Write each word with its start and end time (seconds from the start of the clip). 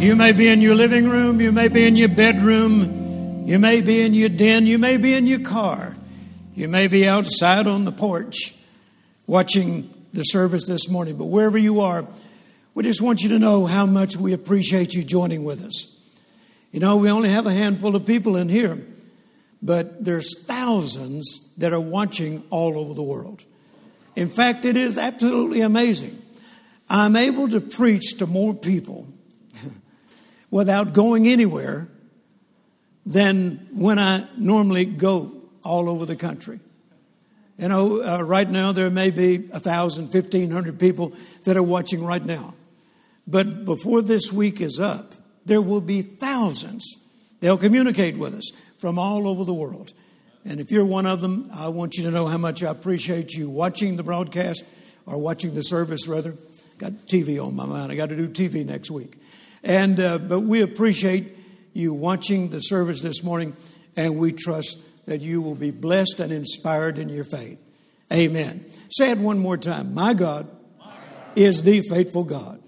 You 0.00 0.16
may 0.16 0.32
be 0.32 0.48
in 0.48 0.62
your 0.62 0.74
living 0.74 1.10
room, 1.10 1.42
you 1.42 1.52
may 1.52 1.68
be 1.68 1.84
in 1.84 1.94
your 1.94 2.08
bedroom, 2.08 3.44
you 3.46 3.58
may 3.58 3.82
be 3.82 4.00
in 4.00 4.14
your 4.14 4.30
den, 4.30 4.64
you 4.64 4.78
may 4.78 4.96
be 4.96 5.12
in 5.12 5.26
your 5.26 5.40
car, 5.40 5.94
you 6.54 6.68
may 6.68 6.86
be 6.88 7.06
outside 7.06 7.66
on 7.66 7.84
the 7.84 7.92
porch 7.92 8.54
watching 9.26 9.90
the 10.14 10.22
service 10.22 10.64
this 10.64 10.88
morning. 10.88 11.18
But 11.18 11.26
wherever 11.26 11.58
you 11.58 11.82
are, 11.82 12.06
we 12.72 12.82
just 12.82 13.02
want 13.02 13.20
you 13.20 13.28
to 13.28 13.38
know 13.38 13.66
how 13.66 13.84
much 13.84 14.16
we 14.16 14.32
appreciate 14.32 14.94
you 14.94 15.04
joining 15.04 15.44
with 15.44 15.62
us. 15.62 16.02
You 16.72 16.80
know, 16.80 16.96
we 16.96 17.10
only 17.10 17.28
have 17.28 17.44
a 17.44 17.52
handful 17.52 17.94
of 17.94 18.06
people 18.06 18.36
in 18.36 18.48
here, 18.48 18.78
but 19.60 20.02
there's 20.02 20.46
thousands 20.46 21.52
that 21.58 21.74
are 21.74 21.78
watching 21.78 22.42
all 22.48 22.78
over 22.78 22.94
the 22.94 23.02
world. 23.02 23.44
In 24.16 24.30
fact, 24.30 24.64
it 24.64 24.78
is 24.78 24.96
absolutely 24.96 25.60
amazing. 25.60 26.22
I'm 26.88 27.16
able 27.16 27.50
to 27.50 27.60
preach 27.60 28.16
to 28.16 28.26
more 28.26 28.54
people 28.54 29.06
without 30.50 30.92
going 30.92 31.28
anywhere 31.28 31.88
than 33.06 33.68
when 33.72 33.98
I 33.98 34.26
normally 34.36 34.84
go 34.84 35.32
all 35.62 35.88
over 35.88 36.06
the 36.06 36.16
country. 36.16 36.60
You 37.58 37.68
know, 37.68 38.02
uh, 38.02 38.22
right 38.22 38.48
now 38.48 38.72
there 38.72 38.88
may 38.90 39.10
be 39.10 39.48
a 39.52 39.60
thousand, 39.60 40.08
fifteen 40.08 40.50
hundred 40.50 40.78
people 40.78 41.12
that 41.44 41.56
are 41.56 41.62
watching 41.62 42.04
right 42.04 42.24
now. 42.24 42.54
But 43.26 43.64
before 43.64 44.02
this 44.02 44.32
week 44.32 44.60
is 44.60 44.80
up, 44.80 45.14
there 45.44 45.60
will 45.60 45.82
be 45.82 46.02
thousands. 46.02 46.96
They'll 47.40 47.58
communicate 47.58 48.16
with 48.16 48.34
us 48.34 48.50
from 48.78 48.98
all 48.98 49.28
over 49.28 49.44
the 49.44 49.54
world. 49.54 49.92
And 50.44 50.58
if 50.58 50.70
you're 50.70 50.86
one 50.86 51.04
of 51.04 51.20
them, 51.20 51.50
I 51.52 51.68
want 51.68 51.96
you 51.96 52.04
to 52.04 52.10
know 52.10 52.26
how 52.26 52.38
much 52.38 52.62
I 52.62 52.70
appreciate 52.70 53.34
you 53.34 53.50
watching 53.50 53.96
the 53.96 54.02
broadcast 54.02 54.64
or 55.04 55.18
watching 55.18 55.54
the 55.54 55.62
service, 55.62 56.08
rather. 56.08 56.34
Got 56.78 56.92
TV 57.12 57.44
on 57.44 57.54
my 57.54 57.66
mind. 57.66 57.92
I 57.92 57.94
got 57.94 58.08
to 58.08 58.16
do 58.16 58.26
TV 58.26 58.64
next 58.64 58.90
week. 58.90 59.19
And, 59.62 60.00
uh, 60.00 60.18
but 60.18 60.40
we 60.40 60.62
appreciate 60.62 61.36
you 61.72 61.94
watching 61.94 62.50
the 62.50 62.60
service 62.60 63.02
this 63.02 63.22
morning, 63.22 63.56
and 63.96 64.16
we 64.16 64.32
trust 64.32 64.78
that 65.06 65.20
you 65.20 65.42
will 65.42 65.54
be 65.54 65.70
blessed 65.70 66.20
and 66.20 66.32
inspired 66.32 66.98
in 66.98 67.08
your 67.08 67.24
faith. 67.24 67.62
Amen. 68.12 68.64
Say 68.90 69.10
it 69.10 69.18
one 69.18 69.38
more 69.38 69.56
time. 69.56 69.94
My 69.94 70.14
God, 70.14 70.48
My 70.78 70.86
God. 70.86 70.96
is 71.36 71.62
the 71.62 71.82
faithful 71.82 72.24
God. 72.24 72.62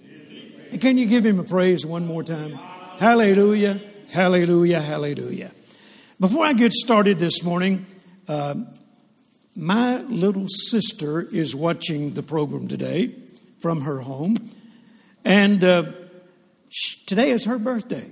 And 0.70 0.80
can 0.80 0.96
you 0.96 1.06
give 1.06 1.24
him 1.24 1.38
a 1.38 1.44
praise 1.44 1.84
one 1.84 2.06
more 2.06 2.22
time? 2.22 2.52
Hallelujah, 2.98 3.80
hallelujah, 4.10 4.80
hallelujah. 4.80 5.52
Before 6.20 6.44
I 6.44 6.52
get 6.52 6.72
started 6.72 7.18
this 7.18 7.42
morning, 7.42 7.84
uh, 8.28 8.54
my 9.54 10.00
little 10.02 10.46
sister 10.48 11.20
is 11.20 11.54
watching 11.54 12.14
the 12.14 12.22
program 12.22 12.68
today 12.68 13.14
from 13.60 13.82
her 13.82 14.00
home. 14.00 14.50
And 15.24 15.62
uh, 15.62 15.92
today 17.06 17.30
is 17.30 17.44
her 17.44 17.58
birthday. 17.58 18.10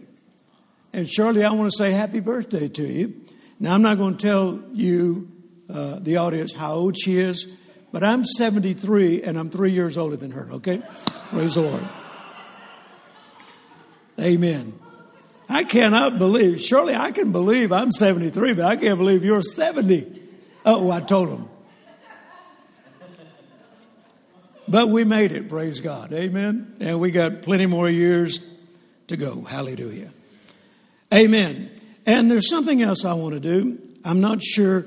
And 0.92 1.08
Shirley, 1.08 1.44
I 1.44 1.53
want 1.53 1.70
to 1.70 1.77
say 1.77 1.92
happy 1.92 2.20
birthday 2.20 2.69
to 2.69 2.83
you. 2.83 3.20
Now, 3.58 3.75
I'm 3.75 3.83
not 3.83 3.98
going 3.98 4.17
to 4.17 4.27
tell 4.27 4.61
you, 4.72 5.30
uh, 5.72 5.98
the 6.00 6.17
audience, 6.17 6.55
how 6.55 6.75
old 6.75 6.98
she 6.98 7.19
is, 7.19 7.56
but 7.92 8.02
I'm 8.02 8.25
73 8.25 9.22
and 9.22 9.39
I'm 9.39 9.50
three 9.50 9.72
years 9.72 9.98
older 9.98 10.17
than 10.17 10.30
her, 10.33 10.48
okay? 10.52 10.83
Praise 11.28 11.55
the 11.55 11.62
Lord. 11.62 11.84
Amen. 14.19 14.78
I 15.48 15.64
cannot 15.64 16.19
believe, 16.19 16.61
Shirley 16.61 16.95
I 16.95 17.11
can 17.11 17.33
believe 17.33 17.72
I'm 17.72 17.91
73, 17.91 18.55
but 18.55 18.64
I 18.64 18.77
can't 18.77 18.98
believe 18.98 19.24
you're 19.24 19.42
70. 19.42 20.20
Oh, 20.64 20.91
I 20.91 21.00
told 21.00 21.28
him. 21.28 21.50
But 24.71 24.89
we 24.89 25.03
made 25.03 25.33
it, 25.33 25.49
praise 25.49 25.81
God. 25.81 26.13
Amen. 26.13 26.77
And 26.79 27.01
we 27.01 27.11
got 27.11 27.43
plenty 27.43 27.67
more 27.67 27.91
years 27.91 28.39
to 29.09 29.17
go. 29.17 29.43
Hallelujah. 29.43 30.13
Amen. 31.13 31.71
And 32.07 32.31
there's 32.31 32.49
something 32.49 32.81
else 32.81 33.05
I 33.05 33.15
want 33.15 33.35
to 33.35 33.41
do. 33.41 33.81
I'm 34.05 34.21
not 34.21 34.41
sure 34.41 34.87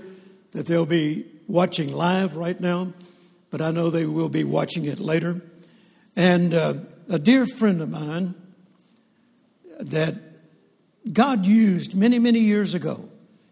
that 0.51 0.67
they'll 0.67 0.85
be 0.85 1.25
watching 1.49 1.91
live 1.91 2.37
right 2.37 2.57
now, 2.57 2.93
but 3.51 3.61
I 3.61 3.71
know 3.71 3.89
they 3.89 4.05
will 4.05 4.29
be 4.29 4.45
watching 4.45 4.85
it 4.85 4.99
later. 4.99 5.41
And 6.15 6.53
uh, 6.53 6.75
a 7.09 7.19
dear 7.19 7.45
friend 7.45 7.81
of 7.81 7.89
mine 7.89 8.35
that 9.81 10.15
God 11.11 11.45
used 11.45 11.93
many, 11.93 12.19
many 12.19 12.39
years 12.39 12.73
ago 12.73 13.09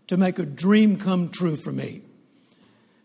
to 0.08 0.16
make 0.16 0.40
a 0.40 0.46
dream 0.46 0.96
come 0.96 1.28
true 1.28 1.58
for 1.58 1.74
me. 1.74 2.03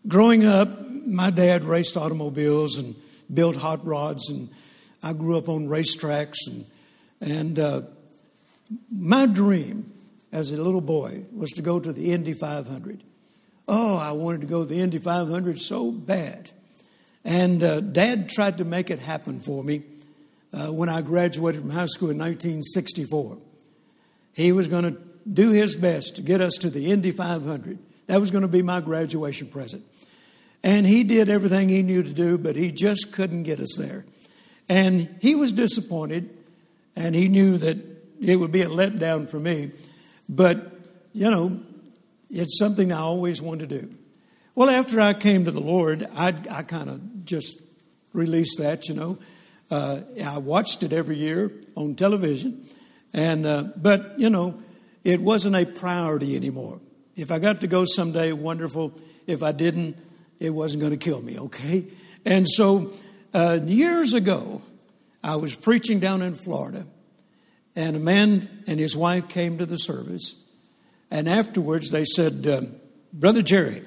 Growing 0.07 0.45
up, 0.45 0.69
my 1.05 1.29
dad 1.29 1.65
raced 1.65 1.97
automobiles 1.97 2.77
and 2.77 2.95
built 3.33 3.55
hot 3.55 3.85
rods, 3.85 4.29
and 4.29 4.49
I 5.03 5.13
grew 5.13 5.37
up 5.37 5.49
on 5.49 5.67
racetracks. 5.67 6.37
And, 6.47 6.65
and 7.21 7.59
uh, 7.59 7.81
my 8.91 9.25
dream 9.25 9.91
as 10.31 10.51
a 10.51 10.57
little 10.57 10.81
boy 10.81 11.23
was 11.33 11.51
to 11.51 11.61
go 11.61 11.79
to 11.79 11.93
the 11.93 12.11
Indy 12.13 12.33
500. 12.33 13.03
Oh, 13.67 13.97
I 13.97 14.11
wanted 14.13 14.41
to 14.41 14.47
go 14.47 14.63
to 14.63 14.69
the 14.69 14.79
Indy 14.79 14.97
500 14.97 15.59
so 15.59 15.91
bad. 15.91 16.51
And 17.25 17.61
uh, 17.61 17.81
Dad 17.81 18.29
tried 18.29 18.59
to 18.59 18.65
make 18.65 18.89
it 18.89 18.99
happen 18.99 19.39
for 19.39 19.63
me 19.63 19.83
uh, 20.53 20.67
when 20.67 20.87
I 20.87 21.01
graduated 21.01 21.61
from 21.61 21.71
high 21.71 21.85
school 21.85 22.09
in 22.09 22.17
1964. 22.17 23.37
He 24.33 24.51
was 24.51 24.67
going 24.67 24.83
to 24.83 25.01
do 25.31 25.51
his 25.51 25.75
best 25.75 26.15
to 26.15 26.21
get 26.21 26.39
us 26.39 26.53
to 26.59 26.69
the 26.69 26.89
Indy 26.91 27.11
500. 27.11 27.79
That 28.07 28.21
was 28.21 28.31
going 28.31 28.43
to 28.43 28.47
be 28.47 28.61
my 28.61 28.79
graduation 28.79 29.47
present. 29.47 29.83
And 30.63 30.85
he 30.85 31.03
did 31.03 31.29
everything 31.29 31.69
he 31.69 31.83
knew 31.83 32.03
to 32.03 32.13
do, 32.13 32.37
but 32.37 32.55
he 32.55 32.71
just 32.71 33.13
couldn't 33.13 33.43
get 33.43 33.59
us 33.59 33.75
there. 33.77 34.05
And 34.67 35.17
he 35.21 35.35
was 35.35 35.51
disappointed, 35.51 36.29
and 36.95 37.15
he 37.15 37.27
knew 37.27 37.57
that 37.57 37.77
it 38.19 38.35
would 38.37 38.51
be 38.51 38.63
a 38.63 38.69
letdown 38.69 39.29
for 39.29 39.39
me. 39.39 39.71
But, 40.27 40.71
you 41.13 41.29
know, 41.29 41.59
it's 42.29 42.57
something 42.57 42.91
I 42.91 42.99
always 42.99 43.41
wanted 43.41 43.69
to 43.69 43.81
do. 43.81 43.89
Well, 44.55 44.69
after 44.69 44.99
I 44.99 45.13
came 45.13 45.45
to 45.45 45.51
the 45.51 45.61
Lord, 45.61 46.07
I, 46.15 46.33
I 46.49 46.63
kind 46.63 46.89
of 46.89 47.25
just 47.25 47.61
released 48.11 48.57
that, 48.57 48.89
you 48.89 48.95
know. 48.95 49.19
Uh, 49.69 49.99
I 50.25 50.37
watched 50.37 50.81
it 50.83 50.93
every 50.93 51.17
year 51.17 51.51
on 51.75 51.95
television, 51.95 52.65
and 53.13 53.45
uh, 53.45 53.65
but 53.75 54.17
you 54.17 54.29
know, 54.29 54.61
it 55.03 55.21
wasn't 55.21 55.55
a 55.55 55.65
priority 55.65 56.35
anymore. 56.35 56.79
If 57.15 57.31
I 57.31 57.39
got 57.39 57.61
to 57.61 57.67
go 57.67 57.83
someday, 57.85 58.31
wonderful. 58.31 58.93
If 59.27 59.43
I 59.43 59.51
didn't, 59.51 59.97
it 60.39 60.51
wasn't 60.51 60.81
going 60.81 60.91
to 60.91 60.97
kill 60.97 61.21
me, 61.21 61.39
okay? 61.39 61.85
And 62.25 62.47
so 62.47 62.91
uh, 63.33 63.59
years 63.63 64.13
ago, 64.13 64.61
I 65.23 65.35
was 65.35 65.55
preaching 65.55 65.99
down 65.99 66.21
in 66.21 66.35
Florida, 66.35 66.85
and 67.75 67.95
a 67.95 67.99
man 67.99 68.63
and 68.67 68.79
his 68.79 68.95
wife 68.95 69.27
came 69.27 69.57
to 69.57 69.65
the 69.65 69.77
service, 69.77 70.35
and 71.09 71.27
afterwards 71.27 71.91
they 71.91 72.05
said, 72.05 72.45
uh, 72.45 72.61
Brother 73.13 73.41
Jerry, 73.41 73.83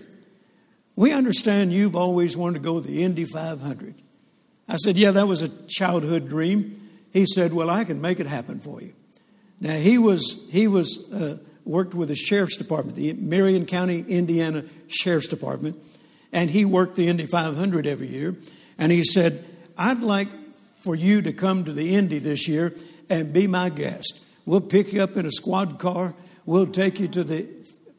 we 0.97 1.13
understand 1.13 1.73
you've 1.73 1.97
always 1.97 2.37
wanted 2.37 2.55
to 2.55 2.61
go 2.61 2.81
to 2.81 2.87
the 2.87 3.03
Indy 3.03 3.25
500. 3.25 3.95
I 4.69 4.77
said, 4.77 4.97
Yeah, 4.97 5.13
that 5.13 5.27
was 5.27 5.43
a 5.43 5.49
childhood 5.67 6.29
dream. 6.29 6.89
He 7.13 7.27
said, 7.27 7.53
Well, 7.53 7.71
I 7.71 7.85
can 7.85 8.01
make 8.01 8.21
it 8.21 8.27
happen 8.27 8.61
for 8.61 8.81
you. 8.81 8.93
Now, 9.61 9.75
he 9.75 9.99
was, 9.99 10.49
he 10.51 10.67
was, 10.67 11.11
uh, 11.13 11.39
worked 11.65 11.95
with 11.95 12.09
the 12.09 12.15
sheriff's 12.15 12.57
department, 12.57 12.97
the 12.97 13.13
Marion 13.15 13.67
County, 13.67 14.05
Indiana 14.09 14.65
Sheriff's 14.89 15.29
Department 15.29 15.77
and 16.33 16.51
he 16.51 16.65
worked 16.65 16.97
the 16.97 17.09
Indy 17.09 17.27
500 17.27 17.87
every 17.87 18.09
year. 18.09 18.37
And 18.79 18.91
he 18.93 19.03
said, 19.03 19.45
I'd 19.77 20.01
like 20.01 20.29
for 20.81 20.95
you 20.95 21.23
to 21.23 21.33
come 21.33 21.65
to 21.65 21.73
the 21.73 21.95
Indy 21.95 22.19
this 22.19 22.49
year 22.49 22.75
and 23.09 23.33
be 23.33 23.47
my 23.47 23.69
guest. 23.69 24.25
We'll 24.47 24.61
pick 24.61 24.93
you 24.93 25.03
up 25.03 25.17
in 25.17 25.27
a 25.27 25.31
squad 25.31 25.79
car. 25.79 26.15
We'll 26.47 26.67
take 26.67 26.99
you 27.01 27.09
to 27.09 27.25
the 27.25 27.47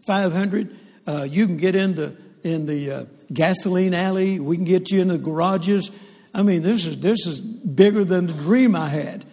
500. 0.05 0.75
Uh, 1.05 1.27
you 1.29 1.45
can 1.45 1.57
get 1.57 1.75
in 1.75 1.95
the 1.95 2.15
in 2.43 2.65
the 2.65 2.91
uh, 2.91 3.05
gasoline 3.31 3.93
alley. 3.93 4.39
We 4.39 4.55
can 4.55 4.65
get 4.65 4.91
you 4.91 5.01
in 5.01 5.09
the 5.09 5.17
garages. 5.17 5.91
I 6.33 6.43
mean, 6.43 6.63
this 6.63 6.85
is 6.85 6.99
this 7.01 7.27
is 7.27 7.39
bigger 7.39 8.03
than 8.03 8.27
the 8.27 8.33
dream 8.33 8.75
I 8.75 8.89
had. 8.89 9.25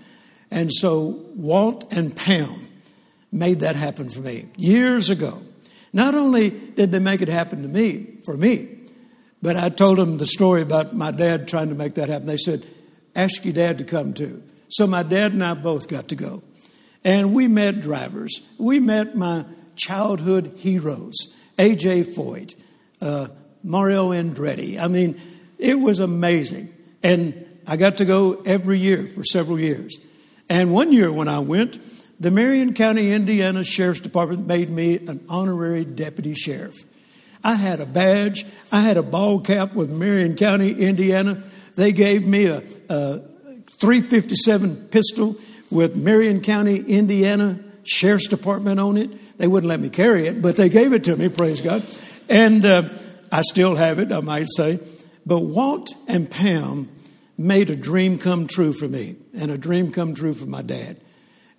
And 0.51 0.73
so 0.73 1.25
Walt 1.35 1.93
and 1.93 2.15
Pam 2.15 2.69
made 3.31 3.61
that 3.61 3.77
happen 3.77 4.11
for 4.11 4.21
me 4.21 4.47
years 4.57 5.11
ago. 5.11 5.43
Not 5.93 6.15
only 6.15 6.51
did 6.51 6.93
they 6.93 6.99
make 6.99 7.23
it 7.23 7.29
happen 7.29 7.63
to 7.63 7.69
me 7.69 8.19
for 8.25 8.37
me, 8.37 8.78
but 9.41 9.57
I 9.57 9.69
told 9.69 9.99
them 9.99 10.19
the 10.19 10.27
story 10.27 10.63
about 10.63 10.95
my 10.95 11.11
dad 11.11 11.49
trying 11.49 11.69
to 11.69 11.75
make 11.75 11.95
that 11.95 12.09
happen. 12.09 12.27
They 12.27 12.37
said, 12.37 12.65
Ask 13.15 13.45
your 13.45 13.55
dad 13.55 13.79
to 13.79 13.85
come 13.85 14.15
too. 14.15 14.43
So 14.69 14.87
my 14.87 15.03
dad 15.03 15.33
and 15.33 15.43
I 15.43 15.55
both 15.55 15.89
got 15.89 16.09
to 16.09 16.15
go. 16.15 16.43
And 17.05 17.33
we 17.33 17.49
met 17.49 17.81
drivers. 17.81 18.41
We 18.59 18.81
met 18.81 19.17
my 19.17 19.45
childhood 19.77 20.55
heroes, 20.57 21.17
A.J. 21.59 22.05
Foyt, 22.05 22.55
uh, 23.01 23.29
Mario 23.63 24.11
Andretti. 24.11 24.79
I 24.79 24.89
mean, 24.89 25.21
it 25.59 25.79
was 25.79 26.01
amazing. 26.01 26.73
And 27.03 27.47
I 27.67 27.77
got 27.77 27.99
to 27.99 28.05
go 28.05 28.43
every 28.45 28.79
year 28.79 29.07
for 29.07 29.25
several 29.25 29.59
years. 29.59 29.99
And 30.49 30.73
one 30.73 30.93
year 30.93 31.13
when 31.13 31.29
I 31.29 31.39
went, 31.41 31.79
the 32.21 32.31
Marion 32.31 32.75
County, 32.75 33.13
Indiana 33.13 33.63
Sheriff's 33.63 34.01
Department 34.01 34.47
made 34.47 34.71
me 34.71 34.97
an 34.97 35.25
honorary 35.29 35.85
deputy 35.85 36.35
sheriff. 36.35 36.77
I 37.43 37.55
had 37.55 37.81
a 37.81 37.87
badge. 37.87 38.45
I 38.73 38.81
had 38.81 38.97
a 38.97 39.03
ball 39.03 39.41
cap 39.41 39.75
with 39.75 39.91
Marion 39.91 40.37
County, 40.37 40.73
Indiana. 40.73 41.43
They 41.77 41.93
gave 41.93 42.27
me 42.27 42.47
a, 42.47 42.63
a 42.89 43.21
357 43.79 44.89
pistol 44.89 45.37
with 45.71 45.97
Marion 45.97 46.41
County, 46.41 46.79
Indiana 46.79 47.61
Sheriff's 47.85 48.29
Department 48.29 48.81
on 48.81 48.97
it. 48.97 49.39
They 49.39 49.47
wouldn't 49.47 49.69
let 49.69 49.81
me 49.81 49.89
carry 49.89 50.27
it, 50.27 50.43
but 50.43 50.57
they 50.57 50.69
gave 50.69 50.93
it 50.93 51.05
to 51.05 51.17
me, 51.17 51.29
praise 51.29 51.61
God. 51.61 51.85
And 52.29 52.65
uh, 52.67 52.89
I 53.31 53.43
still 53.43 53.77
have 53.77 53.99
it, 53.99 54.13
I 54.13 54.21
might 54.21 54.49
say. 54.51 54.81
But 55.25 55.41
Walt 55.41 55.95
and 56.09 56.31
Pam 56.31 56.89
made 57.37 57.71
a 57.71 57.77
dream 57.77 58.19
come 58.19 58.47
true 58.47 58.73
for 58.73 58.89
me 58.89 59.17
and 59.39 59.51
a 59.51 59.59
dream 59.59 59.93
come 59.93 60.15
true 60.15 60.35
for 60.35 60.47
my 60.47 60.63
dad. 60.63 61.01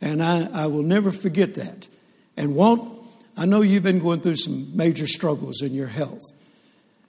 And 0.01 0.21
I, 0.21 0.49
I 0.51 0.67
will 0.67 0.83
never 0.83 1.11
forget 1.11 1.55
that. 1.55 1.87
And 2.35 2.55
Walt, 2.55 2.98
I 3.39 3.45
know 3.45 3.61
you've 3.61 3.83
been 3.83 3.99
going 3.99 4.19
through 4.19 4.35
some 4.35 4.75
major 4.75 5.07
struggles 5.07 5.61
in 5.61 5.73
your 5.73 5.87
health. 5.87 6.23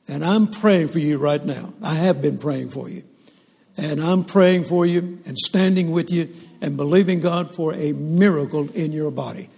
And 0.06 0.24
I'm 0.24 0.46
praying 0.46 0.88
for 0.90 1.00
you 1.00 1.18
right 1.18 1.44
now. 1.44 1.72
I 1.82 1.94
have 1.94 2.22
been 2.22 2.38
praying 2.38 2.70
for 2.70 2.88
you. 2.88 3.02
And 3.76 4.00
I'm 4.00 4.22
praying 4.22 4.64
for 4.64 4.86
you 4.86 5.18
and 5.26 5.36
standing 5.36 5.90
with 5.90 6.12
you 6.12 6.28
and 6.60 6.76
believing 6.76 7.18
God 7.18 7.52
for 7.52 7.74
a 7.74 7.92
miracle 7.92 8.70
in 8.76 8.92
your 8.92 9.10
body. 9.10 9.48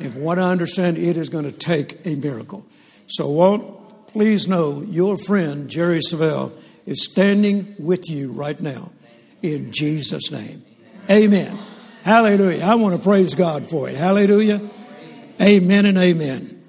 And 0.00 0.12
from 0.12 0.22
what 0.22 0.38
I 0.38 0.50
understand, 0.50 0.98
it 0.98 1.16
is 1.16 1.30
going 1.30 1.46
to 1.46 1.52
take 1.52 2.04
a 2.04 2.14
miracle. 2.14 2.66
So, 3.06 3.30
Walt, 3.30 4.08
please 4.08 4.46
know 4.46 4.82
your 4.82 5.16
friend, 5.16 5.70
Jerry 5.70 6.00
Savelle, 6.00 6.52
is 6.84 7.06
standing 7.10 7.74
with 7.78 8.10
you 8.10 8.32
right 8.32 8.60
now 8.60 8.92
in 9.40 9.72
Jesus' 9.72 10.30
name. 10.30 10.62
Amen. 11.10 11.56
Hallelujah. 12.02 12.64
I 12.64 12.74
want 12.74 12.96
to 12.96 13.02
praise 13.02 13.34
God 13.34 13.70
for 13.70 13.88
it. 13.88 13.96
Hallelujah. 13.96 14.60
Amen 15.40 15.86
and 15.86 15.96
amen. 15.96 16.64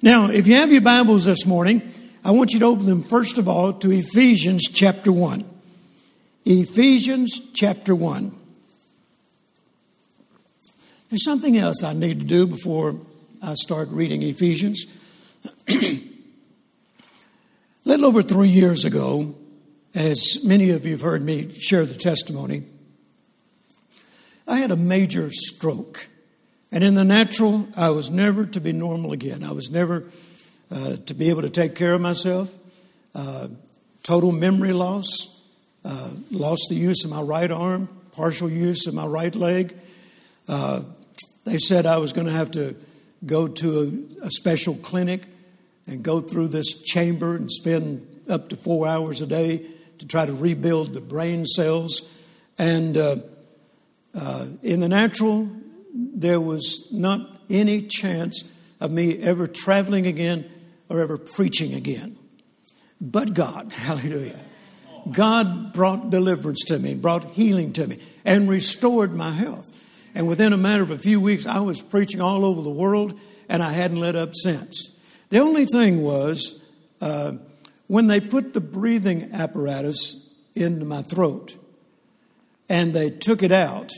Now, 0.00 0.30
if 0.30 0.46
you 0.46 0.54
have 0.54 0.72
your 0.72 0.80
Bibles 0.80 1.26
this 1.26 1.44
morning, 1.44 1.82
I 2.24 2.30
want 2.30 2.52
you 2.52 2.60
to 2.60 2.64
open 2.64 2.86
them 2.86 3.02
first 3.02 3.36
of 3.36 3.46
all 3.46 3.74
to 3.74 3.90
Ephesians 3.90 4.62
chapter 4.72 5.12
1. 5.12 5.44
Ephesians 6.46 7.42
chapter 7.52 7.94
1. 7.94 8.34
There's 11.10 11.24
something 11.24 11.58
else 11.58 11.82
I 11.82 11.92
need 11.92 12.20
to 12.20 12.24
do 12.24 12.46
before 12.46 12.96
I 13.42 13.52
start 13.52 13.90
reading 13.90 14.22
Ephesians. 14.22 14.86
little 17.84 18.06
over 18.06 18.22
three 18.22 18.48
years 18.48 18.86
ago, 18.86 19.34
as 19.94 20.42
many 20.42 20.70
of 20.70 20.86
you 20.86 20.92
have 20.92 21.02
heard 21.02 21.20
me 21.20 21.52
share 21.52 21.84
the 21.84 21.98
testimony, 21.98 22.62
I 24.48 24.56
had 24.58 24.70
a 24.70 24.76
major 24.76 25.30
stroke. 25.30 26.06
And 26.72 26.84
in 26.84 26.94
the 26.94 27.04
natural, 27.04 27.68
I 27.76 27.90
was 27.90 28.10
never 28.10 28.46
to 28.46 28.60
be 28.60 28.72
normal 28.72 29.12
again. 29.12 29.42
I 29.42 29.52
was 29.52 29.70
never 29.70 30.04
uh, 30.70 30.96
to 31.06 31.14
be 31.14 31.30
able 31.30 31.42
to 31.42 31.50
take 31.50 31.74
care 31.74 31.94
of 31.94 32.00
myself. 32.00 32.56
Uh, 33.14 33.48
total 34.04 34.30
memory 34.30 34.72
loss, 34.72 35.06
uh, 35.84 36.10
lost 36.30 36.66
the 36.68 36.76
use 36.76 37.04
of 37.04 37.10
my 37.10 37.22
right 37.22 37.50
arm, 37.50 37.88
partial 38.12 38.48
use 38.48 38.86
of 38.86 38.94
my 38.94 39.04
right 39.04 39.34
leg. 39.34 39.76
Uh, 40.46 40.82
they 41.44 41.58
said 41.58 41.86
I 41.86 41.98
was 41.98 42.12
going 42.12 42.26
to 42.26 42.32
have 42.32 42.52
to 42.52 42.76
go 43.26 43.48
to 43.48 44.08
a, 44.22 44.26
a 44.26 44.30
special 44.30 44.74
clinic 44.76 45.22
and 45.86 46.04
go 46.04 46.20
through 46.20 46.48
this 46.48 46.82
chamber 46.82 47.34
and 47.34 47.50
spend 47.50 48.06
up 48.28 48.48
to 48.50 48.56
four 48.56 48.86
hours 48.86 49.20
a 49.20 49.26
day 49.26 49.66
to 49.98 50.06
try 50.06 50.24
to 50.24 50.32
rebuild 50.32 50.94
the 50.94 51.00
brain 51.00 51.44
cells. 51.44 52.14
And 52.58 52.96
uh, 52.96 53.16
uh, 54.14 54.46
in 54.62 54.80
the 54.80 54.88
natural, 54.88 55.50
there 55.94 56.40
was 56.40 56.88
not 56.92 57.40
any 57.48 57.82
chance 57.82 58.44
of 58.80 58.90
me 58.90 59.18
ever 59.18 59.46
traveling 59.46 60.06
again 60.06 60.50
or 60.88 61.00
ever 61.00 61.18
preaching 61.18 61.74
again. 61.74 62.16
But 63.00 63.34
God, 63.34 63.72
hallelujah. 63.72 64.44
God 65.10 65.72
brought 65.72 66.10
deliverance 66.10 66.64
to 66.66 66.78
me, 66.78 66.94
brought 66.94 67.24
healing 67.24 67.72
to 67.74 67.86
me, 67.86 67.98
and 68.24 68.48
restored 68.48 69.14
my 69.14 69.30
health. 69.30 69.66
And 70.14 70.26
within 70.28 70.52
a 70.52 70.56
matter 70.56 70.82
of 70.82 70.90
a 70.90 70.98
few 70.98 71.20
weeks, 71.20 71.46
I 71.46 71.60
was 71.60 71.80
preaching 71.80 72.20
all 72.20 72.44
over 72.44 72.62
the 72.62 72.70
world, 72.70 73.18
and 73.48 73.62
I 73.62 73.72
hadn't 73.72 73.98
let 73.98 74.16
up 74.16 74.34
since. 74.34 74.96
The 75.30 75.38
only 75.38 75.64
thing 75.64 76.02
was 76.02 76.62
uh, 77.00 77.34
when 77.86 78.08
they 78.08 78.20
put 78.20 78.52
the 78.52 78.60
breathing 78.60 79.30
apparatus 79.32 80.28
into 80.54 80.84
my 80.84 81.02
throat 81.02 81.56
and 82.68 82.92
they 82.92 83.10
took 83.10 83.42
it 83.42 83.52
out, 83.52 83.92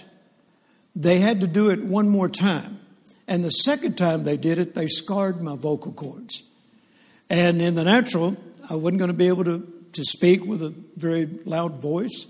they 0.94 1.18
had 1.18 1.40
to 1.40 1.46
do 1.46 1.70
it 1.70 1.82
one 1.82 2.08
more 2.08 2.28
time. 2.28 2.78
And 3.26 3.44
the 3.44 3.50
second 3.50 3.96
time 3.96 4.24
they 4.24 4.36
did 4.36 4.58
it, 4.58 4.74
they 4.74 4.86
scarred 4.86 5.40
my 5.40 5.56
vocal 5.56 5.92
cords. 5.92 6.42
And 7.30 7.62
in 7.62 7.74
the 7.74 7.84
natural, 7.84 8.36
I 8.68 8.74
wasn't 8.74 8.98
going 8.98 9.10
to 9.10 9.16
be 9.16 9.28
able 9.28 9.44
to, 9.44 9.66
to 9.92 10.04
speak 10.04 10.44
with 10.44 10.62
a 10.62 10.74
very 10.96 11.26
loud 11.44 11.80
voice, 11.80 12.26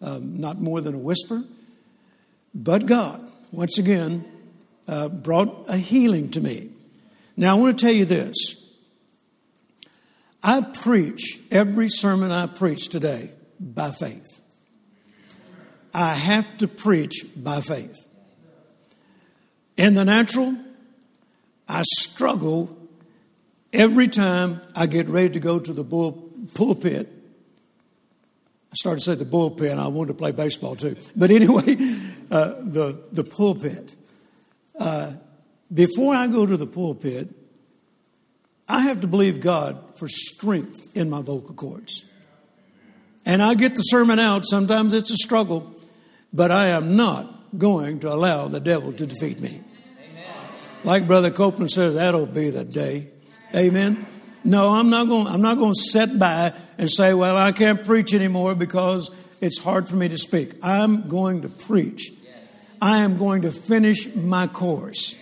um, 0.00 0.38
not 0.38 0.58
more 0.58 0.80
than 0.80 0.94
a 0.94 0.98
whisper. 0.98 1.42
But 2.54 2.86
God, 2.86 3.30
once 3.50 3.78
again, 3.78 4.24
uh, 4.86 5.08
brought 5.08 5.64
a 5.68 5.76
healing 5.76 6.30
to 6.32 6.40
me. 6.40 6.70
Now, 7.36 7.56
I 7.56 7.58
want 7.58 7.76
to 7.76 7.84
tell 7.84 7.94
you 7.94 8.04
this. 8.04 8.34
I 10.42 10.60
preach 10.60 11.40
every 11.50 11.88
sermon 11.88 12.30
I 12.30 12.46
preach 12.46 12.90
today 12.90 13.30
by 13.58 13.90
faith. 13.90 14.40
I 15.92 16.14
have 16.14 16.58
to 16.58 16.68
preach 16.68 17.24
by 17.34 17.60
faith. 17.60 18.03
In 19.76 19.94
the 19.94 20.04
natural, 20.04 20.56
I 21.68 21.82
struggle 21.98 22.76
every 23.72 24.08
time 24.08 24.60
I 24.74 24.86
get 24.86 25.08
ready 25.08 25.30
to 25.30 25.40
go 25.40 25.58
to 25.58 25.72
the 25.72 25.82
bull, 25.82 26.30
pulpit. 26.54 27.08
I 28.70 28.74
started 28.74 29.00
to 29.00 29.04
say 29.04 29.14
the 29.14 29.24
bullpen. 29.24 29.78
I 29.78 29.88
wanted 29.88 30.08
to 30.08 30.14
play 30.14 30.32
baseball 30.32 30.76
too. 30.76 30.96
But 31.16 31.30
anyway, 31.30 31.62
uh, 32.30 32.54
the, 32.60 33.02
the 33.12 33.24
pulpit. 33.24 33.96
Uh, 34.78 35.14
before 35.72 36.14
I 36.14 36.26
go 36.28 36.46
to 36.46 36.56
the 36.56 36.66
pulpit, 36.66 37.34
I 38.68 38.80
have 38.80 39.00
to 39.00 39.06
believe 39.06 39.40
God 39.40 39.78
for 39.96 40.08
strength 40.08 40.96
in 40.96 41.10
my 41.10 41.20
vocal 41.20 41.54
cords. 41.54 42.04
And 43.26 43.42
I 43.42 43.54
get 43.54 43.74
the 43.74 43.82
sermon 43.82 44.18
out. 44.18 44.44
Sometimes 44.44 44.92
it's 44.92 45.10
a 45.10 45.16
struggle, 45.16 45.74
but 46.32 46.50
I 46.50 46.68
am 46.68 46.96
not 46.96 47.33
going 47.58 48.00
to 48.00 48.12
allow 48.12 48.48
the 48.48 48.60
devil 48.60 48.92
to 48.92 49.06
defeat 49.06 49.40
me. 49.40 49.62
Like 50.84 51.06
Brother 51.06 51.30
Copeland 51.30 51.70
says, 51.70 51.94
that'll 51.94 52.26
be 52.26 52.50
the 52.50 52.64
day. 52.64 53.08
Amen. 53.54 54.06
No, 54.44 54.70
I'm 54.70 54.90
not 54.90 55.08
going. 55.08 55.26
I'm 55.26 55.40
not 55.40 55.56
going 55.56 55.72
to 55.72 55.80
sit 55.80 56.18
by 56.18 56.52
and 56.76 56.90
say, 56.90 57.14
"Well, 57.14 57.36
I 57.36 57.52
can't 57.52 57.82
preach 57.82 58.12
anymore 58.12 58.54
because 58.54 59.10
it's 59.40 59.58
hard 59.58 59.88
for 59.88 59.96
me 59.96 60.08
to 60.08 60.18
speak." 60.18 60.54
I'm 60.62 61.08
going 61.08 61.42
to 61.42 61.48
preach. 61.48 62.12
I 62.80 62.98
am 62.98 63.16
going 63.16 63.42
to 63.42 63.50
finish 63.50 64.14
my 64.14 64.46
course. 64.46 65.18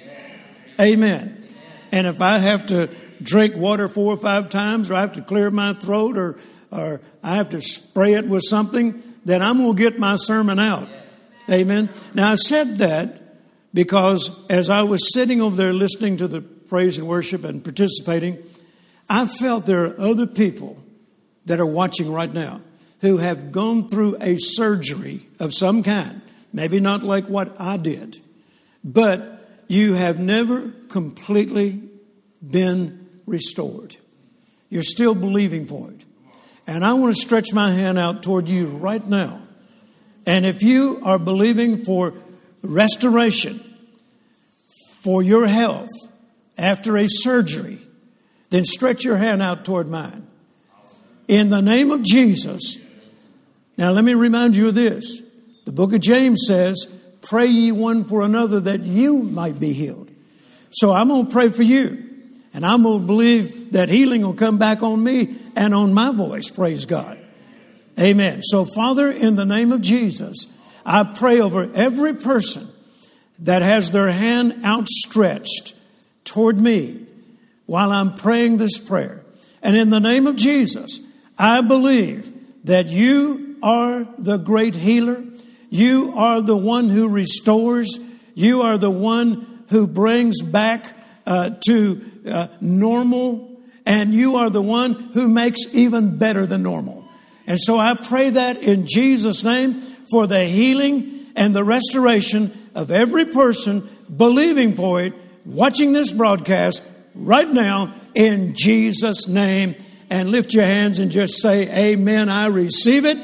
Amen. 0.81 1.47
And 1.93 2.09
if 2.09 2.21
I 2.21 2.39
have 2.39 2.67
to 2.67 2.89
drink 3.23 3.55
water 3.55 3.87
four 3.87 4.15
or 4.15 4.17
five 4.17 4.49
times, 4.49 4.91
or 4.91 4.95
I 4.95 5.03
have 5.03 5.13
to 5.13 5.23
clear 5.23 5.53
my 5.53 5.75
throat, 5.75 6.17
or 6.17 6.37
or 6.73 7.01
I 7.23 7.37
have 7.37 7.51
to 7.51 7.63
spray 7.63 8.15
it 8.15 8.27
with 8.27 8.43
something, 8.43 9.01
then 9.25 9.41
I'm 9.41 9.59
going 9.59 9.77
to 9.77 9.83
get 9.83 10.01
my 10.01 10.17
sermon 10.17 10.59
out. 10.59 10.89
Amen. 11.51 11.89
Now 12.15 12.33
I 12.33 12.35
said 12.37 12.79
that 12.79 13.23
because 13.75 14.47
as 14.49 14.71
I 14.71 14.83
was 14.83 15.13
sitting 15.13 15.41
over 15.41 15.57
there 15.57 15.73
listening 15.73 16.17
to 16.19 16.29
the 16.29 16.41
praise 16.41 16.99
and 16.99 17.09
worship 17.09 17.45
and 17.45 17.63
participating, 17.63 18.39
I 19.09 19.27
felt 19.27 19.67
there 19.67 19.85
are 19.85 20.01
other 20.01 20.27
people 20.27 20.83
that 21.47 21.61
are 21.61 21.67
watching 21.67 22.13
right 22.13 22.33
now 22.33 22.61
who 23.01 23.19
have 23.19 23.51
gone 23.51 23.89
through 23.89 24.17
a 24.21 24.37
surgery 24.37 25.27
of 25.41 25.53
some 25.53 25.83
kind, 25.83 26.23
maybe 26.53 26.79
not 26.81 27.03
like 27.03 27.27
what 27.27 27.61
I 27.61 27.77
did, 27.77 28.21
but 28.85 29.49
you 29.69 29.95
have 29.95 30.19
never 30.19 30.71
completely 30.89 31.83
been 32.47 33.09
restored. 33.27 33.97
You're 34.69 34.83
still 34.83 35.15
believing 35.15 35.67
for 35.67 35.91
it. 35.91 36.01
And 36.67 36.85
I 36.85 36.95
want 36.95 37.15
to 37.15 37.21
stretch 37.21 37.53
my 37.53 37.71
hand 37.71 37.99
out 37.99 38.23
toward 38.23 38.49
you 38.49 38.67
right 38.67 39.05
now. 39.07 39.42
And 40.27 40.47
if 40.47 40.63
you 40.63 41.01
are 41.05 41.19
believing 41.19 41.85
for 41.85 42.15
restoration, 42.63 43.61
for 45.03 45.23
your 45.23 45.47
health, 45.47 45.91
after 46.57 46.97
a 46.97 47.07
surgery, 47.09 47.79
then 48.51 48.65
stretch 48.65 49.05
your 49.05 49.17
hand 49.17 49.43
out 49.43 49.65
toward 49.65 49.89
mine. 49.89 50.27
In 51.27 51.51
the 51.51 51.63
name 51.63 51.91
of 51.91 52.03
Jesus. 52.03 52.79
Now, 53.77 53.91
let 53.91 54.05
me 54.05 54.15
remind 54.15 54.55
you 54.55 54.69
of 54.69 54.75
this. 54.75 55.23
The 55.65 55.73
book 55.73 55.93
of 55.93 56.01
James 56.01 56.43
says, 56.47 56.99
Pray 57.23 57.47
ye 57.47 57.73
one 57.73 58.05
for 58.05 58.23
another 58.23 58.61
that 58.61 58.81
you 58.81 59.19
might 59.19 59.59
be 59.59 59.73
healed. 59.73 60.11
So 60.71 60.93
I'm 60.93 61.09
going 61.09 61.27
to 61.27 61.33
pray 61.33 61.49
for 61.49 61.63
you. 61.63 62.11
And 62.55 62.67
I'm 62.67 62.83
going 62.83 63.01
to 63.01 63.07
believe 63.07 63.73
that 63.73 63.89
healing 63.89 64.23
will 64.23 64.35
come 64.35 64.59
back 64.59 64.83
on 64.83 65.03
me 65.03 65.37
and 65.57 65.75
on 65.75 65.95
my 65.95 66.13
voice. 66.13 66.51
Praise 66.51 66.85
God. 66.85 67.22
Amen. 68.01 68.43
So, 68.43 68.65
Father, 68.65 69.11
in 69.11 69.37
the 69.37 69.45
name 69.45 69.73
of 69.73 69.83
Jesus, 69.83 70.47
I 70.85 71.05
pray 71.05 71.41
over 71.41 71.71
every 71.75 72.15
person 72.15 72.67
that 73.41 73.63
has 73.63 73.91
their 73.91 74.11
hand 74.11 74.65
outstretched 74.65 75.75
toward 76.25 76.61
me 76.61 77.07
while 77.67 77.93
I'm 77.93 78.15
praying 78.15 78.57
this 78.57 78.79
prayer. 78.79 79.25
And 79.63 79.77
in 79.77 79.91
the 79.91 80.01
name 80.01 80.27
of 80.27 80.37
Jesus, 80.37 81.01
I 81.39 81.61
believe 81.61 82.33
that 82.65 82.87
you 82.87 83.57
are 83.63 84.07
the 84.19 84.39
great 84.39 84.75
healer. 84.75 85.25
You 85.71 86.13
are 86.17 86.41
the 86.41 86.57
one 86.57 86.89
who 86.89 87.09
restores. 87.09 87.99
You 88.35 88.63
are 88.63 88.79
the 88.79 88.91
one 88.91 89.65
who 89.69 89.87
brings 89.87 90.43
back 90.43 90.97
uh, 91.27 91.51
to 91.67 92.01
uh, 92.27 92.49
normal. 92.61 93.61
And 93.85 94.13
you 94.15 94.37
are 94.37 94.51
the 94.51 94.63
one 94.63 94.95
who 94.95 95.29
makes 95.29 95.75
even 95.75 96.19
better 96.19 96.47
than 96.47 96.63
normal. 96.63 97.02
And 97.53 97.61
so 97.61 97.79
I 97.79 97.93
pray 97.93 98.31
that 98.31 98.63
in 98.63 98.87
Jesus' 98.87 99.45
name 99.45 99.75
for 100.11 100.27
the 100.27 100.43
healing 100.43 101.27
and 101.37 101.55
the 101.55 101.63
restoration 101.63 102.51
of 102.75 102.91
every 102.91 103.27
person 103.27 103.87
believing 104.17 104.73
for 104.73 105.03
it, 105.03 105.13
watching 105.45 105.93
this 105.93 106.13
broadcast 106.13 106.83
right 107.15 107.47
now 107.47 107.93
in 108.15 108.55
Jesus' 108.55 109.29
name. 109.29 109.75
And 110.09 110.31
lift 110.31 110.55
your 110.55 110.65
hands 110.65 110.99
and 110.99 111.11
just 111.11 111.43
say, 111.43 111.93
Amen. 111.93 112.31
I 112.31 112.47
receive 112.47 113.05
it. 113.05 113.19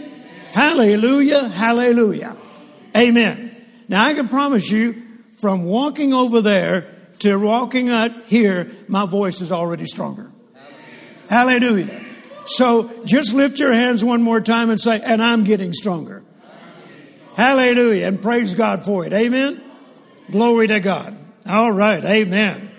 Hallelujah. 0.50 1.49
Hallelujah. 1.49 2.37
Amen. 2.94 3.56
Now 3.88 4.04
I 4.04 4.12
can 4.12 4.28
promise 4.28 4.70
you 4.70 5.02
from 5.40 5.64
walking 5.64 6.12
over 6.12 6.42
there 6.42 6.85
to 7.20 7.37
walking 7.37 7.88
out 7.88 8.11
here, 8.25 8.73
my 8.88 9.06
voice 9.06 9.40
is 9.40 9.50
already 9.50 9.87
stronger. 9.87 10.30
Hallelujah. 11.30 12.08
So 12.49 12.90
just 13.05 13.35
lift 13.35 13.59
your 13.59 13.73
hands 13.73 14.05
one 14.05 14.23
more 14.23 14.40
time 14.40 14.71
and 14.71 14.81
say, 14.81 15.00
and 15.00 15.23
I'm 15.23 15.45
getting 15.45 15.73
stronger. 15.73 16.25
Hallelujah. 17.37 18.07
And 18.07 18.21
praise 18.21 18.55
God 18.55 18.85
for 18.85 19.05
it. 19.05 19.12
Amen. 19.12 19.62
Glory 20.31 20.67
to 20.69 20.81
God. 20.81 21.17
All 21.47 21.71
right. 21.71 22.05
Amen. 22.05 22.71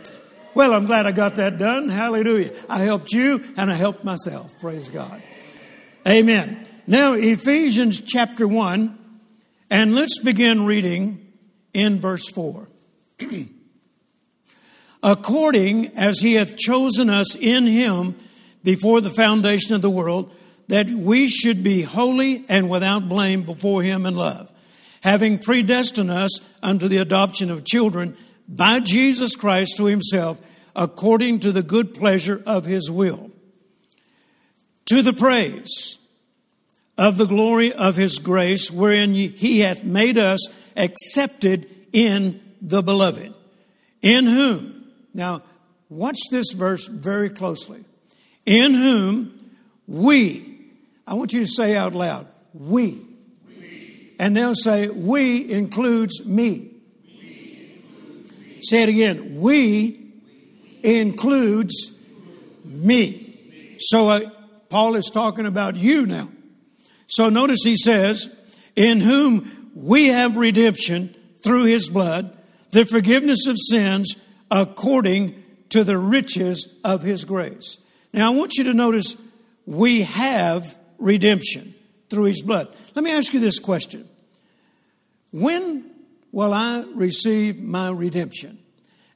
Well, 0.55 0.73
I'm 0.73 0.87
glad 0.87 1.05
I 1.05 1.11
got 1.11 1.35
that 1.35 1.57
done. 1.57 1.87
Hallelujah. 1.87 2.51
I 2.67 2.79
helped 2.79 3.13
you 3.13 3.43
and 3.55 3.71
I 3.71 3.75
helped 3.75 4.03
myself. 4.03 4.53
Praise 4.59 4.89
God. 4.89 5.21
Amen. 6.07 6.67
Now, 6.87 7.13
Ephesians 7.13 8.01
chapter 8.01 8.47
1, 8.47 8.97
and 9.69 9.93
let's 9.93 10.17
begin 10.23 10.65
reading 10.65 11.31
in 11.73 11.99
verse 11.99 12.27
4. 12.29 12.67
According 15.03 15.97
as 15.97 16.19
he 16.19 16.33
hath 16.33 16.57
chosen 16.57 17.09
us 17.09 17.35
in 17.35 17.67
him 17.67 18.15
before 18.63 19.01
the 19.01 19.09
foundation 19.09 19.73
of 19.75 19.81
the 19.81 19.89
world, 19.89 20.33
that 20.67 20.89
we 20.89 21.27
should 21.27 21.63
be 21.63 21.81
holy 21.81 22.45
and 22.49 22.69
without 22.69 23.09
blame 23.09 23.43
before 23.43 23.81
him 23.83 24.05
in 24.05 24.15
love 24.15 24.51
having 25.01 25.37
predestined 25.37 26.11
us 26.11 26.31
unto 26.61 26.87
the 26.87 26.97
adoption 26.97 27.49
of 27.49 27.65
children 27.65 28.15
by 28.47 28.79
Jesus 28.79 29.35
Christ 29.35 29.77
to 29.77 29.85
himself, 29.85 30.41
according 30.75 31.39
to 31.41 31.51
the 31.51 31.63
good 31.63 31.93
pleasure 31.93 32.41
of 32.45 32.65
his 32.65 32.89
will, 32.89 33.31
to 34.85 35.01
the 35.01 35.13
praise 35.13 35.97
of 36.97 37.17
the 37.17 37.27
glory 37.27 37.71
of 37.71 37.95
his 37.95 38.19
grace, 38.19 38.69
wherein 38.69 39.13
he 39.13 39.59
hath 39.59 39.83
made 39.83 40.17
us 40.17 40.39
accepted 40.75 41.69
in 41.93 42.41
the 42.61 42.81
beloved, 42.81 43.33
in 44.01 44.25
whom, 44.25 44.85
now 45.13 45.41
watch 45.89 46.19
this 46.31 46.51
verse 46.51 46.87
very 46.87 47.29
closely, 47.29 47.83
in 48.49 48.73
whom 48.73 49.51
we, 49.87 50.71
I 51.05 51.13
want 51.13 51.33
you 51.33 51.41
to 51.41 51.47
say 51.47 51.77
out 51.77 51.93
loud, 51.93 52.27
we 52.53 52.97
and 54.19 54.35
they'll 54.35 54.53
say, 54.53 54.89
We 54.89 55.49
includes 55.51 56.25
me. 56.25 56.71
Say 58.61 58.83
it 58.83 58.89
again. 58.89 59.39
We 59.39 60.11
includes 60.83 61.97
me. 62.65 63.77
So 63.79 64.09
uh, 64.09 64.29
Paul 64.67 64.95
is 64.95 65.09
talking 65.09 65.45
about 65.45 65.77
you 65.77 66.05
now. 66.05 66.29
So 67.07 67.29
notice 67.29 67.63
he 67.63 67.77
says, 67.77 68.29
In 68.75 68.99
whom 68.99 69.71
we 69.73 70.07
have 70.07 70.35
redemption 70.35 71.15
through 71.41 71.65
his 71.65 71.87
blood, 71.87 72.37
the 72.71 72.85
forgiveness 72.85 73.47
of 73.47 73.55
sins 73.57 74.17
according 74.51 75.41
to 75.69 75.83
the 75.83 75.97
riches 75.97 76.77
of 76.83 77.03
his 77.03 77.23
grace. 77.23 77.77
Now 78.13 78.31
I 78.31 78.35
want 78.35 78.55
you 78.55 78.65
to 78.65 78.73
notice 78.73 79.15
we 79.65 80.01
have 80.01 80.77
redemption 80.97 81.75
through 82.09 82.25
his 82.25 82.41
blood. 82.41 82.67
Let 82.95 83.03
me 83.03 83.11
ask 83.11 83.33
you 83.33 83.39
this 83.39 83.59
question 83.59 84.07
When 85.31 85.89
will 86.31 86.53
I 86.53 86.85
receive 86.93 87.61
my 87.61 87.91
redemption? 87.91 88.59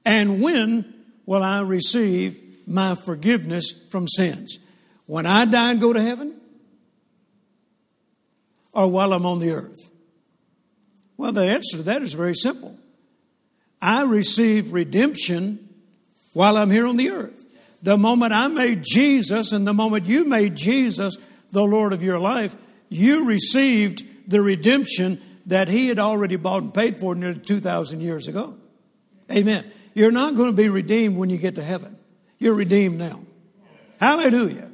And 0.06 0.42
when 0.42 0.94
will 1.26 1.44
I 1.44 1.62
receive 1.62 2.68
my 2.68 2.96
forgiveness 2.96 3.72
from 3.90 4.08
sins? 4.08 4.60
When 5.06 5.26
I 5.26 5.46
die 5.46 5.72
and 5.72 5.82
go 5.82 5.94
to 5.94 6.02
heaven? 6.02 6.40
Or 8.74 8.88
while 8.88 9.14
I'm 9.14 9.26
on 9.26 9.40
the 9.40 9.52
earth? 9.52 9.90
Well, 11.18 11.32
the 11.32 11.44
answer 11.44 11.78
to 11.78 11.84
that 11.84 12.02
is 12.02 12.14
very 12.14 12.34
simple. 12.34 12.76
I 13.82 14.04
receive 14.04 14.74
redemption 14.74 15.70
while 16.34 16.58
I'm 16.58 16.72
here 16.72 16.88
on 16.88 16.98
the 16.98 17.12
earth. 17.12 17.43
The 17.84 17.98
moment 17.98 18.34
I 18.34 18.48
made 18.48 18.84
Jesus 18.84 19.52
and 19.52 19.68
the 19.68 19.74
moment 19.74 20.06
you 20.06 20.26
made 20.26 20.56
Jesus 20.56 21.18
the 21.52 21.64
Lord 21.64 21.94
of 21.94 22.02
your 22.02 22.18
life, 22.18 22.56
you 22.90 23.26
received 23.26 24.30
the 24.30 24.42
redemption 24.42 25.22
that 25.46 25.68
he 25.68 25.90
had 25.90 26.00
already 26.00 26.38
bought 26.38 26.64
and 26.64 26.74
paid 26.74 26.98
for 26.98 27.14
nearly 27.14 27.40
2,000 27.40 28.00
years 28.00 28.28
ago. 28.28 28.56
Amen. 29.32 29.70
You're 29.94 30.12
not 30.12 30.36
going 30.36 30.50
to 30.50 30.56
be 30.56 30.70
redeemed 30.70 31.18
when 31.18 31.30
you 31.30 31.38
get 31.38 31.56
to 31.56 31.64
heaven. 31.64 31.98
You're 32.40 32.56
redeemed 32.56 32.98
now. 32.98 33.20
Hallelujah. 34.00 34.70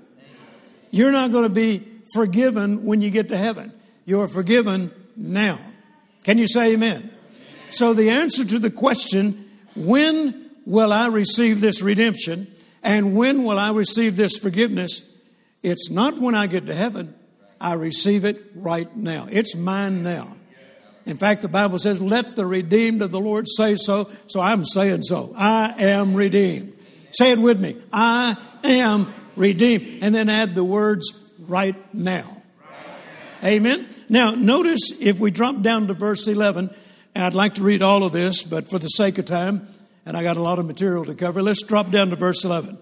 You're 0.92 1.12
not 1.12 1.32
going 1.32 1.44
to 1.44 1.54
be 1.54 1.84
forgiven 2.14 2.86
when 2.86 3.02
you 3.02 3.10
get 3.10 3.30
to 3.30 3.38
heaven. 3.38 3.74
You're 4.06 4.28
forgiven 4.28 4.92
now. 5.16 5.60
Can 6.24 6.38
you 6.38 6.48
say 6.48 6.74
amen? 6.74 7.12
So 7.70 7.94
the 7.94 8.12
answer 8.12 8.46
to 8.46 8.60
the 8.60 8.72
question, 8.72 9.50
when 9.76 10.52
will 10.66 10.94
I 10.94 11.08
receive 11.08 11.62
this 11.62 11.82
redemption 11.82 12.48
and 12.84 13.16
when 13.16 13.44
will 13.44 13.60
I 13.60 13.72
receive 13.72 14.16
this 14.16 14.38
forgiveness? 14.38 15.12
It's 15.64 15.90
not 15.90 16.20
when 16.20 16.36
I 16.36 16.48
get 16.48 16.66
to 16.68 16.74
heaven. 16.74 17.14
I 17.60 17.74
receive 17.74 18.24
it 18.26 18.44
right 18.56 18.94
now. 18.96 19.28
It's 19.30 19.56
mine 19.56 20.04
now. 20.04 20.36
In 21.06 21.18
fact, 21.18 21.42
the 21.42 21.50
Bible 21.50 21.80
says, 21.80 22.02
Let 22.02 22.36
the 22.36 22.46
redeemed 22.46 23.02
of 23.02 23.12
the 23.12 23.20
Lord 23.20 23.48
say 23.48 23.76
so. 23.76 24.10
So 24.28 24.40
I'm 24.40 24.64
saying 24.64 25.02
so. 25.04 25.34
I 25.36 25.74
am 25.78 26.14
redeemed. 26.14 26.74
Say 27.12 27.32
it 27.32 27.40
with 27.40 27.60
me. 27.60 27.78
I 27.92 28.38
am 28.64 29.14
redeemed. 29.36 30.04
And 30.04 30.14
then 30.14 30.30
add 30.30 30.56
the 30.56 30.64
words 30.64 31.32
right 31.40 31.76
now. 31.94 32.42
Amen. 33.44 33.88
Now, 34.08 34.32
notice 34.32 34.92
if 35.00 35.20
we 35.20 35.32
drop 35.32 35.62
down 35.62 35.88
to 35.88 35.94
verse 35.94 36.28
11, 36.28 36.70
and 37.16 37.24
I'd 37.24 37.34
like 37.34 37.56
to 37.56 37.64
read 37.64 37.82
all 37.82 38.04
of 38.04 38.12
this, 38.12 38.44
but 38.44 38.70
for 38.70 38.80
the 38.80 38.88
sake 38.88 39.18
of 39.18 39.26
time, 39.26 39.68
and 40.10 40.18
I 40.18 40.24
got 40.24 40.38
a 40.38 40.42
lot 40.42 40.58
of 40.58 40.66
material 40.66 41.06
to 41.06 41.14
cover, 41.14 41.44
let's 41.44 41.62
drop 41.62 41.92
down 41.92 42.10
to 42.10 42.16
verse 42.16 42.44
11. 42.44 42.80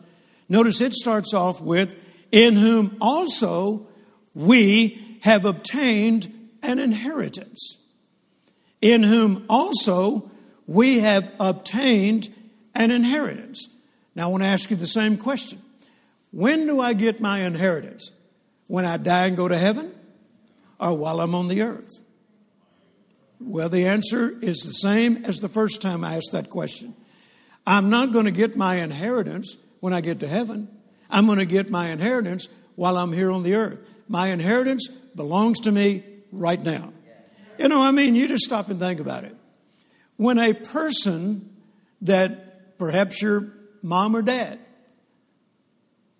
Notice 0.48 0.80
it 0.80 0.94
starts 0.94 1.34
off 1.34 1.60
with, 1.60 1.94
In 2.32 2.56
whom 2.56 2.96
also 3.02 3.86
we 4.34 5.18
have 5.24 5.44
obtained 5.44 6.34
an 6.64 6.80
inheritance, 6.80 7.80
in 8.80 9.04
whom 9.04 9.46
also 9.50 10.32
we 10.68 11.00
have 11.00 11.30
obtained 11.38 12.30
an 12.74 12.92
inheritance. 12.92 13.76
Now, 14.16 14.30
I 14.30 14.32
want 14.32 14.44
to 14.44 14.48
ask 14.48 14.72
you 14.72 14.78
the 14.78 14.88
same 14.88 15.18
question 15.18 15.60
When 16.32 16.66
do 16.66 16.80
I 16.80 16.94
get 16.94 17.20
my 17.20 17.40
inheritance? 17.40 18.10
When 18.68 18.86
I 18.86 18.96
die 18.96 19.26
and 19.26 19.36
go 19.36 19.50
to 19.50 19.58
heaven, 19.58 19.92
or 20.80 20.94
while 20.94 21.20
I'm 21.20 21.36
on 21.36 21.50
the 21.50 21.62
earth? 21.62 21.92
Well, 23.42 23.68
the 23.68 23.86
answer 23.86 24.34
is 24.42 24.60
the 24.60 24.72
same 24.72 25.26
as 25.26 25.42
the 25.42 25.50
first 25.50 25.82
time 25.82 26.06
I 26.06 26.16
asked 26.16 26.32
that 26.32 26.50
question. 26.50 26.96
I'm 27.68 27.90
not 27.90 28.14
going 28.14 28.26
to 28.26 28.32
get 28.32 28.56
my 28.56 28.76
inheritance 28.76 29.58
when 29.82 29.92
I 29.92 30.00
get 30.00 30.22
to 30.22 30.28
heaven. 30.28 30.70
I'm 31.10 31.26
going 31.26 31.40
to 31.40 31.46
get 31.46 31.70
my 31.70 31.90
inheritance 31.90 32.48
while 32.76 32.98
I'm 32.98 33.12
here 33.12 33.30
on 33.30 33.44
the 33.44 33.56
earth. 33.56 33.80
My 34.08 34.28
inheritance 34.28 34.88
belongs 34.88 35.60
to 35.62 35.72
me 35.72 36.04
right 36.32 36.62
now. 36.64 36.94
You 37.60 37.68
know, 37.68 37.82
I 37.82 37.92
mean, 37.92 38.16
you 38.16 38.30
just 38.30 38.46
stop 38.46 38.70
and 38.70 38.80
think 38.80 39.02
about 39.02 39.26
it. 39.26 39.36
When 40.16 40.40
a 40.40 40.54
person 40.54 41.58
that 42.02 42.78
perhaps 42.78 43.22
your 43.22 43.52
mom 43.84 44.16
or 44.16 44.22
dad, 44.22 44.60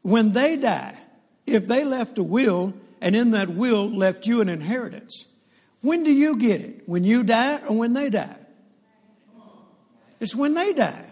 when 0.02 0.34
they 0.34 0.58
die, 0.58 0.98
if 1.46 1.66
they 1.66 1.86
left 1.86 2.18
a 2.18 2.24
will 2.24 2.74
and 3.00 3.16
in 3.16 3.32
that 3.32 3.50
will 3.50 3.90
left 3.90 4.28
you 4.28 4.42
an 4.42 4.50
inheritance, 4.50 5.26
when 5.80 6.04
do 6.04 6.12
you 6.12 6.36
get 6.36 6.60
it? 6.60 6.84
When 6.88 7.06
you 7.06 7.24
die 7.24 7.62
or 7.70 7.78
when 7.78 7.94
they 7.94 8.10
die? 8.10 8.36
It's 10.20 10.36
when 10.36 10.54
they 10.54 10.74
die. 10.74 11.07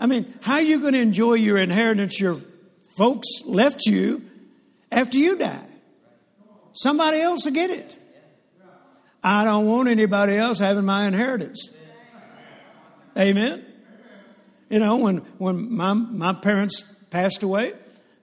I 0.00 0.06
mean, 0.06 0.32
how 0.42 0.54
are 0.54 0.62
you 0.62 0.80
going 0.80 0.92
to 0.92 1.00
enjoy 1.00 1.34
your 1.34 1.58
inheritance 1.58 2.20
your 2.20 2.38
folks 2.98 3.28
left 3.44 3.86
you 3.86 4.22
after 4.90 5.18
you 5.18 5.38
die. 5.38 5.66
Somebody 6.72 7.20
else 7.20 7.44
will 7.44 7.52
get 7.52 7.70
it. 7.70 7.94
I 9.22 9.44
don't 9.44 9.66
want 9.66 9.88
anybody 9.88 10.36
else 10.36 10.58
having 10.58 10.84
my 10.84 11.06
inheritance. 11.06 11.70
Amen. 13.16 13.64
You 14.68 14.80
know, 14.80 14.96
when, 14.96 15.18
when 15.38 15.72
my, 15.74 15.94
my 15.94 16.32
parents 16.32 16.82
passed 17.10 17.42
away, 17.42 17.72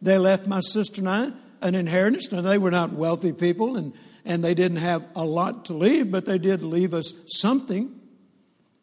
they 0.02 0.18
left 0.18 0.46
my 0.46 0.60
sister 0.60 1.02
and 1.02 1.10
I 1.10 1.32
an 1.62 1.74
inheritance. 1.74 2.32
Now, 2.32 2.42
they 2.42 2.58
were 2.58 2.72
not 2.72 2.92
wealthy 2.92 3.34
people, 3.34 3.78
and, 3.78 3.94
and 4.26 4.44
they 4.44 4.54
didn't 4.54 4.78
have 4.78 5.04
a 5.16 5.26
lot 5.26 5.66
to 5.66 5.74
leave, 5.74 6.12
but 6.12 6.26
they 6.26 6.38
did 6.38 6.62
leave 6.62 6.94
us 6.94 7.14
something. 7.28 8.00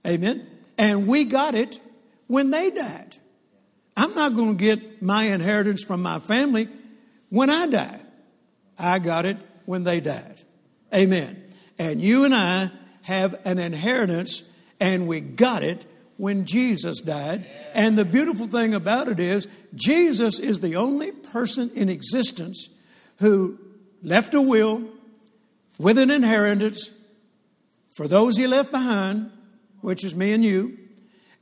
Amen. 0.06 0.46
And 0.76 1.06
we 1.06 1.24
got 1.24 1.54
it 1.54 1.80
when 2.32 2.48
they 2.48 2.70
died. 2.70 3.14
I'm 3.94 4.14
not 4.14 4.34
going 4.34 4.56
to 4.56 4.64
get 4.64 5.02
my 5.02 5.24
inheritance 5.24 5.84
from 5.84 6.00
my 6.00 6.18
family 6.18 6.66
when 7.28 7.50
I 7.50 7.66
die. 7.66 8.00
I 8.78 9.00
got 9.00 9.26
it 9.26 9.36
when 9.66 9.84
they 9.84 10.00
died. 10.00 10.40
Amen. 10.94 11.44
And 11.78 12.00
you 12.00 12.24
and 12.24 12.34
I 12.34 12.70
have 13.02 13.38
an 13.44 13.58
inheritance, 13.58 14.48
and 14.80 15.06
we 15.06 15.20
got 15.20 15.62
it 15.62 15.84
when 16.16 16.46
Jesus 16.46 17.02
died. 17.02 17.44
And 17.74 17.98
the 17.98 18.06
beautiful 18.06 18.46
thing 18.46 18.72
about 18.72 19.08
it 19.08 19.20
is, 19.20 19.46
Jesus 19.74 20.38
is 20.38 20.60
the 20.60 20.76
only 20.76 21.12
person 21.12 21.70
in 21.74 21.90
existence 21.90 22.70
who 23.18 23.58
left 24.02 24.32
a 24.32 24.40
will 24.40 24.84
with 25.78 25.98
an 25.98 26.10
inheritance 26.10 26.92
for 27.94 28.08
those 28.08 28.38
he 28.38 28.46
left 28.46 28.72
behind, 28.72 29.30
which 29.82 30.02
is 30.02 30.14
me 30.14 30.32
and 30.32 30.42
you, 30.42 30.78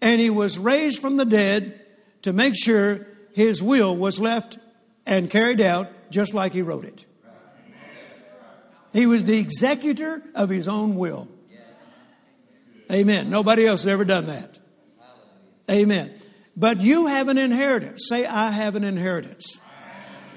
and 0.01 0.21
he 0.21 0.31
was 0.31 0.59
raised 0.59 1.01
from 1.01 1.17
the 1.17 1.25
dead 1.25 1.81
to 2.23 2.33
make 2.33 2.55
sure 2.57 3.07
his 3.33 3.63
will 3.63 3.97
was 3.97 4.19
left 4.19 4.59
and 5.07 5.31
carried 5.31 5.61
out 5.61 5.89
just 6.11 6.35
like 6.35 6.53
he 6.53 6.63
wrote 6.63 6.85
it. 6.85 7.05
He 8.93 9.07
was 9.07 9.25
the 9.25 9.39
executor 9.39 10.23
of 10.35 10.49
his 10.49 10.67
own 10.67 10.97
will. 10.97 11.29
Amen. 12.91 13.31
Nobody 13.31 13.67
else 13.67 13.85
has 13.85 13.93
ever 13.93 14.05
done 14.05 14.27
that. 14.27 14.59
Amen. 15.71 16.13
But 16.57 16.81
you 16.81 17.07
have 17.07 17.29
an 17.29 17.39
inheritance. 17.39 18.09
Say, 18.09 18.27
I 18.27 18.51
have 18.51 18.75
an 18.75 18.83
inheritance. 18.83 19.59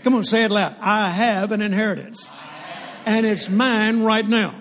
Come 0.04 0.14
on, 0.14 0.24
say 0.24 0.44
it 0.44 0.52
loud. 0.52 0.76
I 0.80 1.10
have 1.10 1.52
an 1.52 1.62
inheritance. 1.62 2.28
And 3.06 3.26
it's 3.26 3.50
mine 3.50 4.04
right 4.04 4.28
now. 4.28 4.54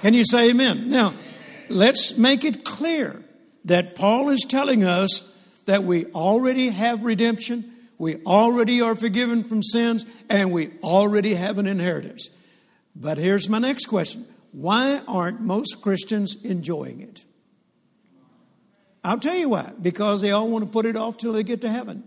Can 0.00 0.14
you 0.14 0.24
say 0.24 0.50
amen? 0.50 0.88
Now, 0.88 1.12
let's 1.68 2.16
make 2.16 2.44
it 2.44 2.64
clear 2.64 3.22
that 3.64 3.94
Paul 3.94 4.30
is 4.30 4.44
telling 4.48 4.84
us 4.84 5.34
that 5.66 5.84
we 5.84 6.06
already 6.06 6.70
have 6.70 7.04
redemption, 7.04 7.72
we 7.98 8.16
already 8.24 8.80
are 8.80 8.94
forgiven 8.94 9.44
from 9.44 9.62
sins, 9.62 10.06
and 10.28 10.50
we 10.50 10.70
already 10.82 11.34
have 11.34 11.58
an 11.58 11.66
inheritance. 11.66 12.28
But 12.96 13.18
here's 13.18 13.48
my 13.48 13.58
next 13.58 13.86
question 13.86 14.26
why 14.52 15.00
aren't 15.06 15.40
most 15.40 15.80
Christians 15.82 16.42
enjoying 16.44 17.00
it? 17.00 17.22
I'll 19.02 19.20
tell 19.20 19.36
you 19.36 19.50
why. 19.50 19.72
Because 19.80 20.20
they 20.20 20.30
all 20.30 20.48
want 20.48 20.64
to 20.64 20.70
put 20.70 20.86
it 20.86 20.96
off 20.96 21.18
till 21.18 21.32
they 21.32 21.42
get 21.42 21.60
to 21.62 21.68
heaven. 21.68 22.04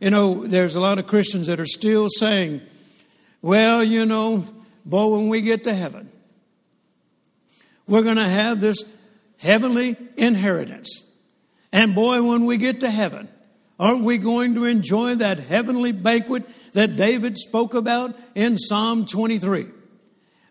You 0.00 0.10
know, 0.10 0.46
there's 0.46 0.76
a 0.76 0.80
lot 0.80 0.98
of 0.98 1.06
Christians 1.06 1.48
that 1.48 1.58
are 1.58 1.66
still 1.66 2.08
saying, 2.08 2.60
well, 3.42 3.82
you 3.82 4.06
know, 4.06 4.46
boy, 4.84 5.16
when 5.16 5.28
we 5.28 5.40
get 5.40 5.64
to 5.64 5.74
heaven, 5.74 6.10
we're 7.86 8.02
going 8.02 8.16
to 8.16 8.22
have 8.22 8.60
this 8.60 8.84
heavenly 9.38 9.96
inheritance. 10.16 11.04
And 11.72 11.94
boy, 11.94 12.22
when 12.22 12.44
we 12.44 12.56
get 12.56 12.80
to 12.80 12.90
heaven, 12.90 13.28
aren't 13.78 14.04
we 14.04 14.18
going 14.18 14.54
to 14.54 14.64
enjoy 14.64 15.16
that 15.16 15.38
heavenly 15.38 15.92
banquet 15.92 16.48
that 16.72 16.96
David 16.96 17.38
spoke 17.38 17.74
about 17.74 18.16
in 18.34 18.58
Psalm 18.58 19.06
23? 19.06 19.66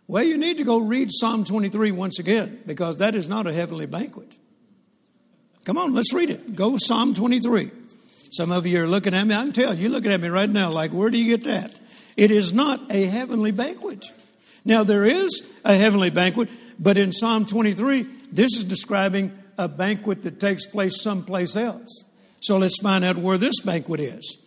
Well, 0.08 0.24
you 0.24 0.38
need 0.38 0.58
to 0.58 0.64
go 0.64 0.80
read 0.80 1.10
Psalm 1.12 1.44
23 1.44 1.92
once 1.92 2.20
again 2.20 2.62
because 2.66 2.98
that 2.98 3.14
is 3.14 3.28
not 3.28 3.46
a 3.46 3.54
heavenly 3.54 3.86
banquet. 3.88 4.32
Come 5.66 5.78
on, 5.78 5.94
let's 5.94 6.14
read 6.14 6.30
it. 6.30 6.56
Go 6.56 6.78
Psalm 6.78 7.14
23. 7.14 7.72
Some 8.32 8.52
of 8.52 8.66
you 8.66 8.82
are 8.82 8.88
looking 8.88 9.14
at 9.14 9.26
me. 9.26 9.36
I 9.36 9.44
can 9.44 9.52
tell 9.52 9.74
you're 9.74 9.90
looking 9.90 10.12
at 10.12 10.22
me 10.22 10.30
right 10.30 10.50
now 10.50 10.70
like, 10.70 10.92
where 10.92 11.10
do 11.10 11.18
you 11.18 11.38
get 11.38 11.46
that? 11.46 11.78
It 12.16 12.32
is 12.32 12.54
not 12.54 12.80
a 12.90 13.04
heavenly 13.06 13.52
banquet. 13.52 14.06
Now, 14.64 14.84
there 14.84 15.06
is 15.06 15.54
a 15.64 15.76
heavenly 15.76 16.10
banquet, 16.10 16.50
but 16.80 16.98
in 16.98 17.12
Psalm 17.12 17.46
23, 17.46 18.04
this 18.32 18.56
is 18.56 18.64
describing 18.64 19.38
a 19.58 19.68
banquet 19.68 20.24
that 20.24 20.40
takes 20.40 20.68
place 20.68 21.02
someplace 21.02 21.56
else. 21.56 22.04
So 22.40 22.58
let's 22.58 22.80
find 22.82 23.04
out 23.04 23.18
where 23.18 23.38
this 23.38 23.60
banquet 23.62 24.00
is. 24.00 24.38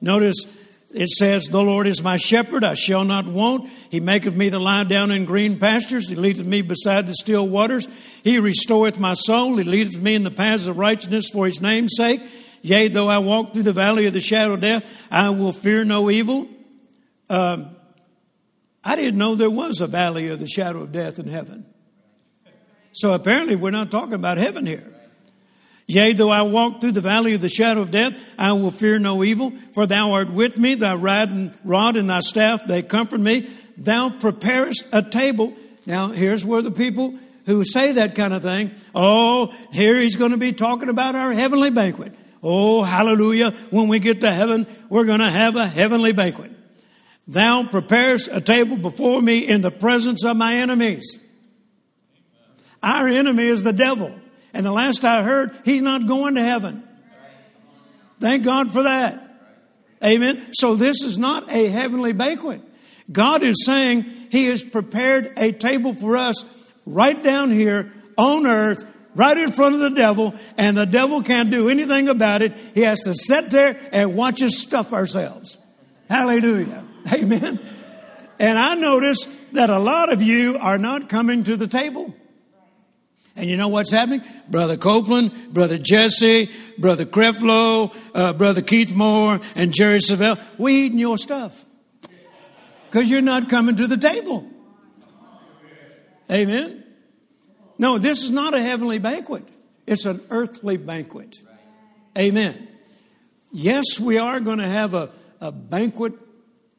Notice 0.00 0.56
it 0.92 1.08
says, 1.08 1.46
The 1.46 1.62
Lord 1.62 1.86
is 1.86 2.02
my 2.02 2.16
shepherd, 2.16 2.64
I 2.64 2.74
shall 2.74 3.04
not 3.04 3.26
want. 3.26 3.70
He 3.90 4.00
maketh 4.00 4.34
me 4.34 4.50
to 4.50 4.58
lie 4.58 4.84
down 4.84 5.10
in 5.10 5.24
green 5.24 5.58
pastures. 5.58 6.08
He 6.08 6.16
leadeth 6.16 6.46
me 6.46 6.62
beside 6.62 7.06
the 7.06 7.14
still 7.14 7.46
waters. 7.46 7.88
He 8.24 8.38
restoreth 8.38 8.98
my 8.98 9.14
soul. 9.14 9.56
He 9.56 9.64
leadeth 9.64 10.00
me 10.02 10.14
in 10.14 10.24
the 10.24 10.30
paths 10.30 10.66
of 10.66 10.78
righteousness 10.78 11.30
for 11.30 11.46
his 11.46 11.60
name's 11.60 11.92
sake. 11.96 12.20
Yea, 12.62 12.88
though 12.88 13.08
I 13.08 13.18
walk 13.18 13.52
through 13.52 13.62
the 13.62 13.72
valley 13.72 14.06
of 14.06 14.12
the 14.12 14.20
shadow 14.20 14.54
of 14.54 14.60
death, 14.60 14.84
I 15.10 15.30
will 15.30 15.52
fear 15.52 15.84
no 15.84 16.10
evil. 16.10 16.46
Um, 17.30 17.76
I 18.84 18.96
didn't 18.96 19.18
know 19.18 19.34
there 19.34 19.48
was 19.48 19.80
a 19.80 19.86
valley 19.86 20.28
of 20.28 20.40
the 20.40 20.48
shadow 20.48 20.82
of 20.82 20.92
death 20.92 21.18
in 21.18 21.28
heaven. 21.28 21.66
So 22.92 23.12
apparently, 23.12 23.56
we're 23.56 23.70
not 23.70 23.90
talking 23.90 24.14
about 24.14 24.38
heaven 24.38 24.66
here. 24.66 24.84
Yea, 25.86 26.12
though 26.12 26.30
I 26.30 26.42
walk 26.42 26.80
through 26.80 26.92
the 26.92 27.00
valley 27.00 27.34
of 27.34 27.40
the 27.40 27.48
shadow 27.48 27.80
of 27.80 27.90
death, 27.90 28.14
I 28.38 28.52
will 28.52 28.70
fear 28.70 29.00
no 29.00 29.24
evil, 29.24 29.52
for 29.72 29.86
thou 29.86 30.12
art 30.12 30.30
with 30.30 30.56
me, 30.56 30.76
thy 30.76 30.94
rod 30.94 31.96
and 31.96 32.10
thy 32.10 32.20
staff, 32.20 32.64
they 32.66 32.82
comfort 32.82 33.20
me. 33.20 33.50
Thou 33.76 34.10
preparest 34.10 34.86
a 34.92 35.02
table. 35.02 35.52
Now, 35.86 36.08
here's 36.08 36.44
where 36.44 36.62
the 36.62 36.70
people 36.70 37.18
who 37.46 37.64
say 37.64 37.92
that 37.92 38.14
kind 38.14 38.32
of 38.32 38.42
thing, 38.42 38.70
oh, 38.94 39.52
here 39.72 39.98
he's 39.98 40.14
going 40.14 40.30
to 40.30 40.36
be 40.36 40.52
talking 40.52 40.88
about 40.88 41.16
our 41.16 41.32
heavenly 41.32 41.70
banquet. 41.70 42.14
Oh, 42.42 42.82
hallelujah. 42.82 43.50
When 43.70 43.88
we 43.88 43.98
get 43.98 44.20
to 44.20 44.30
heaven, 44.30 44.68
we're 44.88 45.06
going 45.06 45.18
to 45.20 45.30
have 45.30 45.56
a 45.56 45.66
heavenly 45.66 46.12
banquet. 46.12 46.52
Thou 47.26 47.64
preparest 47.64 48.28
a 48.30 48.40
table 48.40 48.76
before 48.76 49.20
me 49.20 49.38
in 49.38 49.62
the 49.62 49.70
presence 49.72 50.24
of 50.24 50.36
my 50.36 50.54
enemies. 50.56 51.18
Our 52.82 53.08
enemy 53.08 53.44
is 53.44 53.62
the 53.62 53.72
devil. 53.72 54.14
And 54.52 54.66
the 54.66 54.72
last 54.72 55.04
I 55.04 55.22
heard, 55.22 55.56
he's 55.64 55.82
not 55.82 56.06
going 56.06 56.34
to 56.34 56.42
heaven. 56.42 56.82
Thank 58.18 58.44
God 58.44 58.72
for 58.72 58.82
that. 58.82 59.22
Amen. 60.04 60.48
So 60.52 60.74
this 60.74 61.02
is 61.02 61.18
not 61.18 61.50
a 61.50 61.66
heavenly 61.66 62.12
banquet. 62.12 62.62
God 63.12 63.42
is 63.42 63.64
saying 63.64 64.02
he 64.30 64.46
has 64.46 64.62
prepared 64.62 65.32
a 65.36 65.52
table 65.52 65.94
for 65.94 66.16
us 66.16 66.44
right 66.86 67.20
down 67.22 67.50
here 67.50 67.92
on 68.16 68.46
earth, 68.46 68.84
right 69.14 69.36
in 69.36 69.52
front 69.52 69.74
of 69.74 69.80
the 69.80 69.90
devil, 69.90 70.34
and 70.56 70.76
the 70.76 70.86
devil 70.86 71.22
can't 71.22 71.50
do 71.50 71.68
anything 71.68 72.08
about 72.08 72.42
it. 72.42 72.52
He 72.74 72.82
has 72.82 73.00
to 73.02 73.14
sit 73.14 73.50
there 73.50 73.78
and 73.92 74.16
watch 74.16 74.42
us 74.42 74.58
stuff 74.58 74.92
ourselves. 74.92 75.58
Hallelujah. 76.08 76.86
Amen. 77.12 77.60
And 78.38 78.58
I 78.58 78.74
notice 78.74 79.24
that 79.52 79.70
a 79.70 79.78
lot 79.78 80.12
of 80.12 80.22
you 80.22 80.56
are 80.58 80.78
not 80.78 81.08
coming 81.08 81.44
to 81.44 81.56
the 81.56 81.66
table. 81.66 82.14
And 83.40 83.48
you 83.48 83.56
know 83.56 83.68
what's 83.68 83.90
happening? 83.90 84.22
Brother 84.50 84.76
Copeland, 84.76 85.54
Brother 85.54 85.78
Jesse, 85.78 86.50
Brother 86.76 87.06
Creflo, 87.06 87.90
uh, 88.14 88.34
Brother 88.34 88.60
Keith 88.60 88.90
Moore, 88.90 89.40
and 89.54 89.72
Jerry 89.72 89.98
Savelle, 89.98 90.38
we 90.58 90.84
eating 90.84 90.98
your 90.98 91.16
stuff. 91.16 91.64
Because 92.90 93.10
you're 93.10 93.22
not 93.22 93.48
coming 93.48 93.76
to 93.76 93.86
the 93.86 93.96
table. 93.96 94.46
Amen? 96.30 96.84
No, 97.78 97.96
this 97.96 98.22
is 98.22 98.30
not 98.30 98.52
a 98.52 98.60
heavenly 98.60 98.98
banquet. 98.98 99.48
It's 99.86 100.04
an 100.04 100.20
earthly 100.28 100.76
banquet. 100.76 101.40
Amen. 102.18 102.68
Yes, 103.52 103.98
we 103.98 104.18
are 104.18 104.38
going 104.40 104.58
to 104.58 104.68
have 104.68 104.92
a, 104.92 105.08
a 105.40 105.50
banquet 105.50 106.12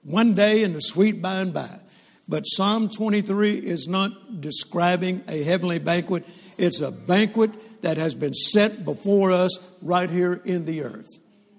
one 0.04 0.36
day 0.36 0.64
in 0.64 0.74
the 0.74 0.82
sweet 0.82 1.24
by 1.24 1.40
and 1.40 1.56
by. 1.56 1.81
But 2.32 2.44
Psalm 2.44 2.88
23 2.88 3.58
is 3.58 3.90
not 3.90 4.40
describing 4.40 5.22
a 5.28 5.44
heavenly 5.44 5.80
banquet. 5.80 6.26
It's 6.58 6.80
a 6.80 6.90
banquet 6.90 7.82
that 7.82 7.98
has 7.98 8.16
been 8.16 8.34
set 8.34 8.86
before 8.86 9.34
us 9.34 9.60
right 9.82 10.10
here 10.10 10.42
in 10.46 10.64
the 10.64 10.84
earth. 10.84 11.10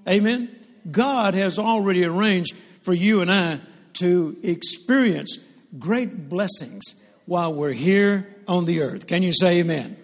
Amen? 0.09 0.49
God 0.91 1.35
has 1.35 1.59
already 1.59 2.07
arranged 2.07 2.57
for 2.85 2.95
you 2.95 3.21
and 3.21 3.31
I 3.31 3.61
to 3.99 4.35
experience 4.43 5.39
great 5.79 6.31
blessings 6.31 6.95
while 7.27 7.53
we're 7.53 7.73
here 7.73 8.35
on 8.49 8.65
the 8.65 8.81
earth. 8.81 9.07
Can 9.07 9.23
you 9.23 9.35
say 9.35 9.61
amen? 9.61 9.99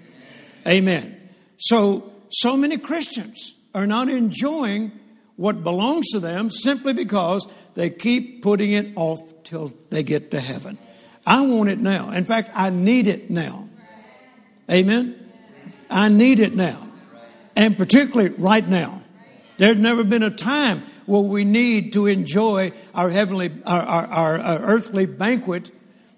Amen. 0.67 1.31
So, 1.57 2.13
so 2.29 2.59
many 2.59 2.77
Christians 2.77 3.55
are 3.75 3.87
not 3.87 4.11
enjoying 4.11 4.93
what 5.37 5.65
belongs 5.65 6.09
to 6.09 6.21
them 6.21 6.51
simply 6.51 6.93
because 6.93 7.49
they 7.79 7.91
keep 7.91 8.43
putting 8.43 8.73
it 8.73 8.89
off 8.97 9.23
till 9.45 9.73
they 9.91 10.03
get 10.03 10.33
to 10.33 10.41
heaven. 10.41 10.79
I 11.25 11.47
want 11.47 11.71
it 11.71 11.79
now. 11.79 12.11
In 12.11 12.25
fact, 12.25 12.51
I 12.53 12.71
need 12.71 13.07
it 13.07 13.31
now. 13.31 13.69
Amen? 14.69 15.31
I 15.89 16.09
need 16.09 16.41
it 16.41 16.57
now. 16.57 16.85
And 17.55 17.79
particularly 17.79 18.31
right 18.31 18.67
now. 18.67 19.01
There's 19.59 19.79
never 19.79 20.03
been 20.03 20.25
a 20.25 20.31
time 20.31 20.83
where 21.07 21.21
we 21.21 21.45
need 21.45 21.93
to 21.93 22.09
enjoy 22.09 22.73
our 22.97 23.11
heavenly, 23.11 23.53
our, 23.65 23.81
our, 23.81 24.07
our, 24.07 24.39
our 24.41 24.59
earthly 24.59 25.07
banquet 25.07 25.71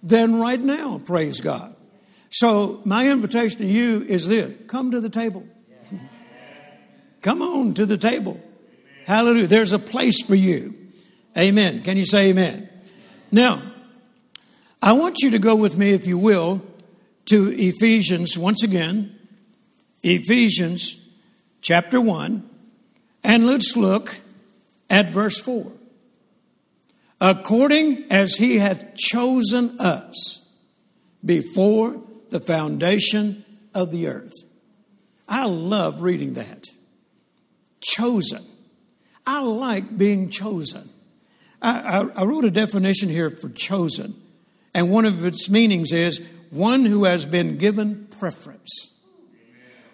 than 0.03 0.40
right 0.40 0.59
now, 0.59 0.96
praise 1.05 1.42
God. 1.42 1.77
So 2.31 2.81
my 2.87 3.11
invitation 3.11 3.59
to 3.59 3.66
you 3.66 4.01
is 4.01 4.27
this 4.27 4.51
come 4.66 4.92
to 4.92 5.01
the 5.01 5.11
table. 5.11 5.46
Come 7.20 7.42
on 7.42 7.75
to 7.75 7.85
the 7.85 7.99
table. 7.99 8.40
Hallelujah. 9.05 9.46
There's 9.46 9.73
a 9.73 9.79
place 9.79 10.23
for 10.23 10.35
you. 10.35 10.79
Amen. 11.36 11.82
Can 11.82 11.96
you 11.96 12.04
say 12.04 12.30
amen? 12.30 12.68
Now, 13.30 13.62
I 14.82 14.92
want 14.92 15.18
you 15.20 15.30
to 15.30 15.38
go 15.38 15.54
with 15.54 15.76
me, 15.76 15.90
if 15.92 16.06
you 16.06 16.18
will, 16.18 16.62
to 17.26 17.50
Ephesians 17.50 18.36
once 18.36 18.62
again, 18.62 19.16
Ephesians 20.02 20.96
chapter 21.60 22.00
1, 22.00 22.48
and 23.22 23.46
let's 23.46 23.76
look 23.76 24.16
at 24.88 25.10
verse 25.10 25.38
4. 25.38 25.72
According 27.20 28.04
as 28.10 28.36
he 28.36 28.58
hath 28.58 28.96
chosen 28.96 29.78
us 29.78 30.50
before 31.24 32.02
the 32.30 32.40
foundation 32.40 33.44
of 33.74 33.90
the 33.90 34.08
earth. 34.08 34.32
I 35.28 35.44
love 35.44 36.02
reading 36.02 36.34
that. 36.34 36.66
Chosen. 37.80 38.42
I 39.26 39.40
like 39.40 39.96
being 39.96 40.30
chosen. 40.30 40.88
I, 41.62 42.01
I, 42.01 42.09
I 42.23 42.25
wrote 42.25 42.44
a 42.44 42.51
definition 42.51 43.09
here 43.09 43.31
for 43.31 43.49
chosen. 43.49 44.14
And 44.73 44.90
one 44.90 45.05
of 45.05 45.25
its 45.25 45.51
meanings 45.51 45.92
is 45.92 46.20
one 46.51 46.85
who 46.85 47.05
has 47.05 47.27
been 47.27 47.59
given 47.59 48.07
preference. 48.18 48.90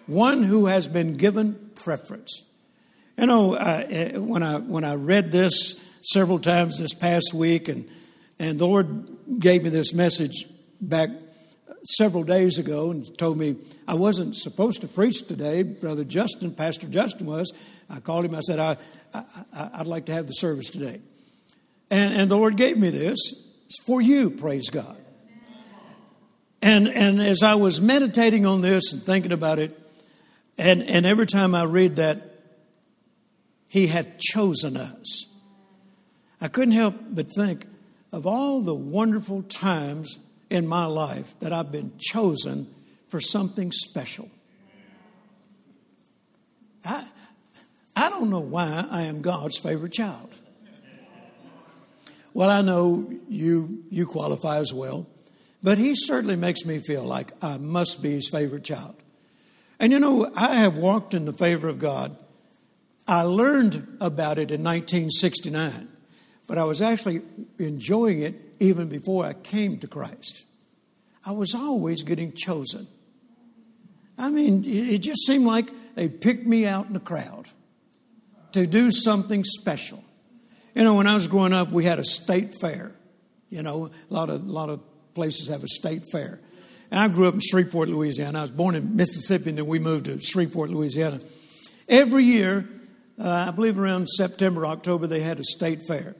One 0.05 0.43
who 0.43 0.67
has 0.67 0.87
been 0.87 1.13
given 1.13 1.71
preference. 1.75 2.43
You 3.17 3.25
know, 3.25 3.55
uh, 3.55 3.83
when 4.19 4.43
I 4.43 4.57
when 4.57 4.83
I 4.83 4.93
read 4.93 5.31
this 5.31 5.83
several 6.03 6.37
times 6.39 6.77
this 6.77 6.93
past 6.93 7.33
week, 7.33 7.67
and 7.67 7.89
and 8.37 8.59
the 8.59 8.67
Lord 8.67 9.09
gave 9.39 9.63
me 9.63 9.69
this 9.69 9.93
message 9.93 10.45
back 10.79 11.09
several 11.83 12.23
days 12.23 12.59
ago, 12.59 12.91
and 12.91 13.05
told 13.17 13.39
me 13.39 13.55
I 13.87 13.95
wasn't 13.95 14.35
supposed 14.35 14.81
to 14.81 14.87
preach 14.87 15.27
today. 15.27 15.63
Brother 15.63 16.03
Justin, 16.03 16.53
Pastor 16.53 16.87
Justin 16.87 17.25
was. 17.25 17.51
I 17.89 17.99
called 17.99 18.25
him. 18.25 18.35
I 18.35 18.41
said 18.41 18.59
I, 18.59 18.77
I 19.51 19.79
would 19.79 19.87
like 19.87 20.05
to 20.05 20.13
have 20.13 20.27
the 20.27 20.33
service 20.33 20.69
today, 20.69 21.01
and 21.89 22.13
and 22.13 22.31
the 22.31 22.37
Lord 22.37 22.57
gave 22.57 22.77
me 22.77 22.89
this. 22.89 23.17
It's 23.67 23.79
for 23.81 24.01
you, 24.01 24.29
praise 24.29 24.69
God. 24.69 24.97
And, 26.61 26.87
and 26.87 27.21
as 27.21 27.43
I 27.43 27.55
was 27.55 27.79
meditating 27.79 28.45
on 28.45 28.61
this 28.61 28.91
and 28.93 29.01
thinking 29.01 29.31
about 29.31 29.59
it, 29.59 29.79
and, 30.57 30.81
and 30.83 31.05
every 31.05 31.27
time 31.27 31.53
I 31.53 31.63
read 31.63 31.97
that, 31.97 32.39
He 33.67 33.87
had 33.87 34.19
chosen 34.19 34.75
us, 34.75 35.27
I 36.41 36.47
couldn't 36.47 36.73
help 36.73 36.95
but 37.09 37.33
think 37.33 37.67
of 38.11 38.25
all 38.25 38.61
the 38.61 38.73
wonderful 38.73 39.43
times 39.43 40.19
in 40.49 40.65
my 40.65 40.85
life 40.85 41.39
that 41.39 41.53
I've 41.53 41.71
been 41.71 41.91
chosen 41.99 42.73
for 43.09 43.19
something 43.19 43.71
special. 43.71 44.29
I, 46.85 47.05
I 47.95 48.09
don't 48.09 48.29
know 48.29 48.39
why 48.39 48.87
I 48.89 49.03
am 49.03 49.21
God's 49.21 49.57
favorite 49.57 49.93
child. 49.93 50.33
Well, 52.37 52.51
I 52.51 52.61
know 52.61 53.11
you, 53.27 53.83
you 53.89 54.05
qualify 54.05 54.57
as 54.57 54.71
well, 54.71 55.07
but 55.63 55.79
he 55.79 55.95
certainly 55.95 56.35
makes 56.35 56.65
me 56.65 56.77
feel 56.77 57.03
like 57.03 57.31
I 57.43 57.57
must 57.57 58.03
be 58.03 58.11
his 58.11 58.29
favorite 58.29 58.63
child. 58.63 58.93
And 59.79 59.91
you 59.91 59.97
know, 59.97 60.31
I 60.35 60.57
have 60.57 60.77
walked 60.77 61.15
in 61.15 61.25
the 61.25 61.33
favor 61.33 61.67
of 61.67 61.79
God. 61.79 62.15
I 63.07 63.23
learned 63.23 63.97
about 63.99 64.37
it 64.37 64.51
in 64.51 64.61
1969, 64.63 65.89
but 66.45 66.59
I 66.59 66.63
was 66.63 66.79
actually 66.79 67.23
enjoying 67.57 68.21
it 68.21 68.35
even 68.59 68.87
before 68.87 69.25
I 69.25 69.33
came 69.33 69.79
to 69.79 69.87
Christ. 69.87 70.45
I 71.25 71.31
was 71.31 71.55
always 71.55 72.03
getting 72.03 72.33
chosen. 72.33 72.85
I 74.15 74.29
mean, 74.29 74.61
it 74.63 74.99
just 74.99 75.25
seemed 75.25 75.47
like 75.47 75.71
they 75.95 76.07
picked 76.07 76.45
me 76.45 76.67
out 76.67 76.85
in 76.85 76.93
the 76.93 76.99
crowd 76.99 77.47
to 78.51 78.67
do 78.67 78.91
something 78.91 79.43
special. 79.43 80.03
You 80.77 80.83
know, 80.83 80.93
when 80.93 81.07
I 81.07 81.15
was 81.15 81.25
growing 81.25 81.53
up, 81.53 81.71
we 81.71 81.85
had 81.85 81.97
a 81.97 82.03
state 82.03 82.53
fair. 82.61 82.91
You 83.49 83.63
know, 83.63 83.87
a 83.87 84.13
lot 84.13 84.29
of, 84.29 84.47
a 84.47 84.51
lot 84.51 84.69
of 84.69 84.79
places 85.15 85.47
have 85.47 85.63
a 85.63 85.67
state 85.67 86.03
fair. 86.11 86.39
And 86.91 86.99
I 86.99 87.07
grew 87.07 87.27
up 87.27 87.33
in 87.33 87.39
Shreveport, 87.39 87.89
Louisiana. 87.89 88.37
I 88.37 88.41
was 88.43 88.51
born 88.51 88.75
in 88.75 88.95
Mississippi, 88.95 89.49
and 89.49 89.57
then 89.57 89.65
we 89.65 89.79
moved 89.79 90.05
to 90.05 90.19
Shreveport, 90.19 90.69
Louisiana. 90.69 91.19
Every 91.89 92.25
year, 92.25 92.69
uh, 93.19 93.47
I 93.47 93.49
believe 93.49 93.79
around 93.79 94.07
September, 94.07 94.67
October, 94.67 95.07
they 95.07 95.21
had 95.21 95.39
a 95.39 95.43
state 95.43 95.81
fair. 95.87 96.15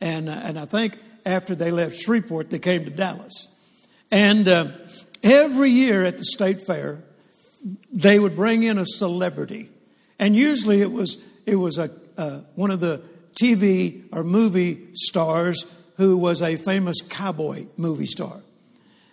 And, 0.00 0.30
uh, 0.30 0.40
and 0.42 0.58
I 0.58 0.64
think 0.64 0.96
after 1.26 1.54
they 1.54 1.70
left 1.70 1.94
Shreveport, 1.94 2.48
they 2.48 2.60
came 2.60 2.86
to 2.86 2.90
Dallas. 2.90 3.46
And 4.10 4.48
uh, 4.48 4.68
every 5.22 5.68
year 5.68 6.02
at 6.02 6.16
the 6.16 6.24
state 6.24 6.66
fair, 6.66 7.04
they 7.92 8.18
would 8.18 8.36
bring 8.36 8.62
in 8.62 8.78
a 8.78 8.86
celebrity. 8.86 9.68
And 10.18 10.34
usually 10.34 10.80
it 10.80 10.90
was, 10.90 11.22
it 11.44 11.56
was 11.56 11.76
a, 11.76 11.90
uh, 12.16 12.40
one 12.54 12.70
of 12.70 12.80
the 12.80 13.11
TV 13.40 14.04
or 14.12 14.24
movie 14.24 14.88
stars 14.94 15.72
who 15.96 16.16
was 16.16 16.42
a 16.42 16.56
famous 16.56 17.00
cowboy 17.00 17.66
movie 17.76 18.06
star. 18.06 18.40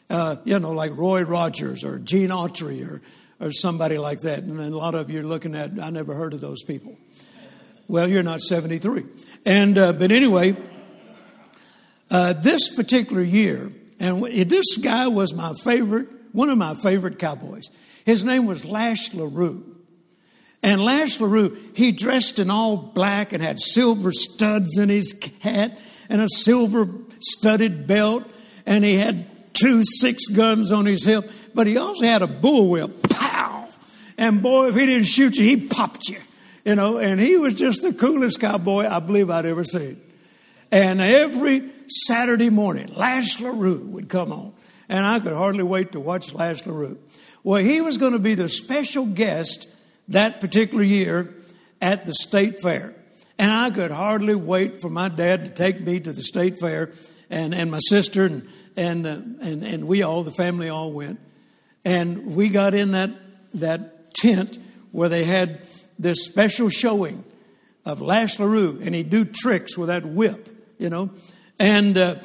Uh, 0.10 0.38
you 0.44 0.58
know, 0.60 0.72
like 0.72 0.96
Roy 0.98 1.22
Rogers 1.22 1.84
or 1.84 2.00
Gene 2.00 2.30
Autry 2.30 2.88
or, 2.88 3.02
or 3.40 3.52
somebody 3.52 3.98
like 3.98 4.22
that. 4.22 4.40
And 4.40 4.60
a 4.60 4.76
lot 4.76 4.96
of 4.96 5.10
you 5.10 5.20
are 5.20 5.24
looking 5.24 5.56
at, 5.56 5.72
I 5.80 5.92
never 5.92 6.16
heard 6.16 6.34
of 6.34 6.42
those 6.42 6.64
people. 6.64 6.98
Well, 7.88 8.08
you're 8.08 8.24
not 8.24 8.42
73. 8.42 9.06
And, 9.46 9.78
uh, 9.78 9.94
but 9.94 10.12
anyway, 10.12 10.56
uh, 12.12 12.34
this 12.34 12.74
particular 12.76 13.22
year, 13.22 13.72
and 14.00 14.24
this 14.24 14.78
guy 14.78 15.08
was 15.08 15.34
my 15.34 15.54
favorite, 15.64 16.08
one 16.32 16.50
of 16.50 16.58
my 16.58 16.74
favorite 16.74 17.20
cowboys. 17.20 17.70
His 18.06 18.24
name 18.24 18.46
was 18.46 18.66
Lash 18.66 19.14
LaRue. 19.14 19.69
And 20.62 20.84
Lash 20.84 21.20
LaRue, 21.20 21.58
he 21.74 21.92
dressed 21.92 22.40
in 22.40 22.50
all 22.50 22.76
black 22.76 23.32
and 23.32 23.42
had 23.42 23.60
silver 23.60 24.12
studs 24.12 24.78
in 24.78 24.90
his 24.90 25.18
hat 25.42 25.80
and 26.10 26.22
a 26.22 26.28
silver 26.30 26.88
studded 27.20 27.88
belt. 27.88 28.30
And 28.66 28.84
he 28.84 28.98
had 28.98 29.26
two 29.54 29.84
six 29.84 30.28
guns 30.28 30.72
on 30.72 30.86
his 30.86 31.04
hip. 31.04 31.30
But 31.54 31.68
he 31.68 31.78
also 31.78 32.06
had 32.06 32.22
a 32.22 32.28
bullwhip. 32.28 33.10
Pow! 33.10 33.68
And 34.18 34.42
boy, 34.42 34.68
if 34.68 34.76
he 34.76 34.86
didn't 34.86 35.08
shoot 35.08 35.36
you, 35.38 35.44
he 35.44 35.68
popped 35.68 36.10
you. 36.10 36.20
You 36.66 36.76
know, 36.76 36.98
and 36.98 37.20
he 37.20 37.38
was 37.38 37.56
just 37.56 37.82
the 37.82 37.94
coolest 37.94 38.40
cowboy 38.42 38.86
I 38.86 39.00
believe 39.00 39.30
I'd 39.30 39.46
ever 39.46 39.64
seen. 39.64 40.00
And 40.72 41.02
every 41.02 41.70
Saturday 41.88 42.50
morning, 42.50 42.94
Lash 42.94 43.40
LaRue 43.40 43.86
would 43.88 44.10
come 44.10 44.32
on. 44.32 44.54
And 44.88 45.06
I 45.06 45.20
could 45.20 45.34
hardly 45.34 45.64
wait 45.64 45.94
to 45.94 46.00
watch 46.00 46.34
Lash 46.34 46.66
LaRue. 46.66 46.98
Well, 47.44 47.64
he 47.64 47.82
was 47.82 47.98
going 47.98 48.14
to 48.14 48.20
be 48.20 48.36
the 48.36 48.50
special 48.50 49.06
guest 49.06 49.68
that 50.10 50.42
particular 50.42 50.84
year 50.84 51.34
at 51.82 52.06
the 52.06 52.14
state 52.14 52.62
fair. 52.62 52.94
And 53.38 53.50
I 53.50 53.70
could 53.70 53.92
hardly 53.92 54.36
wait 54.36 54.82
for 54.82 54.90
my 54.90 55.08
dad 55.08 55.46
to 55.46 55.52
take 55.52 55.80
me 55.80 56.00
to 56.02 56.12
the 56.12 56.22
state 56.22 56.60
fair 56.60 56.92
and, 57.30 57.54
and 57.54 57.72
my 57.72 57.80
sister 57.80 58.26
and, 58.26 58.48
and, 58.76 59.08
uh, 59.08 59.22
and, 59.42 59.64
and 59.64 59.88
we 59.88 60.04
all, 60.04 60.24
the 60.24 60.32
family 60.32 60.68
all 60.68 60.92
went. 60.92 61.20
And 61.86 62.36
we 62.36 62.50
got 62.50 62.74
in 62.74 62.92
that, 62.92 63.12
that 63.54 64.14
tent 64.14 64.58
where 64.92 65.08
they 65.08 65.24
had 65.24 65.62
this 65.98 66.26
special 66.26 66.70
showing 66.70 67.24
of 67.86 68.02
Lash 68.02 68.40
LaRue 68.40 68.80
and 68.84 68.94
he'd 68.94 69.10
do 69.10 69.24
tricks 69.24 69.78
with 69.78 69.88
that 69.88 70.06
whip, 70.06 70.50
you 70.78 70.90
know. 70.90 71.12
And 71.58 71.98
uh, 71.98 72.16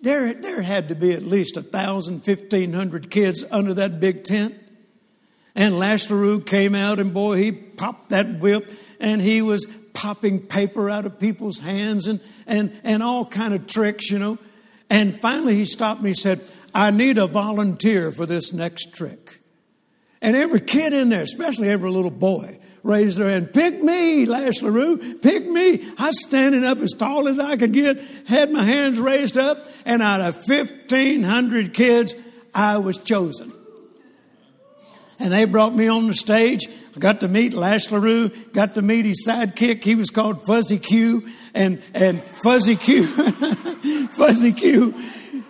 there, 0.00 0.34
there 0.34 0.60
had 0.60 0.88
to 0.88 0.94
be 0.94 1.12
at 1.12 1.22
least 1.22 1.56
a 1.56 1.62
thousand, 1.62 2.24
fifteen 2.24 2.72
hundred 2.74 3.10
kids 3.10 3.44
under 3.50 3.72
that 3.74 4.00
big 4.00 4.24
tent. 4.24 4.54
And 5.54 5.78
LaRue 5.78 6.40
came 6.40 6.74
out 6.74 6.98
and 6.98 7.14
boy, 7.14 7.36
he 7.36 7.52
popped 7.52 8.10
that 8.10 8.40
whip 8.40 8.70
and 8.98 9.22
he 9.22 9.40
was 9.40 9.66
popping 9.92 10.40
paper 10.40 10.90
out 10.90 11.06
of 11.06 11.20
people's 11.20 11.60
hands 11.60 12.08
and, 12.08 12.20
and, 12.46 12.78
and 12.82 13.02
all 13.02 13.24
kind 13.24 13.54
of 13.54 13.66
tricks, 13.66 14.10
you 14.10 14.18
know. 14.18 14.38
And 14.90 15.16
finally 15.16 15.54
he 15.54 15.64
stopped 15.64 16.02
me 16.02 16.10
and 16.10 16.18
said, 16.18 16.40
I 16.74 16.90
need 16.90 17.18
a 17.18 17.28
volunteer 17.28 18.10
for 18.10 18.26
this 18.26 18.52
next 18.52 18.94
trick. 18.94 19.40
And 20.20 20.36
every 20.36 20.60
kid 20.60 20.92
in 20.92 21.10
there, 21.10 21.22
especially 21.22 21.68
every 21.68 21.90
little 21.90 22.10
boy, 22.10 22.58
raised 22.82 23.18
their 23.18 23.30
hand. 23.30 23.52
Pick 23.52 23.80
me, 23.82 24.26
Lash 24.26 24.60
LaRue. 24.60 25.18
Pick 25.18 25.48
me. 25.48 25.86
I 25.96 26.08
was 26.08 26.20
standing 26.20 26.64
up 26.64 26.78
as 26.78 26.92
tall 26.92 27.28
as 27.28 27.38
I 27.38 27.56
could 27.56 27.72
get, 27.72 28.00
had 28.26 28.50
my 28.50 28.62
hands 28.64 28.98
raised 28.98 29.38
up, 29.38 29.66
and 29.84 30.02
out 30.02 30.20
of 30.20 30.48
1,500 30.48 31.72
kids, 31.72 32.14
I 32.52 32.78
was 32.78 32.98
chosen 32.98 33.53
and 35.18 35.32
they 35.32 35.44
brought 35.44 35.74
me 35.74 35.88
on 35.88 36.06
the 36.06 36.14
stage. 36.14 36.66
I 36.96 36.98
got 36.98 37.20
to 37.20 37.28
meet 37.28 37.54
Lash 37.54 37.90
LaRue, 37.90 38.28
got 38.52 38.74
to 38.74 38.82
meet 38.82 39.04
his 39.04 39.26
sidekick. 39.26 39.82
He 39.82 39.94
was 39.94 40.10
called 40.10 40.44
Fuzzy 40.44 40.78
Q. 40.78 41.28
And, 41.54 41.80
and 41.94 42.22
Fuzzy 42.42 42.74
Q, 42.74 43.06
Fuzzy 44.08 44.52
Q, 44.52 44.92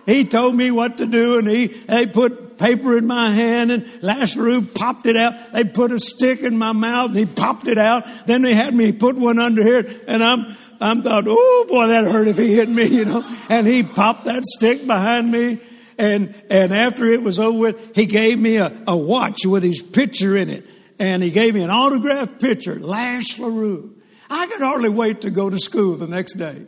he 0.05 0.23
told 0.23 0.55
me 0.55 0.69
what 0.69 0.97
to 0.97 1.07
do 1.07 1.39
and 1.39 1.47
he, 1.47 1.65
they 1.65 2.05
put 2.05 2.59
paper 2.59 2.95
in 2.95 3.07
my 3.07 3.29
hand 3.29 3.71
and 3.71 4.03
Lash 4.03 4.35
LaRue 4.35 4.61
popped 4.61 5.07
it 5.07 5.17
out. 5.17 5.33
They 5.51 5.63
put 5.63 5.91
a 5.91 5.99
stick 5.99 6.41
in 6.41 6.59
my 6.59 6.73
mouth 6.73 7.09
and 7.09 7.17
he 7.17 7.25
popped 7.25 7.67
it 7.67 7.79
out. 7.79 8.05
Then 8.27 8.43
they 8.43 8.53
had 8.53 8.75
me 8.75 8.91
put 8.91 9.15
one 9.15 9.39
under 9.39 9.63
here 9.63 9.99
and 10.07 10.23
I'm, 10.23 10.55
I'm 10.79 11.01
thought, 11.01 11.23
oh 11.27 11.65
boy, 11.67 11.87
that 11.87 12.03
hurt 12.03 12.27
if 12.27 12.37
he 12.37 12.53
hit 12.53 12.69
me, 12.69 12.85
you 12.89 13.05
know. 13.05 13.25
And 13.49 13.65
he 13.65 13.81
popped 13.81 14.25
that 14.25 14.43
stick 14.45 14.85
behind 14.85 15.31
me 15.31 15.59
and, 15.97 16.33
and 16.49 16.73
after 16.73 17.05
it 17.05 17.21
was 17.21 17.39
over 17.39 17.57
with, 17.57 17.95
he 17.95 18.05
gave 18.05 18.39
me 18.39 18.57
a, 18.57 18.71
a 18.87 18.95
watch 18.95 19.45
with 19.45 19.63
his 19.63 19.81
picture 19.81 20.35
in 20.35 20.49
it. 20.49 20.65
And 20.99 21.21
he 21.21 21.29
gave 21.29 21.53
me 21.53 21.61
an 21.61 21.69
autographed 21.69 22.39
picture, 22.39 22.79
Lash 22.79 23.37
LaRue. 23.37 23.95
I 24.29 24.47
could 24.47 24.61
hardly 24.61 24.89
wait 24.89 25.21
to 25.21 25.29
go 25.29 25.49
to 25.49 25.59
school 25.59 25.95
the 25.95 26.07
next 26.07 26.33
day. 26.33 26.65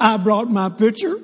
I 0.00 0.16
brought 0.16 0.50
my 0.50 0.68
picture, 0.68 1.16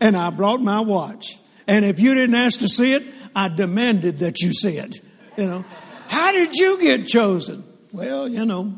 and 0.00 0.16
I 0.16 0.30
brought 0.30 0.60
my 0.60 0.80
watch. 0.80 1.38
And 1.66 1.84
if 1.84 2.00
you 2.00 2.14
didn't 2.14 2.34
ask 2.34 2.60
to 2.60 2.68
see 2.68 2.94
it, 2.94 3.04
I 3.34 3.48
demanded 3.48 4.18
that 4.18 4.40
you 4.40 4.52
see 4.52 4.76
it. 4.78 4.96
You 5.36 5.46
know, 5.46 5.64
how 6.08 6.32
did 6.32 6.56
you 6.56 6.80
get 6.80 7.06
chosen? 7.06 7.64
Well, 7.92 8.28
you 8.28 8.44
know, 8.44 8.74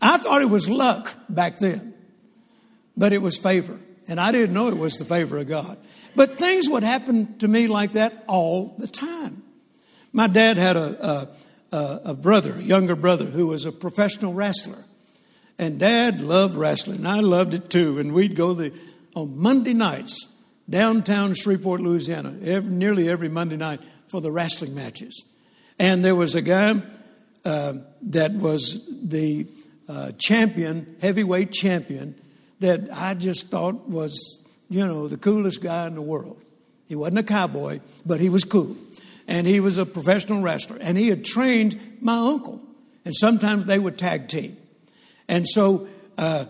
I 0.00 0.18
thought 0.18 0.42
it 0.42 0.50
was 0.50 0.68
luck 0.68 1.14
back 1.28 1.58
then, 1.58 1.94
but 2.96 3.12
it 3.12 3.22
was 3.22 3.38
favor. 3.38 3.78
And 4.08 4.20
I 4.20 4.32
didn't 4.32 4.54
know 4.54 4.68
it 4.68 4.76
was 4.76 4.94
the 4.94 5.04
favor 5.04 5.38
of 5.38 5.48
God. 5.48 5.78
But 6.14 6.38
things 6.38 6.68
would 6.68 6.82
happen 6.82 7.38
to 7.38 7.48
me 7.48 7.68
like 7.68 7.92
that 7.92 8.24
all 8.26 8.74
the 8.78 8.86
time. 8.86 9.42
My 10.12 10.26
dad 10.26 10.56
had 10.58 10.76
a, 10.76 11.28
a, 11.72 12.00
a 12.06 12.14
brother, 12.14 12.54
a 12.54 12.62
younger 12.62 12.96
brother, 12.96 13.24
who 13.24 13.46
was 13.46 13.64
a 13.64 13.72
professional 13.72 14.34
wrestler. 14.34 14.84
And 15.58 15.78
dad 15.78 16.20
loved 16.20 16.54
wrestling. 16.54 16.98
And 16.98 17.08
I 17.08 17.20
loved 17.20 17.54
it 17.54 17.70
too. 17.70 17.98
And 17.98 18.12
we'd 18.12 18.36
go 18.36 18.52
the, 18.52 18.72
on 19.14 19.38
Monday 19.38 19.74
nights 19.74 20.28
downtown 20.68 21.34
Shreveport, 21.34 21.80
Louisiana, 21.80 22.36
every, 22.42 22.70
nearly 22.70 23.08
every 23.08 23.28
Monday 23.28 23.56
night 23.56 23.80
for 24.08 24.20
the 24.20 24.30
wrestling 24.30 24.74
matches. 24.74 25.24
And 25.78 26.04
there 26.04 26.14
was 26.14 26.34
a 26.34 26.42
guy 26.42 26.82
uh, 27.44 27.74
that 28.02 28.32
was 28.32 28.86
the 29.02 29.46
uh, 29.88 30.12
champion, 30.18 30.96
heavyweight 31.00 31.52
champion, 31.52 32.14
that 32.60 32.80
I 32.92 33.14
just 33.14 33.48
thought 33.48 33.88
was, 33.88 34.41
you 34.72 34.86
know, 34.86 35.06
the 35.06 35.18
coolest 35.18 35.62
guy 35.62 35.86
in 35.86 35.94
the 35.94 36.02
world. 36.02 36.40
He 36.88 36.94
wasn't 36.94 37.18
a 37.18 37.22
cowboy, 37.22 37.80
but 38.06 38.20
he 38.20 38.28
was 38.28 38.44
cool. 38.44 38.76
And 39.28 39.46
he 39.46 39.60
was 39.60 39.78
a 39.78 39.86
professional 39.86 40.40
wrestler. 40.40 40.78
And 40.80 40.96
he 40.96 41.08
had 41.08 41.24
trained 41.24 41.98
my 42.00 42.16
uncle. 42.16 42.60
And 43.04 43.14
sometimes 43.14 43.66
they 43.66 43.78
would 43.78 43.98
tag 43.98 44.28
team. 44.28 44.56
And 45.28 45.48
so 45.48 45.88
uh, 46.18 46.46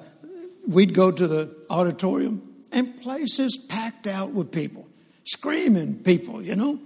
we'd 0.67 0.95
go 0.95 1.11
to 1.11 1.27
the 1.27 1.55
auditorium 1.69 2.43
and 2.71 3.01
places 3.03 3.57
packed 3.69 4.07
out 4.07 4.31
with 4.31 4.51
people, 4.51 4.87
screaming 5.25 6.03
people, 6.03 6.43
you 6.43 6.57
know. 6.57 6.79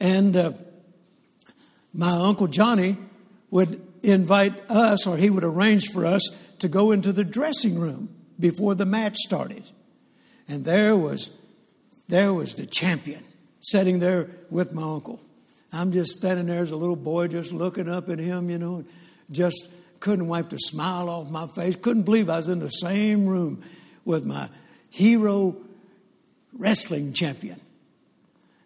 And 0.00 0.36
uh, 0.36 0.52
my 1.92 2.10
Uncle 2.10 2.46
Johnny 2.46 2.96
would 3.50 3.80
invite 4.02 4.54
us, 4.70 5.06
or 5.06 5.16
he 5.16 5.30
would 5.30 5.44
arrange 5.44 5.88
for 5.88 6.04
us 6.04 6.22
to 6.58 6.68
go 6.68 6.92
into 6.92 7.12
the 7.12 7.24
dressing 7.24 7.78
room 7.78 8.08
before 8.38 8.74
the 8.74 8.86
match 8.86 9.16
started. 9.16 9.64
And 10.50 10.64
there 10.64 10.96
was, 10.96 11.30
there 12.08 12.34
was 12.34 12.56
the 12.56 12.66
champion 12.66 13.22
sitting 13.60 14.00
there 14.00 14.28
with 14.50 14.74
my 14.74 14.82
uncle. 14.82 15.20
I'm 15.72 15.92
just 15.92 16.18
standing 16.18 16.46
there 16.46 16.60
as 16.60 16.72
a 16.72 16.76
little 16.76 16.96
boy, 16.96 17.28
just 17.28 17.52
looking 17.52 17.88
up 17.88 18.08
at 18.10 18.18
him, 18.18 18.50
you 18.50 18.58
know, 18.58 18.76
and 18.76 18.88
just 19.30 19.68
couldn't 20.00 20.26
wipe 20.26 20.50
the 20.50 20.58
smile 20.58 21.08
off 21.08 21.30
my 21.30 21.46
face. 21.46 21.76
Couldn't 21.76 22.02
believe 22.02 22.28
I 22.28 22.38
was 22.38 22.48
in 22.48 22.58
the 22.58 22.68
same 22.68 23.26
room 23.26 23.62
with 24.04 24.24
my 24.24 24.48
hero 24.88 25.56
wrestling 26.52 27.12
champion. 27.12 27.60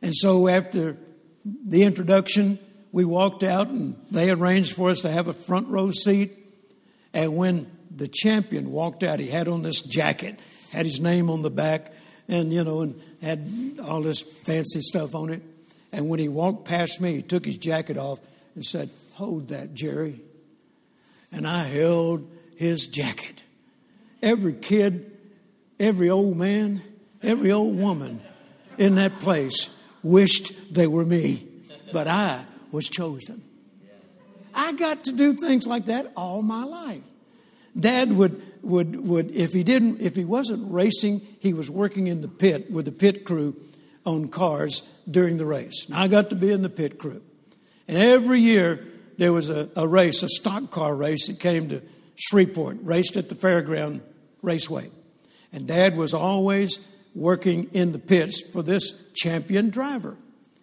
And 0.00 0.14
so 0.14 0.48
after 0.48 0.96
the 1.44 1.82
introduction, 1.82 2.58
we 2.92 3.04
walked 3.04 3.42
out 3.42 3.68
and 3.68 4.00
they 4.10 4.30
arranged 4.30 4.72
for 4.72 4.88
us 4.88 5.02
to 5.02 5.10
have 5.10 5.28
a 5.28 5.34
front 5.34 5.68
row 5.68 5.90
seat. 5.90 6.32
And 7.12 7.36
when 7.36 7.70
the 7.94 8.08
champion 8.08 8.72
walked 8.72 9.02
out, 9.02 9.20
he 9.20 9.26
had 9.26 9.48
on 9.48 9.62
this 9.62 9.82
jacket, 9.82 10.40
had 10.74 10.86
his 10.86 11.00
name 11.00 11.30
on 11.30 11.42
the 11.42 11.50
back, 11.50 11.92
and 12.28 12.52
you 12.52 12.64
know, 12.64 12.80
and 12.80 13.00
had 13.22 13.78
all 13.82 14.02
this 14.02 14.20
fancy 14.20 14.80
stuff 14.80 15.14
on 15.14 15.30
it. 15.30 15.42
And 15.92 16.08
when 16.08 16.18
he 16.18 16.28
walked 16.28 16.64
past 16.64 17.00
me, 17.00 17.14
he 17.14 17.22
took 17.22 17.44
his 17.44 17.56
jacket 17.56 17.96
off 17.96 18.20
and 18.54 18.64
said, 18.64 18.90
Hold 19.14 19.48
that, 19.48 19.74
Jerry. 19.74 20.20
And 21.30 21.46
I 21.46 21.64
held 21.64 22.28
his 22.56 22.86
jacket. 22.88 23.42
Every 24.22 24.54
kid 24.54 25.12
every 25.78 26.10
old 26.10 26.36
man, 26.36 26.82
every 27.22 27.52
old 27.52 27.78
woman 27.78 28.20
in 28.78 28.96
that 28.96 29.18
place 29.20 29.76
wished 30.02 30.74
they 30.74 30.86
were 30.86 31.04
me, 31.04 31.46
but 31.92 32.06
I 32.06 32.44
was 32.70 32.88
chosen. 32.88 33.42
I 34.54 34.72
got 34.72 35.04
to 35.04 35.12
do 35.12 35.32
things 35.32 35.66
like 35.66 35.86
that 35.86 36.12
all 36.16 36.42
my 36.42 36.64
life. 36.64 37.02
Dad 37.78 38.12
would 38.12 38.40
would 38.64 39.06
would 39.06 39.30
if 39.30 39.52
he 39.52 39.62
didn't 39.62 40.00
if 40.00 40.14
he 40.14 40.24
wasn't 40.24 40.70
racing, 40.72 41.20
he 41.40 41.52
was 41.52 41.70
working 41.70 42.06
in 42.06 42.20
the 42.20 42.28
pit 42.28 42.70
with 42.70 42.84
the 42.84 42.92
pit 42.92 43.24
crew 43.24 43.56
on 44.04 44.28
cars 44.28 44.82
during 45.10 45.38
the 45.38 45.46
race. 45.46 45.88
Now 45.88 46.02
I 46.02 46.08
got 46.08 46.30
to 46.30 46.36
be 46.36 46.50
in 46.50 46.62
the 46.62 46.68
pit 46.68 46.98
crew. 46.98 47.22
And 47.88 47.96
every 47.96 48.40
year 48.40 48.84
there 49.18 49.32
was 49.32 49.50
a, 49.50 49.68
a 49.76 49.86
race, 49.86 50.22
a 50.22 50.28
stock 50.28 50.70
car 50.70 50.94
race 50.94 51.28
that 51.28 51.40
came 51.40 51.68
to 51.68 51.82
Shreveport, 52.16 52.78
raced 52.82 53.16
at 53.16 53.28
the 53.28 53.34
fairground 53.34 54.00
raceway. 54.42 54.90
And 55.52 55.66
dad 55.66 55.96
was 55.96 56.14
always 56.14 56.86
working 57.14 57.70
in 57.72 57.92
the 57.92 57.98
pits 57.98 58.42
for 58.52 58.62
this 58.62 59.10
champion 59.12 59.70
driver. 59.70 60.16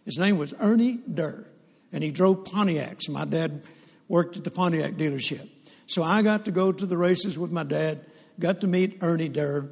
His 0.05 0.17
name 0.17 0.37
was 0.37 0.53
Ernie 0.59 0.99
Durr, 1.11 1.47
and 1.93 2.03
he 2.03 2.11
drove 2.11 2.43
Pontiacs. 2.45 3.09
My 3.09 3.25
dad 3.25 3.61
worked 4.07 4.37
at 4.37 4.43
the 4.43 4.51
Pontiac 4.51 4.93
dealership. 4.93 5.47
So 5.87 6.03
I 6.03 6.21
got 6.21 6.45
to 6.45 6.51
go 6.51 6.71
to 6.71 6.85
the 6.85 6.97
races 6.97 7.37
with 7.37 7.51
my 7.51 7.63
dad, 7.63 8.05
got 8.39 8.61
to 8.61 8.67
meet 8.67 8.99
Ernie 9.01 9.29
Durr, 9.29 9.69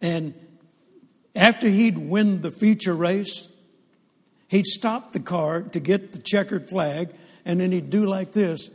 and 0.00 0.34
after 1.34 1.68
he'd 1.68 1.98
win 1.98 2.42
the 2.42 2.50
feature 2.50 2.94
race, 2.94 3.48
he'd 4.48 4.66
stop 4.66 5.12
the 5.12 5.20
car 5.20 5.62
to 5.62 5.80
get 5.80 6.12
the 6.12 6.18
checkered 6.18 6.68
flag, 6.68 7.10
and 7.44 7.60
then 7.60 7.72
he'd 7.72 7.90
do 7.90 8.06
like 8.06 8.32
this, 8.32 8.70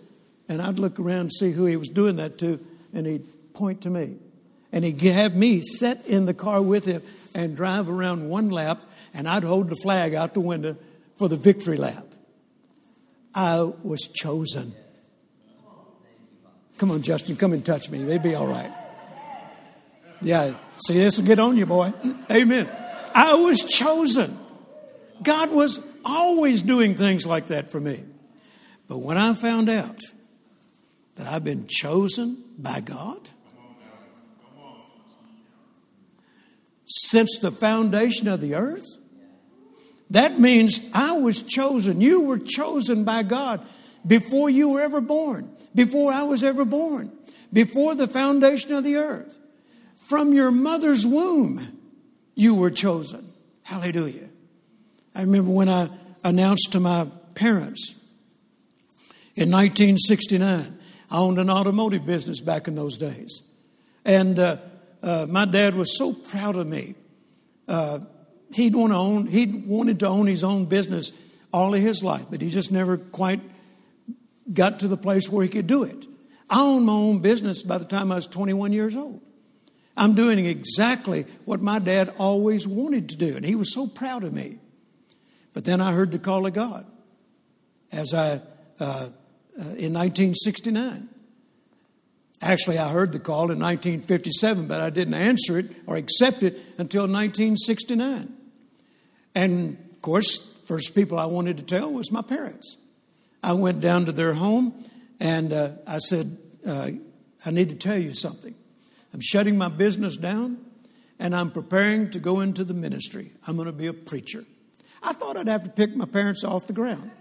and 0.47 0.61
I'd 0.61 0.79
look 0.79 0.99
around 0.99 1.19
and 1.19 1.33
see 1.33 1.51
who 1.51 1.65
he 1.65 1.75
was 1.75 1.89
doing 1.89 2.17
that 2.17 2.37
to, 2.39 2.59
and 2.93 3.05
he'd 3.05 3.53
point 3.53 3.81
to 3.81 3.89
me 3.89 4.17
and 4.71 4.85
he'd 4.85 5.01
have 5.01 5.35
me 5.35 5.61
sit 5.61 6.05
in 6.05 6.25
the 6.25 6.33
car 6.33 6.61
with 6.61 6.85
him 6.85 7.01
and 7.33 7.55
drive 7.55 7.89
around 7.89 8.29
one 8.29 8.49
lap, 8.49 8.81
and 9.13 9.27
I'd 9.27 9.43
hold 9.43 9.69
the 9.69 9.75
flag 9.75 10.13
out 10.13 10.33
the 10.33 10.39
window 10.39 10.77
for 11.17 11.27
the 11.27 11.35
victory 11.35 11.77
lap. 11.77 12.05
I 13.35 13.61
was 13.61 14.01
chosen. 14.13 14.73
Come 16.81 16.89
on, 16.89 17.03
Justin, 17.03 17.35
come 17.35 17.53
and 17.53 17.63
touch 17.63 17.91
me. 17.91 18.03
They'd 18.03 18.23
be 18.23 18.33
all 18.33 18.47
right. 18.47 18.71
Yeah, 20.19 20.55
see, 20.83 20.95
this 20.95 21.19
will 21.19 21.27
get 21.27 21.37
on 21.37 21.55
you, 21.55 21.67
boy. 21.67 21.93
Amen. 22.31 22.67
I 23.13 23.35
was 23.35 23.61
chosen. 23.61 24.35
God 25.21 25.51
was 25.51 25.79
always 26.03 26.63
doing 26.63 26.95
things 26.95 27.23
like 27.23 27.49
that 27.49 27.69
for 27.69 27.79
me. 27.79 28.03
But 28.87 28.97
when 28.97 29.15
I 29.15 29.35
found 29.35 29.69
out 29.69 29.99
that 31.17 31.27
I've 31.27 31.43
been 31.43 31.67
chosen 31.67 32.43
by 32.57 32.79
God, 32.81 33.29
since 36.87 37.37
the 37.37 37.51
foundation 37.51 38.27
of 38.27 38.41
the 38.41 38.55
earth? 38.55 38.87
That 40.09 40.39
means 40.39 40.89
I 40.95 41.19
was 41.19 41.43
chosen. 41.43 42.01
You 42.01 42.21
were 42.21 42.39
chosen 42.39 43.03
by 43.03 43.21
God 43.21 43.63
before 44.05 44.49
you 44.49 44.69
were 44.69 44.81
ever 44.81 44.99
born, 44.99 45.55
before 45.73 46.11
I 46.11 46.23
was 46.23 46.43
ever 46.43 46.65
born, 46.65 47.11
before 47.51 47.95
the 47.95 48.07
foundation 48.07 48.73
of 48.73 48.83
the 48.83 48.97
earth. 48.97 49.37
From 50.01 50.33
your 50.33 50.51
mother's 50.51 51.05
womb, 51.05 51.79
you 52.35 52.55
were 52.55 52.71
chosen. 52.71 53.31
Hallelujah. 53.63 54.29
I 55.15 55.21
remember 55.21 55.51
when 55.51 55.69
I 55.69 55.89
announced 56.23 56.71
to 56.73 56.79
my 56.79 57.07
parents 57.35 57.95
in 59.35 59.49
1969, 59.49 60.77
I 61.09 61.17
owned 61.17 61.39
an 61.39 61.49
automotive 61.49 62.05
business 62.05 62.41
back 62.41 62.67
in 62.67 62.75
those 62.75 62.97
days. 62.97 63.41
And 64.03 64.37
uh, 64.37 64.57
uh, 65.01 65.25
my 65.29 65.45
dad 65.45 65.75
was 65.75 65.97
so 65.97 66.13
proud 66.13 66.55
of 66.55 66.67
me. 66.67 66.95
Uh, 67.67 67.99
he'd 68.53 68.75
want 68.75 68.91
to 68.91 68.97
own. 68.97 69.27
He 69.27 69.45
wanted 69.45 69.99
to 69.99 70.07
own 70.07 70.27
his 70.27 70.43
own 70.43 70.65
business 70.65 71.11
all 71.53 71.73
of 71.73 71.81
his 71.81 72.03
life, 72.03 72.25
but 72.29 72.41
he 72.41 72.49
just 72.49 72.71
never 72.71 72.97
quite 72.97 73.39
got 74.53 74.79
to 74.81 74.87
the 74.87 74.97
place 74.97 75.29
where 75.29 75.43
he 75.43 75.49
could 75.49 75.67
do 75.67 75.83
it. 75.83 76.05
I 76.49 76.61
owned 76.61 76.85
my 76.85 76.93
own 76.93 77.19
business 77.19 77.63
by 77.63 77.77
the 77.77 77.85
time 77.85 78.11
I 78.11 78.15
was 78.15 78.27
21 78.27 78.73
years 78.73 78.95
old. 78.95 79.21
I'm 79.95 80.15
doing 80.15 80.45
exactly 80.45 81.25
what 81.45 81.61
my 81.61 81.79
dad 81.79 82.13
always 82.17 82.67
wanted 82.67 83.09
to 83.09 83.17
do, 83.17 83.35
and 83.35 83.45
he 83.45 83.55
was 83.55 83.73
so 83.73 83.87
proud 83.87 84.23
of 84.23 84.33
me. 84.33 84.57
But 85.53 85.65
then 85.65 85.81
I 85.81 85.93
heard 85.93 86.11
the 86.11 86.19
call 86.19 86.45
of 86.45 86.53
God 86.53 86.85
as 87.91 88.13
I 88.13 88.41
uh, 88.79 89.09
uh 89.59 89.75
in 89.77 89.93
1969. 89.93 91.09
Actually, 92.41 92.79
I 92.79 92.89
heard 92.89 93.11
the 93.11 93.19
call 93.19 93.51
in 93.51 93.59
1957, 93.59 94.65
but 94.65 94.81
I 94.81 94.89
didn't 94.89 95.13
answer 95.13 95.59
it 95.59 95.67
or 95.85 95.97
accept 95.97 96.41
it 96.41 96.53
until 96.79 97.03
1969. 97.03 98.33
And 99.35 99.77
of 99.93 100.01
course, 100.01 100.57
first 100.65 100.95
people 100.95 101.19
I 101.19 101.25
wanted 101.25 101.57
to 101.57 101.63
tell 101.63 101.91
was 101.91 102.11
my 102.11 102.23
parents. 102.23 102.77
I 103.43 103.53
went 103.53 103.81
down 103.81 104.05
to 104.05 104.11
their 104.11 104.33
home 104.33 104.85
and 105.19 105.51
uh, 105.53 105.71
I 105.87 105.97
said, 105.99 106.37
uh, 106.65 106.91
I 107.45 107.51
need 107.51 107.69
to 107.69 107.75
tell 107.75 107.97
you 107.97 108.13
something. 108.13 108.55
I'm 109.13 109.21
shutting 109.21 109.57
my 109.57 109.67
business 109.67 110.17
down 110.17 110.57
and 111.19 111.35
I'm 111.35 111.51
preparing 111.51 112.11
to 112.11 112.19
go 112.19 112.39
into 112.39 112.63
the 112.63 112.73
ministry. 112.73 113.31
I'm 113.47 113.55
going 113.55 113.65
to 113.65 113.71
be 113.71 113.87
a 113.87 113.93
preacher. 113.93 114.45
I 115.03 115.13
thought 115.13 115.37
I'd 115.37 115.47
have 115.47 115.63
to 115.63 115.69
pick 115.69 115.95
my 115.95 116.05
parents 116.05 116.43
off 116.43 116.67
the 116.67 116.73
ground. 116.73 117.11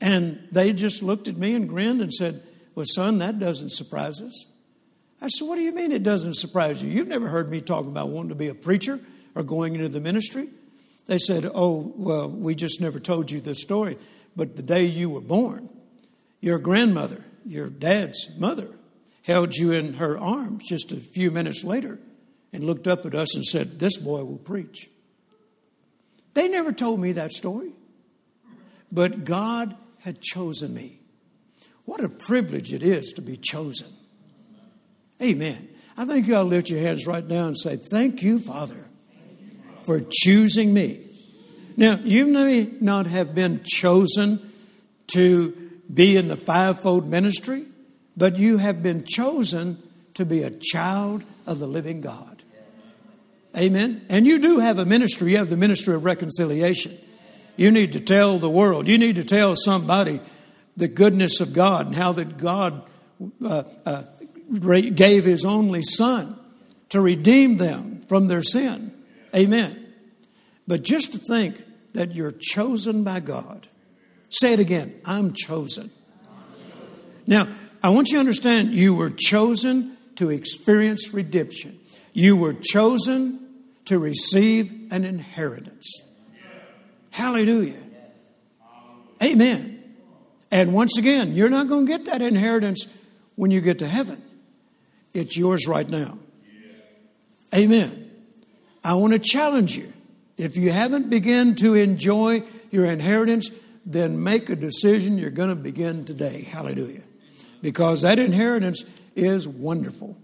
And 0.00 0.46
they 0.50 0.72
just 0.72 1.02
looked 1.02 1.28
at 1.28 1.36
me 1.36 1.54
and 1.54 1.68
grinned 1.68 2.00
and 2.00 2.12
said, 2.12 2.42
well, 2.74 2.86
son, 2.86 3.18
that 3.18 3.38
doesn't 3.38 3.70
surprise 3.70 4.20
us. 4.20 4.46
I 5.20 5.28
said, 5.28 5.48
What 5.48 5.56
do 5.56 5.62
you 5.62 5.72
mean 5.72 5.92
it 5.92 6.02
doesn't 6.02 6.34
surprise 6.34 6.82
you? 6.82 6.90
You've 6.90 7.08
never 7.08 7.28
heard 7.28 7.48
me 7.48 7.60
talk 7.60 7.86
about 7.86 8.10
wanting 8.10 8.30
to 8.30 8.34
be 8.34 8.48
a 8.48 8.54
preacher 8.54 9.00
or 9.34 9.42
going 9.42 9.74
into 9.74 9.88
the 9.88 10.00
ministry. 10.00 10.48
They 11.06 11.18
said, 11.18 11.50
Oh, 11.54 11.92
well, 11.96 12.28
we 12.28 12.54
just 12.54 12.80
never 12.80 13.00
told 13.00 13.30
you 13.30 13.40
the 13.40 13.54
story. 13.54 13.96
But 14.36 14.56
the 14.56 14.62
day 14.62 14.84
you 14.84 15.10
were 15.10 15.20
born, 15.20 15.68
your 16.40 16.58
grandmother, 16.58 17.24
your 17.44 17.68
dad's 17.68 18.30
mother, 18.38 18.68
held 19.22 19.54
you 19.54 19.72
in 19.72 19.94
her 19.94 20.18
arms 20.18 20.64
just 20.68 20.92
a 20.92 20.96
few 20.96 21.30
minutes 21.30 21.64
later 21.64 21.98
and 22.52 22.64
looked 22.64 22.86
up 22.86 23.06
at 23.06 23.14
us 23.14 23.34
and 23.34 23.44
said, 23.44 23.78
This 23.78 23.98
boy 23.98 24.24
will 24.24 24.38
preach. 24.38 24.88
They 26.34 26.48
never 26.48 26.72
told 26.72 27.00
me 27.00 27.12
that 27.12 27.32
story. 27.32 27.72
But 28.90 29.24
God 29.24 29.76
had 30.00 30.20
chosen 30.20 30.74
me. 30.74 31.00
What 31.84 32.02
a 32.02 32.08
privilege 32.08 32.72
it 32.72 32.82
is 32.82 33.12
to 33.16 33.22
be 33.22 33.36
chosen. 33.36 33.88
Amen. 35.22 35.68
I 35.96 36.04
think 36.04 36.26
you 36.26 36.34
ought 36.34 36.42
to 36.42 36.48
lift 36.48 36.70
your 36.70 36.80
hands 36.80 37.06
right 37.06 37.26
now 37.26 37.46
and 37.46 37.58
say, 37.58 37.76
Thank 37.76 38.22
you, 38.22 38.38
Father, 38.38 38.88
for 39.84 40.00
choosing 40.10 40.74
me. 40.74 41.03
Now, 41.76 41.98
you 42.04 42.26
may 42.26 42.68
not 42.80 43.06
have 43.06 43.34
been 43.34 43.62
chosen 43.64 44.52
to 45.08 45.70
be 45.92 46.16
in 46.16 46.28
the 46.28 46.36
fivefold 46.36 47.06
ministry, 47.06 47.64
but 48.16 48.36
you 48.36 48.58
have 48.58 48.82
been 48.82 49.04
chosen 49.04 49.82
to 50.14 50.24
be 50.24 50.42
a 50.42 50.50
child 50.50 51.24
of 51.46 51.58
the 51.58 51.66
living 51.66 52.00
God. 52.00 52.42
Amen. 53.56 54.04
And 54.08 54.26
you 54.26 54.40
do 54.40 54.58
have 54.58 54.78
a 54.78 54.84
ministry. 54.84 55.32
You 55.32 55.38
have 55.38 55.50
the 55.50 55.56
ministry 55.56 55.94
of 55.94 56.04
reconciliation. 56.04 56.96
You 57.56 57.70
need 57.70 57.92
to 57.92 58.00
tell 58.00 58.38
the 58.38 58.50
world. 58.50 58.88
You 58.88 58.98
need 58.98 59.16
to 59.16 59.24
tell 59.24 59.54
somebody 59.56 60.20
the 60.76 60.88
goodness 60.88 61.40
of 61.40 61.52
God 61.52 61.86
and 61.86 61.94
how 61.94 62.12
that 62.12 62.36
God 62.36 62.82
uh, 63.44 63.62
uh, 63.86 64.02
gave 64.50 65.24
His 65.24 65.44
only 65.44 65.82
Son 65.82 66.36
to 66.88 67.00
redeem 67.00 67.58
them 67.58 68.02
from 68.08 68.26
their 68.26 68.42
sin. 68.42 68.92
Amen. 69.34 69.86
But 70.66 70.82
just 70.82 71.12
to 71.12 71.18
think 71.18 71.63
that 71.94 72.14
you're 72.14 72.34
chosen 72.38 73.02
by 73.02 73.20
God. 73.20 73.68
Say 74.28 74.52
it 74.52 74.60
again 74.60 74.94
I'm 75.04 75.32
chosen. 75.32 75.90
Now, 77.26 77.48
I 77.82 77.88
want 77.88 78.08
you 78.08 78.14
to 78.14 78.20
understand 78.20 78.74
you 78.74 78.94
were 78.94 79.10
chosen 79.10 79.96
to 80.16 80.30
experience 80.30 81.12
redemption, 81.12 81.78
you 82.12 82.36
were 82.36 82.54
chosen 82.54 83.40
to 83.86 83.98
receive 83.98 84.92
an 84.92 85.04
inheritance. 85.04 86.02
Hallelujah. 87.10 87.80
Amen. 89.22 89.82
And 90.50 90.74
once 90.74 90.98
again, 90.98 91.34
you're 91.34 91.50
not 91.50 91.68
going 91.68 91.86
to 91.86 91.92
get 91.92 92.06
that 92.06 92.22
inheritance 92.22 92.86
when 93.36 93.50
you 93.50 93.60
get 93.60 93.78
to 93.80 93.88
heaven. 93.88 94.22
It's 95.12 95.36
yours 95.36 95.66
right 95.66 95.88
now. 95.88 96.18
Amen. 97.54 98.10
I 98.82 98.94
want 98.94 99.12
to 99.12 99.18
challenge 99.18 99.76
you. 99.76 99.92
If 100.36 100.56
you 100.56 100.72
haven't 100.72 101.10
begun 101.10 101.54
to 101.56 101.74
enjoy 101.74 102.42
your 102.70 102.86
inheritance, 102.86 103.50
then 103.86 104.22
make 104.22 104.48
a 104.48 104.56
decision 104.56 105.18
you're 105.18 105.30
going 105.30 105.50
to 105.50 105.54
begin 105.54 106.04
today. 106.04 106.42
Hallelujah. 106.42 107.02
Because 107.62 108.02
that 108.02 108.18
inheritance 108.18 108.84
is 109.14 109.46
wonderful. 109.46 110.16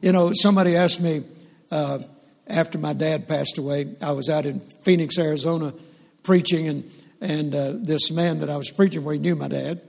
You 0.00 0.12
know, 0.12 0.32
somebody 0.34 0.76
asked 0.76 1.00
me 1.00 1.24
uh, 1.70 1.98
after 2.46 2.78
my 2.78 2.92
dad 2.92 3.26
passed 3.26 3.58
away, 3.58 3.96
I 4.00 4.12
was 4.12 4.28
out 4.28 4.46
in 4.46 4.60
Phoenix, 4.82 5.18
Arizona, 5.18 5.74
preaching, 6.22 6.68
and, 6.68 6.90
and 7.20 7.54
uh, 7.54 7.72
this 7.74 8.10
man 8.12 8.38
that 8.38 8.50
I 8.50 8.56
was 8.56 8.70
preaching 8.70 9.02
where 9.04 9.14
he 9.14 9.20
knew 9.20 9.34
my 9.34 9.48
dad, 9.48 9.80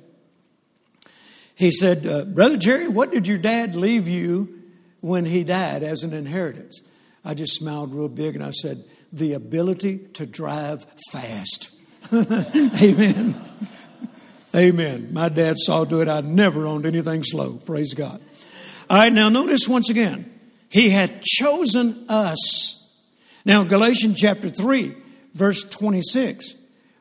he 1.54 1.72
said, 1.72 2.06
uh, 2.06 2.24
Brother 2.24 2.58
Jerry, 2.58 2.88
what 2.88 3.12
did 3.12 3.28
your 3.28 3.40
dad 3.40 3.76
leave 3.76 4.08
you 4.08 4.62
when 5.02 5.26
he 5.26 5.44
died 5.44 5.84
as 5.84 6.04
an 6.04 6.14
inheritance? 6.14 6.82
I 7.26 7.34
just 7.34 7.56
smiled 7.56 7.94
real 7.94 8.08
big 8.08 8.36
and 8.36 8.44
I 8.44 8.52
said, 8.52 8.84
the 9.12 9.34
ability 9.34 10.00
to 10.14 10.26
drive 10.26 10.86
fast. 11.12 11.72
Amen. 12.14 13.42
Amen. 14.56 15.14
My 15.14 15.30
dad 15.30 15.58
saw 15.60 15.86
to 15.86 16.02
it 16.02 16.08
I 16.08 16.22
never 16.22 16.66
owned 16.66 16.86
anything 16.86 17.24
slow. 17.24 17.54
Praise 17.54 17.94
God. 17.94 18.22
All 18.90 18.98
right, 18.98 19.12
now 19.12 19.30
notice 19.30 19.68
once 19.68 19.90
again, 19.90 20.34
he 20.70 20.90
had 20.90 21.22
chosen 21.22 22.06
us. 22.10 22.98
Now, 23.46 23.64
Galatians 23.64 24.20
chapter 24.20 24.50
3, 24.50 24.96
verse 25.34 25.64
26 25.64 26.56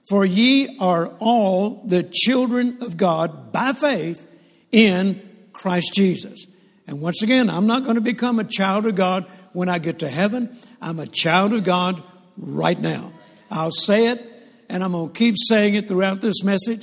For 0.08 0.24
ye 0.24 0.76
are 0.78 1.08
all 1.18 1.82
the 1.86 2.02
children 2.02 2.78
of 2.82 2.96
God 2.96 3.52
by 3.52 3.72
faith 3.72 4.26
in 4.72 5.20
Christ 5.52 5.94
Jesus. 5.94 6.46
And 6.86 7.00
once 7.00 7.22
again, 7.22 7.50
I'm 7.50 7.66
not 7.66 7.82
going 7.82 7.96
to 7.96 8.00
become 8.00 8.38
a 8.38 8.44
child 8.44 8.86
of 8.86 8.94
God 8.94 9.26
when 9.56 9.70
I 9.70 9.78
get 9.78 10.00
to 10.00 10.08
heaven. 10.08 10.54
I'm 10.82 10.98
a 10.98 11.06
child 11.06 11.54
of 11.54 11.64
God 11.64 12.02
right 12.36 12.78
now. 12.78 13.10
I'll 13.50 13.70
say 13.70 14.08
it, 14.08 14.22
and 14.68 14.84
I'm 14.84 14.92
going 14.92 15.08
to 15.08 15.14
keep 15.14 15.34
saying 15.48 15.76
it 15.76 15.88
throughout 15.88 16.20
this 16.20 16.44
message. 16.44 16.82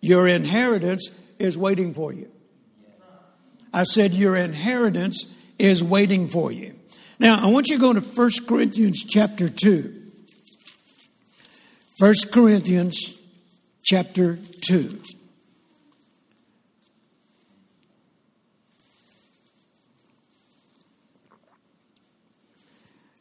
Your 0.00 0.26
inheritance 0.26 1.10
is 1.38 1.58
waiting 1.58 1.92
for 1.92 2.14
you. 2.14 2.30
I 3.70 3.84
said, 3.84 4.14
Your 4.14 4.34
inheritance 4.34 5.30
is 5.58 5.84
waiting 5.84 6.28
for 6.30 6.50
you. 6.50 6.74
Now, 7.18 7.38
I 7.38 7.50
want 7.50 7.68
you 7.68 7.76
to 7.76 7.80
go 7.82 7.92
to 7.92 8.00
1 8.00 8.30
Corinthians 8.48 9.04
chapter 9.04 9.50
2. 9.50 10.02
1 11.98 12.14
Corinthians 12.32 13.18
chapter 13.84 14.38
2. 14.62 15.02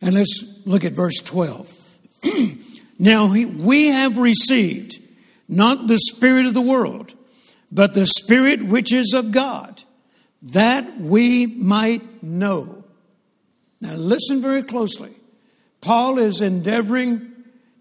And 0.06 0.14
let's 0.14 0.62
look 0.68 0.86
at 0.86 0.92
verse 0.92 1.18
12. 1.18 1.98
now 3.00 3.34
we 3.34 3.88
have 3.88 4.20
received 4.20 5.00
not 5.50 5.88
the 5.88 5.98
Spirit 5.98 6.46
of 6.46 6.54
the 6.54 6.62
world, 6.62 7.16
but 7.72 7.96
the 7.96 8.06
Spirit 8.06 8.62
which 8.62 8.94
is 8.94 9.14
of 9.16 9.32
God, 9.32 9.82
that 10.44 11.00
we 11.00 11.48
might 11.48 12.22
know. 12.22 12.84
Now 13.82 13.96
listen 13.96 14.44
very 14.44 14.62
closely. 14.62 15.12
Paul 15.82 16.20
is 16.20 16.40
endeavoring 16.40 17.32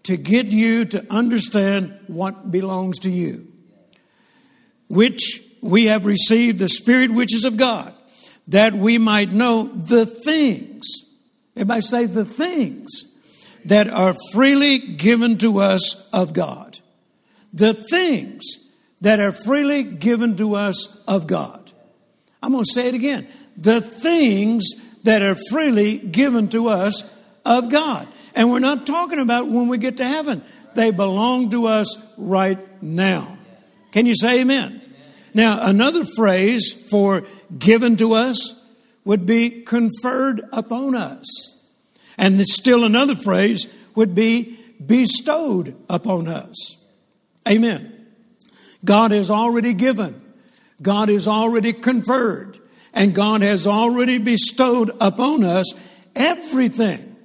to 0.03 0.17
get 0.17 0.47
you 0.47 0.85
to 0.85 1.05
understand 1.11 1.95
what 2.07 2.49
belongs 2.49 2.97
to 2.99 3.11
you, 3.11 3.51
which 4.87 5.43
we 5.61 5.85
have 5.85 6.07
received 6.07 6.57
the 6.57 6.69
Spirit 6.69 7.11
which 7.11 7.35
is 7.35 7.45
of 7.45 7.55
God, 7.55 7.93
that 8.47 8.73
we 8.73 8.97
might 8.97 9.31
know 9.31 9.65
the 9.65 10.07
things 10.07 11.04
Everybody 11.55 11.81
say 11.81 12.05
the 12.05 12.25
things 12.25 12.91
that 13.65 13.87
are 13.89 14.15
freely 14.31 14.77
given 14.77 15.37
to 15.39 15.59
us 15.59 16.09
of 16.11 16.33
God. 16.33 16.79
The 17.53 17.73
things 17.73 18.43
that 19.01 19.19
are 19.19 19.31
freely 19.31 19.83
given 19.83 20.35
to 20.37 20.55
us 20.55 21.03
of 21.07 21.27
God. 21.27 21.71
I'm 22.43 22.51
going 22.51 22.63
to 22.63 22.71
say 22.71 22.89
it 22.89 22.93
again. 22.93 23.27
The 23.57 23.81
things 23.81 24.65
that 25.03 25.21
are 25.21 25.35
freely 25.49 25.97
given 25.97 26.49
to 26.49 26.67
us 26.67 27.03
of 27.45 27.69
God. 27.69 28.07
And 28.33 28.51
we're 28.51 28.59
not 28.59 28.85
talking 28.85 29.19
about 29.19 29.47
when 29.47 29.67
we 29.67 29.77
get 29.77 29.97
to 29.97 30.05
heaven. 30.05 30.43
They 30.75 30.91
belong 30.91 31.51
to 31.51 31.67
us 31.67 31.97
right 32.17 32.59
now. 32.83 33.37
Can 33.91 34.05
you 34.05 34.15
say 34.15 34.41
amen? 34.41 34.81
Now, 35.33 35.65
another 35.65 36.03
phrase 36.03 36.73
for 36.89 37.23
given 37.57 37.95
to 37.97 38.13
us 38.13 38.61
would 39.05 39.25
be 39.25 39.61
conferred 39.61 40.41
upon 40.51 40.95
us. 40.95 41.25
And 42.17 42.39
still 42.41 42.83
another 42.83 43.15
phrase 43.15 43.73
would 43.93 44.13
be 44.13 44.59
bestowed 44.85 45.75
upon 45.89 46.27
us. 46.27 46.75
Amen. 47.47 47.91
God 48.83 49.11
has 49.11 49.31
already 49.31 49.73
given, 49.73 50.21
God 50.81 51.09
has 51.09 51.27
already 51.27 51.73
conferred, 51.73 52.59
and 52.93 53.15
God 53.15 53.41
has 53.41 53.67
already 53.67 54.17
bestowed 54.17 54.91
upon 54.99 55.43
us 55.43 55.73
everything 56.15 57.15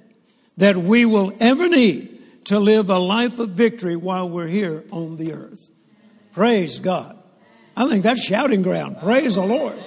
that 0.57 0.77
we 0.77 1.05
will 1.05 1.33
ever 1.39 1.67
need 1.67 2.45
to 2.45 2.59
live 2.59 2.89
a 2.89 2.99
life 2.99 3.39
of 3.39 3.49
victory 3.49 3.95
while 3.95 4.27
we're 4.27 4.47
here 4.47 4.83
on 4.91 5.15
the 5.15 5.33
earth. 5.33 5.69
Praise 6.33 6.79
God. 6.79 7.17
I 7.75 7.87
think 7.87 8.03
that's 8.03 8.23
shouting 8.23 8.61
ground. 8.61 8.99
Praise 8.99 9.35
the 9.35 9.45
Lord. 9.45 9.77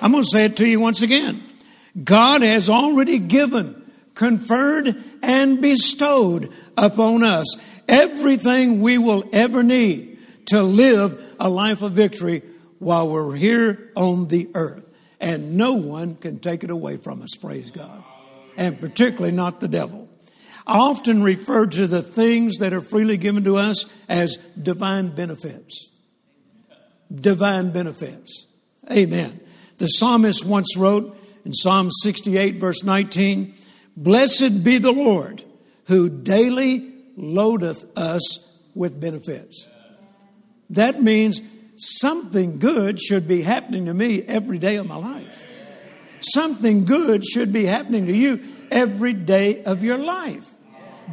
I'm 0.00 0.12
going 0.12 0.22
to 0.22 0.28
say 0.30 0.46
it 0.46 0.56
to 0.58 0.68
you 0.68 0.80
once 0.80 1.02
again. 1.02 1.42
God 2.02 2.42
has 2.42 2.70
already 2.70 3.18
given, 3.18 3.90
conferred, 4.14 4.96
and 5.22 5.60
bestowed 5.60 6.52
upon 6.76 7.22
us 7.22 7.46
everything 7.88 8.80
we 8.80 8.96
will 8.98 9.24
ever 9.32 9.62
need 9.62 10.18
to 10.46 10.62
live 10.62 11.22
a 11.38 11.48
life 11.48 11.82
of 11.82 11.92
victory 11.92 12.42
while 12.78 13.08
we're 13.08 13.34
here 13.34 13.90
on 13.96 14.28
the 14.28 14.48
earth. 14.54 14.88
And 15.20 15.56
no 15.56 15.74
one 15.74 16.16
can 16.16 16.38
take 16.38 16.64
it 16.64 16.70
away 16.70 16.96
from 16.96 17.20
us, 17.20 17.36
praise 17.40 17.70
God. 17.70 18.02
And 18.56 18.80
particularly 18.80 19.32
not 19.32 19.60
the 19.60 19.68
devil. 19.68 20.08
I 20.66 20.78
often 20.78 21.22
refer 21.22 21.66
to 21.66 21.86
the 21.86 22.02
things 22.02 22.58
that 22.58 22.72
are 22.72 22.80
freely 22.80 23.16
given 23.16 23.44
to 23.44 23.56
us 23.56 23.92
as 24.08 24.36
divine 24.60 25.08
benefits. 25.08 25.88
Divine 27.12 27.70
benefits. 27.72 28.46
Amen. 28.90 29.40
The 29.80 29.86
psalmist 29.86 30.44
once 30.44 30.76
wrote 30.76 31.18
in 31.46 31.54
Psalm 31.54 31.90
68, 31.90 32.56
verse 32.56 32.84
19 32.84 33.54
Blessed 33.96 34.62
be 34.62 34.76
the 34.76 34.92
Lord 34.92 35.42
who 35.86 36.10
daily 36.10 36.92
loadeth 37.16 37.86
us 37.96 38.60
with 38.74 39.00
benefits. 39.00 39.66
That 40.68 41.02
means 41.02 41.40
something 41.76 42.58
good 42.58 43.00
should 43.00 43.26
be 43.26 43.40
happening 43.40 43.86
to 43.86 43.94
me 43.94 44.22
every 44.22 44.58
day 44.58 44.76
of 44.76 44.86
my 44.86 44.96
life. 44.96 45.42
Something 46.20 46.84
good 46.84 47.24
should 47.24 47.50
be 47.50 47.64
happening 47.64 48.04
to 48.04 48.14
you 48.14 48.38
every 48.70 49.14
day 49.14 49.62
of 49.62 49.82
your 49.82 49.96
life. 49.96 50.46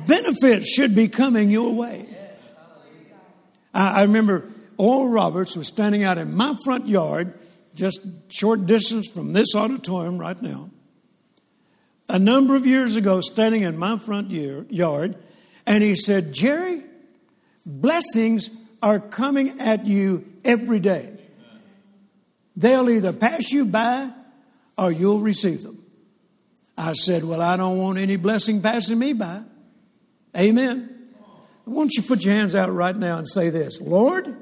Benefits 0.05 0.69
should 0.69 0.93
be 0.93 1.07
coming 1.07 1.49
your 1.49 1.73
way. 1.73 2.05
I, 3.73 4.03
remember 4.03 4.51
Oral 4.75 5.07
Roberts 5.07 5.55
was 5.55 5.67
standing 5.67 6.03
out 6.03 6.17
in 6.17 6.35
my 6.35 6.57
front 6.65 6.89
yard, 6.89 7.33
just 7.77 8.01
short 8.29 8.65
distance 8.65 9.09
from 9.09 9.33
this 9.33 9.55
auditorium 9.55 10.17
right 10.17 10.41
now. 10.41 10.69
A 12.09 12.19
number 12.19 12.55
of 12.55 12.65
years 12.65 12.95
ago, 12.95 13.21
standing 13.21 13.61
in 13.63 13.77
my 13.77 13.97
front 13.97 14.31
year, 14.31 14.65
yard, 14.69 15.15
and 15.65 15.83
he 15.83 15.95
said, 15.95 16.33
Jerry, 16.33 16.83
blessings 17.65 18.49
are 18.81 18.99
coming 18.99 19.59
at 19.59 19.85
you 19.85 20.25
every 20.43 20.79
day. 20.79 21.13
They'll 22.55 22.89
either 22.89 23.13
pass 23.13 23.51
you 23.51 23.65
by 23.65 24.11
or 24.77 24.91
you'll 24.91 25.19
receive 25.19 25.63
them. 25.63 25.83
I 26.77 26.93
said, 26.93 27.23
Well, 27.23 27.41
I 27.41 27.57
don't 27.57 27.77
want 27.77 27.97
any 27.97 28.15
blessing 28.15 28.61
passing 28.61 28.99
me 28.99 29.13
by. 29.13 29.43
Amen. 30.35 30.97
Why 31.65 31.81
don't 31.81 31.93
you 31.93 32.03
put 32.03 32.23
your 32.23 32.33
hands 32.33 32.55
out 32.55 32.71
right 32.73 32.95
now 32.95 33.17
and 33.17 33.27
say 33.27 33.49
this 33.49 33.81
Lord, 33.81 34.27
Lord 34.27 34.37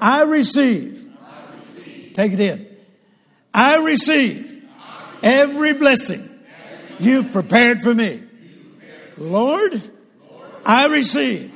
I, 0.00 0.22
receive. 0.22 1.09
Take 2.14 2.32
it 2.32 2.40
in. 2.40 2.66
I 3.52 3.78
receive, 3.78 4.64
every 5.22 5.74
blessing 5.74 6.28
you've 6.98 7.32
prepared 7.32 7.82
for 7.82 7.94
me. 7.94 8.22
Lord, 9.18 9.82
I 10.64 10.86
receive 10.86 11.52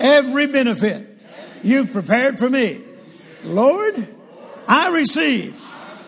every 0.00 0.46
benefit 0.46 1.06
you've 1.62 1.92
prepared 1.92 2.38
for 2.38 2.50
me. 2.50 2.82
Lord, 3.44 4.08
I 4.66 4.90
receive 4.90 5.60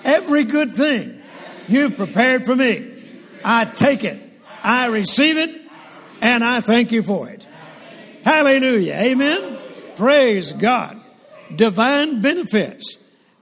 every 0.05 0.45
good 0.45 0.75
thing 0.75 1.23
you've 1.69 1.97
prepared 1.97 2.45
for 2.45 2.57
me. 2.57 2.87
I 3.45 3.65
take 3.65 4.05
it, 4.05 4.21
I 4.63 4.89
receive 4.89 5.37
it, 5.39 5.61
and 6.21 6.45
I 6.45 6.61
thank 6.61 6.93
you 6.93 7.03
for 7.03 7.29
it. 7.31 7.47
Hallelujah. 8.25 8.95
Amen. 8.95 9.59
Praise 9.97 10.53
God. 10.53 11.01
Divine 11.55 12.21
benefits. 12.21 12.99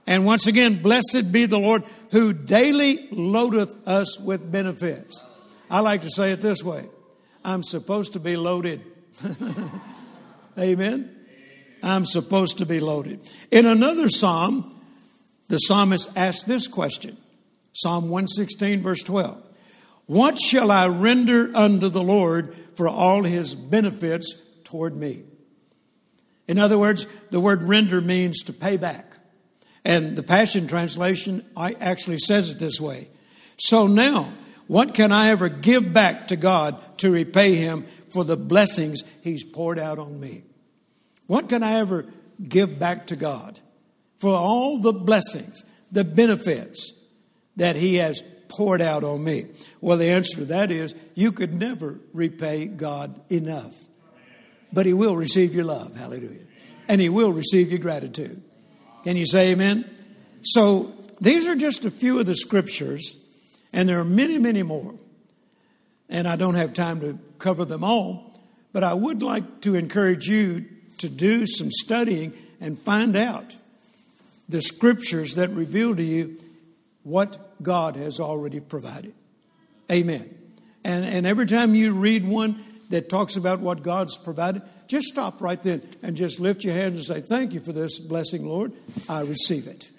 And 0.09 0.25
once 0.25 0.47
again, 0.47 0.81
blessed 0.81 1.31
be 1.31 1.45
the 1.45 1.59
Lord 1.59 1.83
who 2.09 2.33
daily 2.33 3.07
loadeth 3.11 3.87
us 3.87 4.19
with 4.19 4.51
benefits. 4.51 5.23
I 5.69 5.81
like 5.81 6.01
to 6.01 6.09
say 6.09 6.31
it 6.31 6.41
this 6.41 6.63
way 6.63 6.89
I'm 7.45 7.61
supposed 7.61 8.13
to 8.13 8.19
be 8.19 8.35
loaded. 8.35 8.81
Amen. 10.59 11.15
I'm 11.83 12.05
supposed 12.05 12.57
to 12.57 12.65
be 12.65 12.79
loaded. 12.79 13.19
In 13.51 13.67
another 13.67 14.09
psalm, 14.09 14.75
the 15.47 15.59
psalmist 15.59 16.09
asked 16.17 16.47
this 16.47 16.67
question 16.67 17.15
Psalm 17.73 18.05
116, 18.05 18.81
verse 18.81 19.03
12. 19.03 19.47
What 20.07 20.41
shall 20.41 20.71
I 20.71 20.87
render 20.87 21.55
unto 21.55 21.87
the 21.87 22.03
Lord 22.03 22.57
for 22.75 22.87
all 22.87 23.21
his 23.21 23.53
benefits 23.53 24.41
toward 24.63 24.97
me? 24.97 25.21
In 26.47 26.57
other 26.57 26.79
words, 26.79 27.05
the 27.29 27.39
word 27.39 27.61
render 27.61 28.01
means 28.01 28.41
to 28.45 28.53
pay 28.53 28.75
back. 28.75 29.08
And 29.85 30.17
the 30.17 30.23
Passion 30.23 30.67
Translation 30.67 31.45
I 31.55 31.73
actually 31.73 32.19
says 32.19 32.51
it 32.51 32.59
this 32.59 32.79
way. 32.81 33.09
So 33.57 33.87
now, 33.87 34.33
what 34.67 34.93
can 34.93 35.11
I 35.11 35.29
ever 35.29 35.49
give 35.49 35.93
back 35.93 36.27
to 36.29 36.35
God 36.35 36.79
to 36.99 37.11
repay 37.11 37.55
him 37.55 37.85
for 38.09 38.23
the 38.23 38.37
blessings 38.37 39.03
he's 39.21 39.43
poured 39.43 39.79
out 39.79 39.99
on 39.99 40.19
me? 40.19 40.43
What 41.27 41.49
can 41.49 41.63
I 41.63 41.79
ever 41.79 42.05
give 42.41 42.79
back 42.79 43.07
to 43.07 43.15
God 43.15 43.59
for 44.19 44.33
all 44.33 44.81
the 44.81 44.93
blessings, 44.93 45.63
the 45.91 46.03
benefits 46.03 46.93
that 47.55 47.75
he 47.75 47.95
has 47.95 48.23
poured 48.47 48.81
out 48.81 49.03
on 49.03 49.23
me? 49.23 49.45
Well, 49.81 49.97
the 49.97 50.09
answer 50.09 50.37
to 50.37 50.45
that 50.45 50.71
is 50.71 50.95
you 51.15 51.31
could 51.31 51.53
never 51.53 51.99
repay 52.13 52.65
God 52.67 53.19
enough. 53.31 53.73
But 54.71 54.85
he 54.85 54.93
will 54.93 55.15
receive 55.15 55.55
your 55.55 55.65
love. 55.65 55.97
Hallelujah. 55.97 56.45
And 56.87 57.01
he 57.01 57.09
will 57.09 57.33
receive 57.33 57.71
your 57.71 57.79
gratitude. 57.79 58.43
Can 59.03 59.15
you 59.15 59.25
say 59.25 59.51
amen? 59.51 59.89
So 60.41 60.93
these 61.21 61.47
are 61.47 61.55
just 61.55 61.85
a 61.85 61.91
few 61.91 62.19
of 62.19 62.25
the 62.25 62.35
scriptures 62.35 63.15
and 63.71 63.87
there 63.87 63.99
are 63.99 64.05
many, 64.05 64.37
many 64.37 64.63
more. 64.63 64.95
And 66.09 66.27
I 66.27 66.35
don't 66.35 66.55
have 66.55 66.73
time 66.73 67.01
to 67.01 67.19
cover 67.37 67.65
them 67.65 67.83
all, 67.83 68.39
but 68.73 68.83
I 68.83 68.93
would 68.93 69.21
like 69.21 69.61
to 69.61 69.75
encourage 69.75 70.27
you 70.27 70.65
to 70.97 71.09
do 71.09 71.45
some 71.45 71.69
studying 71.71 72.33
and 72.59 72.77
find 72.77 73.15
out 73.15 73.55
the 74.47 74.61
scriptures 74.61 75.35
that 75.35 75.49
reveal 75.51 75.95
to 75.95 76.03
you 76.03 76.37
what 77.03 77.61
God 77.61 77.95
has 77.95 78.19
already 78.19 78.59
provided. 78.59 79.13
Amen. 79.91 80.35
And, 80.83 81.05
and 81.05 81.27
every 81.27 81.45
time 81.45 81.75
you 81.75 81.93
read 81.93 82.25
one 82.25 82.63
that 82.89 83.09
talks 83.09 83.35
about 83.35 83.59
what 83.59 83.83
God's 83.83 84.17
provided, 84.17 84.63
just 84.89 85.07
stop 85.07 85.39
right 85.39 85.61
then 85.61 85.87
and 86.01 86.17
just 86.17 86.39
lift 86.39 86.63
your 86.63 86.73
hands 86.73 86.97
and 86.97 87.05
say, 87.05 87.21
Thank 87.21 87.53
you 87.53 87.59
for 87.59 87.71
this 87.71 87.99
blessing, 87.99 88.45
Lord. 88.45 88.73
I 89.07 89.21
receive 89.21 89.67
it. 89.67 89.89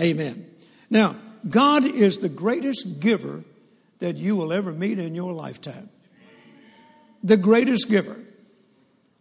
Amen. 0.00 0.50
Now, 0.90 1.16
God 1.48 1.84
is 1.84 2.18
the 2.18 2.28
greatest 2.28 2.98
giver 2.98 3.44
that 4.00 4.16
you 4.16 4.36
will 4.36 4.52
ever 4.52 4.72
meet 4.72 4.98
in 4.98 5.14
your 5.14 5.32
lifetime. 5.32 5.88
The 7.22 7.36
greatest 7.36 7.88
giver. 7.88 8.16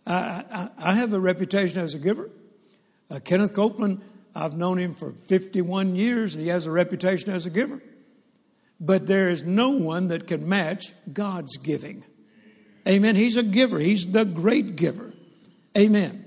I, 0.07 0.43
I, 0.51 0.69
I 0.89 0.93
have 0.95 1.13
a 1.13 1.19
reputation 1.19 1.79
as 1.79 1.93
a 1.93 1.99
giver. 1.99 2.31
Uh, 3.09 3.19
Kenneth 3.23 3.53
Copeland, 3.53 4.01
I've 4.33 4.57
known 4.57 4.79
him 4.79 4.95
for 4.95 5.13
51 5.27 5.95
years, 5.95 6.33
and 6.33 6.43
he 6.43 6.49
has 6.49 6.65
a 6.65 6.71
reputation 6.71 7.29
as 7.29 7.45
a 7.45 7.51
giver. 7.51 7.79
But 8.79 9.05
there 9.05 9.29
is 9.29 9.43
no 9.43 9.69
one 9.69 10.07
that 10.07 10.25
can 10.25 10.49
match 10.49 10.93
God's 11.13 11.57
giving. 11.57 12.03
Amen. 12.87 13.15
He's 13.15 13.37
a 13.37 13.43
giver, 13.43 13.79
He's 13.79 14.11
the 14.11 14.25
great 14.25 14.75
giver. 14.75 15.13
Amen. 15.77 16.25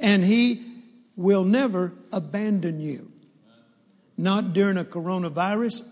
And 0.00 0.24
He 0.24 0.64
will 1.16 1.44
never 1.44 1.92
abandon 2.12 2.80
you 2.80 3.10
not 4.18 4.52
during 4.52 4.78
a 4.78 4.84
coronavirus, 4.84 5.86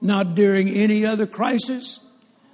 not 0.00 0.34
during 0.34 0.68
any 0.68 1.06
other 1.06 1.26
crisis, 1.26 2.00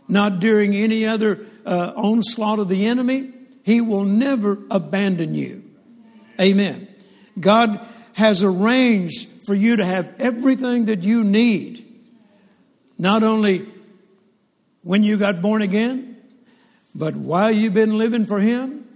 not 0.09 0.41
during 0.41 0.75
any 0.75 1.07
other 1.07 1.47
uh, 1.65 1.93
onslaught 1.97 2.59
of 2.59 2.69
the 2.69 2.87
enemy. 2.87 3.33
He 3.65 3.81
will 3.81 4.05
never 4.05 4.59
abandon 4.71 5.35
you. 5.35 5.65
Amen. 6.41 6.89
God 7.39 7.81
has 8.15 8.43
arranged 8.43 9.29
for 9.45 9.55
you 9.55 9.77
to 9.77 9.85
have 9.85 10.15
everything 10.19 10.87
that 10.87 11.03
you 11.03 11.25
need, 11.25 11.87
not 12.99 13.23
only 13.23 13.67
when 14.83 15.03
you 15.03 15.17
got 15.17 15.43
born 15.43 15.63
again, 15.63 16.17
but 16.95 17.15
while 17.15 17.51
you've 17.51 17.75
been 17.75 17.99
living 17.99 18.27
for 18.27 18.41
Him, 18.41 18.87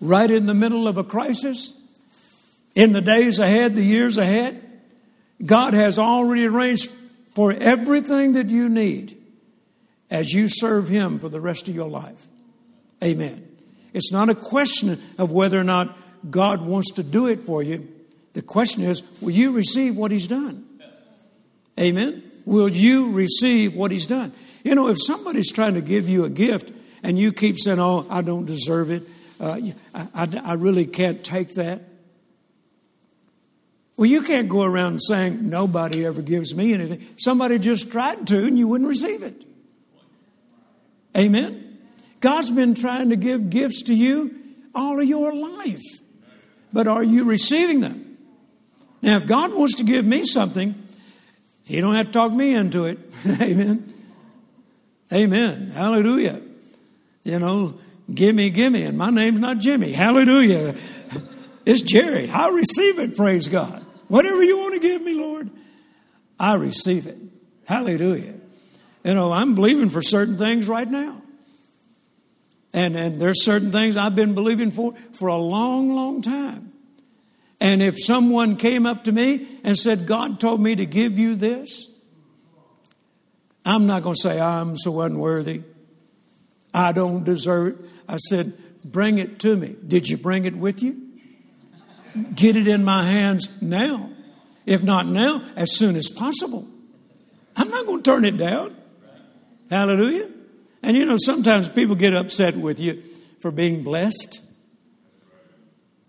right 0.00 0.30
in 0.30 0.46
the 0.46 0.54
middle 0.54 0.88
of 0.88 0.96
a 0.96 1.04
crisis, 1.04 1.78
in 2.74 2.92
the 2.92 3.00
days 3.00 3.40
ahead, 3.40 3.74
the 3.74 3.82
years 3.82 4.18
ahead. 4.18 4.64
God 5.44 5.74
has 5.74 5.98
already 5.98 6.46
arranged 6.46 6.90
for 7.34 7.52
everything 7.52 8.34
that 8.34 8.48
you 8.48 8.68
need 8.68 9.16
as 10.10 10.32
you 10.32 10.46
serve 10.48 10.88
Him 10.88 11.18
for 11.18 11.28
the 11.28 11.40
rest 11.40 11.68
of 11.68 11.74
your 11.74 11.88
life. 11.88 12.28
Amen. 13.02 13.44
It's 13.92 14.12
not 14.12 14.28
a 14.28 14.34
question 14.34 15.00
of 15.18 15.32
whether 15.32 15.58
or 15.58 15.64
not 15.64 15.96
God 16.30 16.60
wants 16.60 16.92
to 16.92 17.02
do 17.02 17.26
it 17.26 17.40
for 17.40 17.62
you. 17.62 17.88
The 18.34 18.42
question 18.42 18.82
is, 18.84 19.02
will 19.20 19.30
you 19.30 19.52
receive 19.52 19.96
what 19.96 20.10
He's 20.10 20.28
done? 20.28 20.64
Amen. 21.80 22.22
Will 22.44 22.68
you 22.68 23.10
receive 23.10 23.74
what 23.74 23.90
He's 23.90 24.06
done? 24.06 24.32
You 24.68 24.74
know, 24.74 24.88
if 24.88 24.98
somebody's 25.00 25.50
trying 25.50 25.72
to 25.74 25.80
give 25.80 26.10
you 26.10 26.26
a 26.26 26.28
gift 26.28 26.70
and 27.02 27.18
you 27.18 27.32
keep 27.32 27.58
saying, 27.58 27.80
Oh, 27.80 28.04
I 28.10 28.20
don't 28.20 28.44
deserve 28.44 28.90
it, 28.90 29.02
uh, 29.40 29.58
I, 29.94 30.08
I, 30.14 30.42
I 30.44 30.54
really 30.56 30.84
can't 30.84 31.24
take 31.24 31.54
that. 31.54 31.80
Well, 33.96 34.04
you 34.04 34.20
can't 34.20 34.46
go 34.46 34.64
around 34.64 35.00
saying, 35.00 35.48
nobody 35.48 36.04
ever 36.04 36.20
gives 36.20 36.54
me 36.54 36.74
anything. 36.74 37.06
Somebody 37.16 37.58
just 37.58 37.90
tried 37.90 38.26
to 38.26 38.44
and 38.44 38.58
you 38.58 38.68
wouldn't 38.68 38.90
receive 38.90 39.22
it. 39.22 39.42
Amen? 41.16 41.78
God's 42.20 42.50
been 42.50 42.74
trying 42.74 43.08
to 43.08 43.16
give 43.16 43.48
gifts 43.48 43.84
to 43.84 43.94
you 43.94 44.38
all 44.74 45.00
of 45.00 45.08
your 45.08 45.34
life. 45.34 45.82
But 46.74 46.86
are 46.86 47.02
you 47.02 47.24
receiving 47.24 47.80
them? 47.80 48.18
Now, 49.00 49.16
if 49.16 49.26
God 49.26 49.54
wants 49.54 49.76
to 49.76 49.82
give 49.82 50.04
me 50.04 50.26
something, 50.26 50.74
He 51.64 51.80
don't 51.80 51.94
have 51.94 52.08
to 52.08 52.12
talk 52.12 52.32
me 52.32 52.52
into 52.52 52.84
it. 52.84 52.98
Amen. 53.40 53.94
Amen. 55.12 55.70
Hallelujah. 55.70 56.40
You 57.24 57.38
know, 57.38 57.78
gimme, 58.10 58.50
gimme. 58.50 58.82
And 58.82 58.98
my 58.98 59.10
name's 59.10 59.40
not 59.40 59.58
Jimmy. 59.58 59.92
Hallelujah. 59.92 60.74
It's 61.64 61.82
Jerry. 61.82 62.30
I'll 62.30 62.52
receive 62.52 62.98
it, 62.98 63.16
praise 63.16 63.48
God. 63.48 63.84
Whatever 64.08 64.42
you 64.42 64.58
want 64.58 64.74
to 64.74 64.80
give 64.80 65.02
me, 65.02 65.14
Lord, 65.14 65.50
I 66.40 66.54
receive 66.54 67.06
it. 67.06 67.18
Hallelujah. 67.66 68.34
You 69.04 69.14
know, 69.14 69.32
I'm 69.32 69.54
believing 69.54 69.90
for 69.90 70.02
certain 70.02 70.38
things 70.38 70.68
right 70.68 70.88
now. 70.88 71.20
And, 72.72 72.96
and 72.96 73.20
there's 73.20 73.44
certain 73.44 73.72
things 73.72 73.96
I've 73.96 74.14
been 74.14 74.34
believing 74.34 74.70
for 74.70 74.94
for 75.12 75.28
a 75.28 75.36
long, 75.36 75.94
long 75.94 76.22
time. 76.22 76.72
And 77.60 77.82
if 77.82 77.96
someone 77.98 78.56
came 78.56 78.86
up 78.86 79.04
to 79.04 79.12
me 79.12 79.48
and 79.64 79.76
said, 79.76 80.06
God 80.06 80.38
told 80.38 80.60
me 80.60 80.76
to 80.76 80.86
give 80.86 81.18
you 81.18 81.34
this, 81.34 81.88
I'm 83.68 83.86
not 83.86 84.02
going 84.02 84.14
to 84.14 84.20
say, 84.20 84.40
I'm 84.40 84.78
so 84.78 85.02
unworthy. 85.02 85.60
I 86.72 86.92
don't 86.92 87.22
deserve 87.22 87.78
it. 87.78 87.90
I 88.08 88.16
said, 88.16 88.54
bring 88.82 89.18
it 89.18 89.38
to 89.40 89.54
me. 89.56 89.76
Did 89.86 90.08
you 90.08 90.16
bring 90.16 90.46
it 90.46 90.56
with 90.56 90.82
you? 90.82 90.96
Get 92.34 92.56
it 92.56 92.66
in 92.66 92.82
my 92.82 93.04
hands 93.04 93.60
now. 93.60 94.08
If 94.64 94.82
not 94.82 95.06
now, 95.06 95.42
as 95.54 95.76
soon 95.76 95.96
as 95.96 96.08
possible. 96.08 96.66
I'm 97.56 97.68
not 97.68 97.84
going 97.84 98.02
to 98.02 98.10
turn 98.10 98.24
it 98.24 98.38
down. 98.38 98.74
Hallelujah. 99.68 100.30
And 100.82 100.96
you 100.96 101.04
know, 101.04 101.18
sometimes 101.18 101.68
people 101.68 101.94
get 101.94 102.14
upset 102.14 102.56
with 102.56 102.80
you 102.80 103.02
for 103.40 103.50
being 103.50 103.84
blessed. 103.84 104.40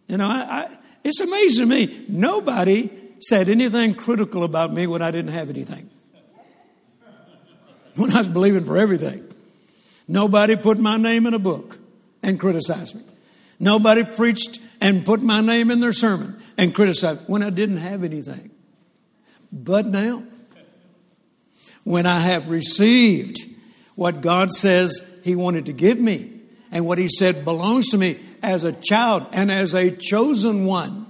You 0.08 0.16
know, 0.16 0.30
I, 0.30 0.62
I, 0.62 0.78
it's 1.04 1.20
amazing 1.20 1.68
to 1.68 1.70
me. 1.70 2.06
Nobody 2.08 2.90
said 3.20 3.50
anything 3.50 3.96
critical 3.96 4.46
about 4.46 4.72
me 4.72 4.88
when 4.88 5.02
I 5.02 5.12
didn't 5.12 5.34
have 5.34 5.50
anything. 5.50 5.90
When 8.00 8.12
I 8.12 8.20
was 8.20 8.30
believing 8.30 8.64
for 8.64 8.78
everything. 8.78 9.28
Nobody 10.08 10.56
put 10.56 10.80
my 10.80 10.96
name 10.96 11.28
in 11.28 11.34
a 11.34 11.40
book 11.40 11.78
and 12.24 12.40
criticized 12.40 12.96
me. 12.96 13.04
Nobody 13.60 14.06
preached 14.06 14.60
and 14.80 15.06
put 15.06 15.22
my 15.22 15.42
name 15.42 15.70
in 15.70 15.82
their 15.82 15.92
sermon 15.92 16.42
and 16.58 16.74
criticized 16.74 17.28
when 17.28 17.44
I 17.44 17.50
didn't 17.50 17.78
have 17.78 18.06
anything. 18.06 18.52
But 19.52 19.86
now, 19.86 20.24
when 21.84 22.06
I 22.06 22.20
have 22.20 22.50
received 22.50 23.38
what 23.96 24.22
God 24.22 24.52
says 24.52 25.06
He 25.24 25.36
wanted 25.36 25.66
to 25.66 25.74
give 25.74 26.00
me 26.00 26.40
and 26.72 26.86
what 26.86 27.00
He 27.00 27.10
said 27.10 27.44
belongs 27.44 27.90
to 27.90 27.98
me 27.98 28.18
as 28.42 28.64
a 28.64 28.72
child 28.72 29.28
and 29.34 29.52
as 29.52 29.74
a 29.74 29.92
chosen 29.92 30.66
one. 30.66 31.06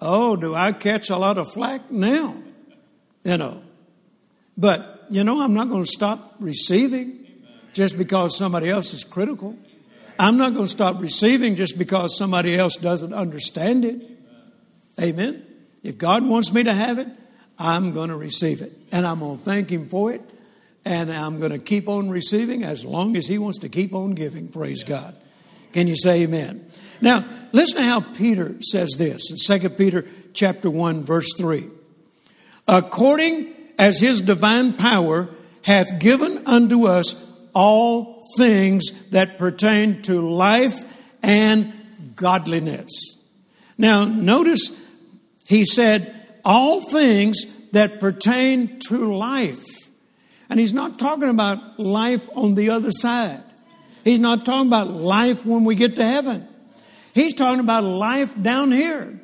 Oh, 0.00 0.34
do 0.34 0.54
I 0.54 0.72
catch 0.72 1.10
a 1.10 1.18
lot 1.18 1.36
of 1.36 1.52
flack 1.52 1.90
now? 1.90 2.36
You 3.22 3.36
know. 3.36 3.62
But, 4.56 4.99
you 5.10 5.24
know, 5.24 5.40
I'm 5.42 5.54
not 5.54 5.68
going 5.68 5.84
to 5.84 5.90
stop 5.90 6.36
receiving 6.38 7.26
just 7.72 7.98
because 7.98 8.36
somebody 8.36 8.70
else 8.70 8.94
is 8.94 9.04
critical. 9.04 9.58
I'm 10.18 10.36
not 10.36 10.52
going 10.54 10.66
to 10.66 10.70
stop 10.70 11.00
receiving 11.00 11.56
just 11.56 11.78
because 11.78 12.16
somebody 12.16 12.54
else 12.54 12.76
doesn't 12.76 13.12
understand 13.12 13.84
it. 13.84 14.02
Amen. 15.00 15.44
If 15.82 15.98
God 15.98 16.24
wants 16.24 16.52
me 16.52 16.62
to 16.64 16.72
have 16.72 16.98
it, 16.98 17.08
I'm 17.58 17.92
going 17.92 18.10
to 18.10 18.16
receive 18.16 18.60
it. 18.60 18.72
And 18.92 19.06
I'm 19.06 19.20
going 19.20 19.38
to 19.38 19.42
thank 19.42 19.70
Him 19.70 19.88
for 19.88 20.12
it. 20.12 20.22
And 20.84 21.12
I'm 21.12 21.38
going 21.38 21.52
to 21.52 21.58
keep 21.58 21.88
on 21.88 22.08
receiving 22.08 22.64
as 22.64 22.84
long 22.84 23.16
as 23.16 23.26
He 23.26 23.38
wants 23.38 23.58
to 23.58 23.68
keep 23.68 23.94
on 23.94 24.12
giving. 24.12 24.48
Praise 24.48 24.84
God. 24.84 25.14
Can 25.72 25.88
you 25.88 25.96
say 25.96 26.22
amen? 26.22 26.70
Now, 27.00 27.24
listen 27.52 27.78
to 27.78 27.82
how 27.82 28.00
Peter 28.00 28.56
says 28.60 28.90
this 28.98 29.30
in 29.30 29.60
2 29.60 29.70
Peter 29.70 30.04
chapter 30.34 30.70
1, 30.70 31.02
verse 31.02 31.32
3. 31.36 31.68
According 32.68 33.54
as 33.80 33.98
his 33.98 34.20
divine 34.20 34.74
power 34.74 35.26
hath 35.62 35.98
given 35.98 36.46
unto 36.46 36.86
us 36.86 37.26
all 37.54 38.22
things 38.36 39.08
that 39.08 39.38
pertain 39.38 40.02
to 40.02 40.20
life 40.20 40.84
and 41.22 41.72
godliness. 42.14 42.90
Now, 43.78 44.04
notice 44.04 44.78
he 45.46 45.64
said, 45.64 46.14
all 46.44 46.82
things 46.82 47.70
that 47.70 48.00
pertain 48.00 48.78
to 48.80 49.14
life. 49.14 49.66
And 50.50 50.60
he's 50.60 50.74
not 50.74 50.98
talking 50.98 51.30
about 51.30 51.80
life 51.80 52.28
on 52.36 52.56
the 52.56 52.68
other 52.68 52.92
side. 52.92 53.42
He's 54.04 54.20
not 54.20 54.44
talking 54.44 54.68
about 54.68 54.88
life 54.88 55.46
when 55.46 55.64
we 55.64 55.74
get 55.74 55.96
to 55.96 56.04
heaven. 56.04 56.46
He's 57.14 57.32
talking 57.32 57.60
about 57.60 57.84
life 57.84 58.40
down 58.40 58.72
here. 58.72 59.18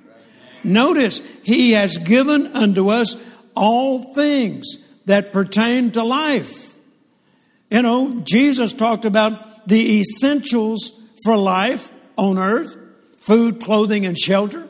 Notice, 0.64 1.20
He 1.44 1.72
has 1.72 1.98
given 1.98 2.48
unto 2.48 2.88
us 2.88 3.22
all 3.56 4.14
things 4.14 4.86
that 5.06 5.32
pertain 5.32 5.90
to 5.92 6.02
life. 6.02 6.74
You 7.70 7.82
know, 7.82 8.20
Jesus 8.20 8.72
talked 8.72 9.04
about 9.04 9.68
the 9.68 10.00
essentials 10.00 10.92
for 11.24 11.36
life 11.36 11.92
on 12.16 12.38
earth 12.38 12.76
food, 13.20 13.60
clothing, 13.60 14.06
and 14.06 14.16
shelter. 14.16 14.68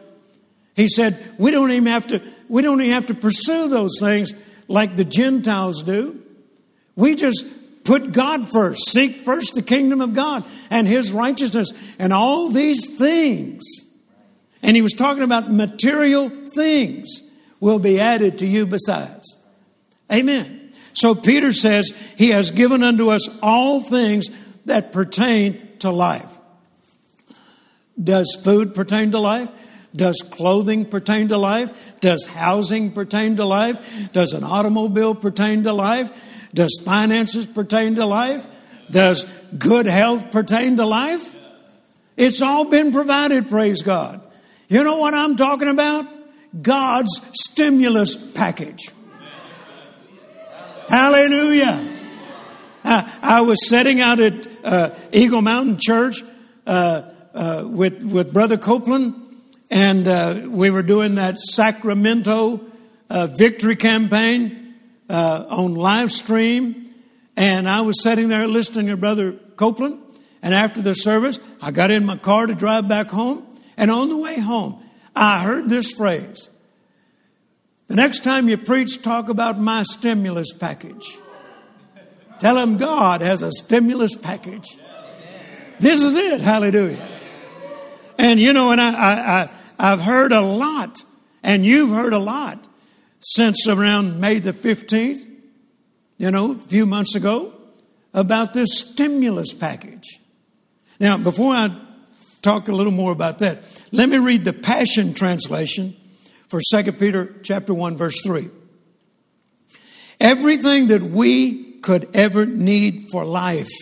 He 0.75 0.89
said, 0.89 1.23
we 1.37 1.51
don't 1.51 1.71
even 1.71 1.87
have 1.89 2.07
to, 2.07 2.23
we 2.49 2.63
don't 2.63 2.81
even 2.81 2.95
have 2.95 3.09
to 3.09 3.15
pursue 3.15 3.69
those 3.69 3.99
things 4.01 4.33
like 4.67 4.97
the 4.97 5.05
Gentiles 5.05 5.83
do. 5.83 6.23
We 6.95 7.17
just 7.17 7.45
Put 7.87 8.11
God 8.11 8.49
first. 8.49 8.91
Seek 8.91 9.13
first 9.13 9.55
the 9.55 9.63
kingdom 9.63 10.01
of 10.01 10.13
God 10.13 10.45
and 10.71 10.89
his 10.89 11.13
righteousness 11.13 11.71
and 12.01 12.13
all 12.13 12.51
these 12.51 12.97
things. 12.97 13.63
And 14.61 14.75
he 14.75 14.83
was 14.83 14.93
talking 14.93 15.23
about 15.23 15.51
material 15.51 16.29
things 16.29 17.21
will 17.67 17.81
be 17.81 17.99
added 17.99 18.39
to 18.39 18.47
you 18.47 18.65
besides. 18.65 19.35
Amen. 20.13 20.71
So 20.93 21.17
Peter 21.17 21.53
says 21.53 21.93
he 22.17 22.29
has 22.29 22.53
given 22.53 22.85
unto 22.85 23.11
us 23.11 23.29
all 23.43 23.81
things 23.81 24.29
that 24.67 24.93
pertain 24.93 25.77
to 25.81 25.91
life. 25.91 26.33
Does 28.01 28.39
food 28.45 28.73
pertain 28.77 29.11
to 29.11 29.19
life? 29.19 29.53
Does 29.97 30.23
clothing 30.31 30.85
pertain 30.85 31.27
to 31.31 31.39
life? 31.39 31.73
Does 32.01 32.25
housing 32.27 32.93
pertain 32.93 33.35
to 33.35 33.45
life? 33.45 34.13
Does 34.13 34.33
an 34.33 34.45
automobile 34.45 35.17
pertain 35.17 35.65
to 35.65 35.73
life? 35.73 36.13
Does 36.55 36.81
finances 36.85 37.47
pertain 37.47 37.97
to 37.97 38.07
life? 38.07 38.47
Does 38.93 39.25
good 39.59 39.87
health 39.87 40.31
pertain 40.31 40.77
to 40.77 40.87
life? 40.87 41.37
It's 42.17 42.41
all 42.43 42.67
been 42.67 42.93
provided, 42.93 43.49
praise 43.49 43.83
God. 43.83 44.21
You 44.69 44.85
know 44.85 44.99
what 44.99 45.15
I'm 45.15 45.35
talking 45.35 45.69
about? 45.69 46.16
God's 46.63 47.21
stimulus 47.35 48.15
package. 48.33 48.91
Hallelujah. 50.89 51.95
I, 52.85 53.13
I 53.23 53.41
was 53.41 53.69
sitting 53.69 54.01
out 54.01 54.21
at 54.21 54.47
uh, 54.65 54.91
Eagle 55.13 55.43
Mountain 55.43 55.79
Church 55.81 56.23
uh, 56.67 57.03
uh, 57.35 57.65
with, 57.67 58.03
with 58.03 58.33
Brother 58.33 58.57
Copeland, 58.57 59.15
and 59.71 60.07
uh, 60.07 60.43
we 60.49 60.71
were 60.71 60.83
doing 60.83 61.17
that 61.17 61.39
Sacramento 61.39 62.61
uh, 63.11 63.27
victory 63.27 63.77
campaign 63.77 64.75
uh, 65.09 65.47
on 65.49 65.75
live 65.75 66.13
stream, 66.13 66.95
and 67.37 67.69
I 67.69 67.81
was 67.81 68.03
sitting 68.03 68.29
there 68.29 68.47
listening 68.47 68.87
to 68.87 68.97
Brother 68.97 69.33
Copeland. 69.57 70.01
And 70.43 70.55
after 70.55 70.81
the 70.81 70.95
service, 70.95 71.41
I 71.61 71.73
got 71.73 71.91
in 71.91 72.05
my 72.05 72.17
car 72.17 72.47
to 72.47 72.55
drive 72.55 72.89
back 72.89 73.09
home. 73.09 73.45
And 73.77 73.91
on 73.91 74.09
the 74.09 74.17
way 74.17 74.39
home, 74.39 74.81
I 75.17 75.41
heard 75.41 75.69
this 75.69 75.91
phrase 75.93 76.51
The 77.89 77.97
next 77.97 78.23
time 78.23 78.49
you 78.49 78.59
preach, 78.59 79.03
talk 79.03 79.29
about 79.29 79.59
my 79.59 79.83
stimulus 79.85 80.53
package. 80.53 81.19
Tell 82.39 82.57
them 82.57 82.77
God 82.77 83.23
has 83.23 83.43
a 83.43 83.51
stimulus 83.51 84.15
package. 84.15 84.77
This 85.79 86.03
is 86.03 86.15
it. 86.15 86.41
Hallelujah. 86.41 87.09
And 88.19 88.39
you 88.41 88.53
know, 88.53 88.71
and 88.73 88.81
I, 88.81 88.91
I, 88.91 89.43
I, 89.43 89.51
I've 89.93 90.01
heard 90.01 90.33
a 90.33 90.41
lot, 90.41 91.03
and 91.43 91.65
you've 91.65 91.91
heard 91.91 92.13
a 92.13 92.19
lot 92.19 92.67
since 93.21 93.67
around 93.67 94.21
May 94.21 94.39
the 94.39 94.53
15th, 94.53 95.27
you 96.19 96.31
know, 96.31 96.53
a 96.53 96.55
few 96.55 96.87
months 96.87 97.15
ago, 97.15 97.53
about 98.15 98.55
this 98.55 98.79
stimulus 98.79 99.53
package. 99.53 100.21
Now, 100.99 101.19
before 101.19 101.53
I 101.55 101.77
talk 102.41 102.69
a 102.69 102.73
little 102.73 102.93
more 102.93 103.13
about 103.13 103.39
that, 103.41 103.59
let 103.97 104.11
me 104.11 104.19
read 104.19 104.45
the 104.45 104.53
Passion 104.53 105.15
Translation 105.15 105.97
for 106.49 106.61
2 106.71 106.93
Peter 106.93 107.35
chapter 107.43 107.73
1 107.73 107.97
verse 107.97 108.21
3. 108.23 108.51
Everything 110.21 110.89
that 110.89 111.03
we 111.03 111.73
could 111.81 112.15
ever 112.15 112.45
need 112.45 113.09
for 113.11 113.25
life 113.25 113.73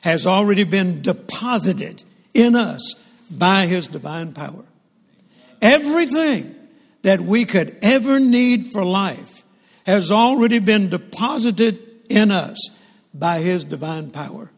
has 0.00 0.26
already 0.26 0.64
been 0.64 1.02
deposited 1.02 2.02
in 2.32 2.56
us 2.56 2.94
by 3.30 3.66
his 3.66 3.86
divine 3.86 4.32
power. 4.32 4.64
Everything 5.60 6.54
that 7.02 7.20
we 7.20 7.44
could 7.44 7.76
ever 7.82 8.18
need 8.18 8.72
for 8.72 8.82
life 8.82 9.44
has 9.84 10.10
already 10.10 10.58
been 10.58 10.88
deposited 10.88 11.78
in 12.08 12.30
us 12.30 12.58
by 13.12 13.40
His 13.40 13.62
divine 13.62 14.10
power. 14.10 14.50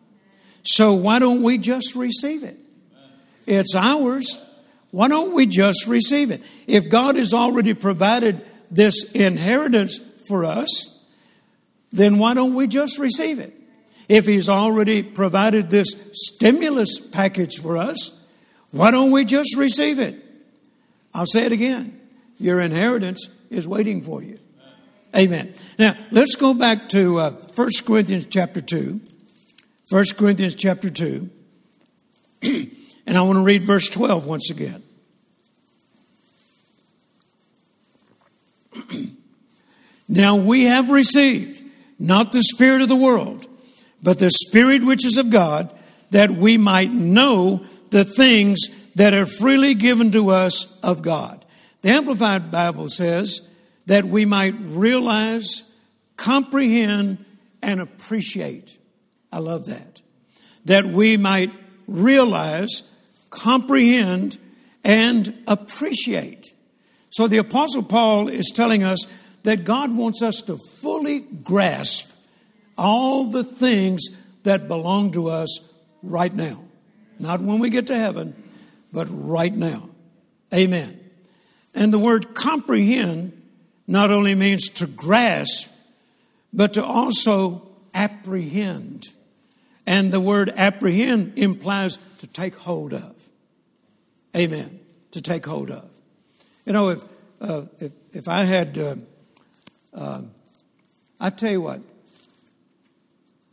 So 0.62 0.94
why 0.94 1.18
don't 1.18 1.42
we 1.42 1.58
just 1.58 1.96
receive 1.96 2.44
it? 2.44 2.56
It's 3.46 3.74
ours. 3.74 4.38
Why 4.90 5.08
don't 5.08 5.34
we 5.34 5.46
just 5.46 5.86
receive 5.86 6.30
it? 6.30 6.42
If 6.66 6.88
God 6.88 7.16
has 7.16 7.34
already 7.34 7.74
provided 7.74 8.44
this 8.70 9.12
inheritance 9.12 10.00
for 10.28 10.44
us, 10.44 11.08
then 11.92 12.18
why 12.18 12.34
don't 12.34 12.54
we 12.54 12.66
just 12.66 12.98
receive 12.98 13.38
it? 13.38 13.54
If 14.08 14.26
He's 14.26 14.48
already 14.48 15.02
provided 15.02 15.70
this 15.70 15.88
stimulus 16.12 17.00
package 17.00 17.60
for 17.60 17.76
us, 17.76 18.20
why 18.70 18.90
don't 18.90 19.10
we 19.10 19.24
just 19.24 19.56
receive 19.56 19.98
it? 19.98 20.22
I'll 21.12 21.26
say 21.26 21.46
it 21.46 21.52
again. 21.52 22.00
Your 22.38 22.60
inheritance 22.60 23.28
is 23.50 23.66
waiting 23.66 24.02
for 24.02 24.22
you. 24.22 24.38
Amen. 25.16 25.54
Now, 25.78 25.94
let's 26.10 26.34
go 26.34 26.52
back 26.52 26.90
to 26.90 27.18
uh, 27.18 27.30
1 27.30 27.70
Corinthians 27.86 28.26
chapter 28.26 28.60
2. 28.60 29.00
1 29.88 30.04
Corinthians 30.16 30.54
chapter 30.54 30.90
2. 30.90 31.30
and 33.06 33.16
I 33.16 33.22
want 33.22 33.36
to 33.36 33.42
read 33.42 33.64
verse 33.64 33.88
12 33.88 34.26
once 34.26 34.50
again. 34.50 34.82
now 40.08 40.36
we 40.36 40.64
have 40.64 40.90
received 40.90 41.62
not 41.98 42.32
the 42.32 42.42
Spirit 42.42 42.82
of 42.82 42.88
the 42.88 42.96
world, 42.96 43.46
but 44.02 44.18
the 44.18 44.30
Spirit 44.30 44.84
which 44.84 45.06
is 45.06 45.16
of 45.16 45.30
God, 45.30 45.72
that 46.10 46.30
we 46.30 46.58
might 46.58 46.90
know 46.90 47.64
the 47.90 48.04
things 48.04 48.68
that 48.94 49.14
are 49.14 49.26
freely 49.26 49.74
given 49.74 50.10
to 50.12 50.30
us 50.30 50.78
of 50.80 51.02
God. 51.02 51.44
The 51.82 51.90
Amplified 51.90 52.50
Bible 52.50 52.88
says 52.88 53.48
that 53.86 54.04
we 54.04 54.24
might 54.24 54.54
realize, 54.58 55.70
comprehend, 56.16 57.24
and 57.62 57.80
appreciate. 57.80 58.76
I 59.32 59.38
love 59.38 59.66
that. 59.66 60.00
That 60.64 60.86
we 60.86 61.16
might 61.16 61.52
realize, 61.86 62.90
comprehend, 63.36 64.38
and 64.82 65.42
appreciate. 65.46 66.52
So 67.10 67.28
the 67.28 67.36
Apostle 67.38 67.82
Paul 67.82 68.28
is 68.28 68.50
telling 68.54 68.82
us 68.82 69.06
that 69.42 69.64
God 69.64 69.94
wants 69.94 70.22
us 70.22 70.42
to 70.42 70.56
fully 70.56 71.20
grasp 71.20 72.12
all 72.76 73.30
the 73.30 73.44
things 73.44 74.02
that 74.42 74.68
belong 74.68 75.12
to 75.12 75.28
us 75.28 75.72
right 76.02 76.32
now. 76.32 76.62
Not 77.18 77.40
when 77.40 77.58
we 77.58 77.70
get 77.70 77.86
to 77.88 77.96
heaven, 77.96 78.34
but 78.92 79.06
right 79.10 79.54
now. 79.54 79.88
Amen. 80.54 80.98
And 81.74 81.92
the 81.92 81.98
word 81.98 82.34
comprehend 82.34 83.40
not 83.86 84.10
only 84.10 84.34
means 84.34 84.68
to 84.70 84.86
grasp, 84.86 85.70
but 86.52 86.74
to 86.74 86.84
also 86.84 87.68
apprehend. 87.94 89.04
And 89.86 90.12
the 90.12 90.20
word 90.20 90.52
apprehend 90.56 91.38
implies 91.38 91.98
to 92.18 92.26
take 92.26 92.56
hold 92.56 92.92
of. 92.92 93.15
Amen. 94.36 94.80
To 95.12 95.22
take 95.22 95.46
hold 95.46 95.70
of. 95.70 95.88
You 96.66 96.72
know, 96.72 96.90
if 96.90 97.04
uh, 97.40 97.62
if, 97.78 97.92
if 98.12 98.28
I 98.28 98.44
had, 98.44 98.76
uh, 98.78 98.96
uh, 99.94 100.22
I 101.20 101.30
tell 101.30 101.50
you 101.50 101.62
what, 101.62 101.80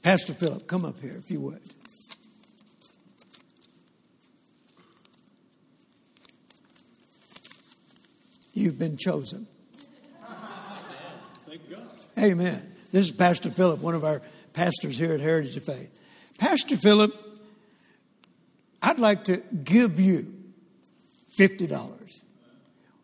Pastor 0.02 0.34
Philip, 0.34 0.68
come 0.68 0.86
up 0.86 1.00
here 1.00 1.16
if 1.18 1.30
you 1.30 1.40
would. 1.42 1.62
You've 8.54 8.78
been 8.78 8.98
chosen. 8.98 9.48
Thank 11.48 11.70
God. 11.70 11.82
Amen. 12.20 12.72
This 12.92 13.06
is 13.06 13.12
Pastor 13.12 13.50
Philip, 13.50 13.80
one 13.80 13.96
of 13.96 14.04
our 14.04 14.22
pastors 14.54 14.98
here 14.98 15.14
at 15.14 15.20
Heritage 15.20 15.58
of 15.58 15.64
Faith. 15.64 15.90
Pastor 16.38 16.78
Philip, 16.78 17.14
I'd 18.82 19.00
like 19.00 19.26
to 19.26 19.38
give 19.38 20.00
you 20.00 20.43
$50. 21.38 22.24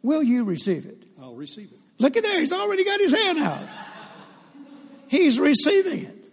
Will 0.02 0.24
you 0.24 0.44
receive 0.44 0.86
it? 0.86 1.04
I'll 1.22 1.36
receive 1.36 1.72
it. 1.72 1.80
Look 1.98 2.16
at 2.16 2.24
there, 2.24 2.40
he's 2.40 2.54
already 2.54 2.86
got 2.86 3.00
his 3.00 3.14
hand 3.14 3.40
out. 3.40 3.68
He's 5.08 5.40
receiving 5.40 6.06
it. 6.06 6.26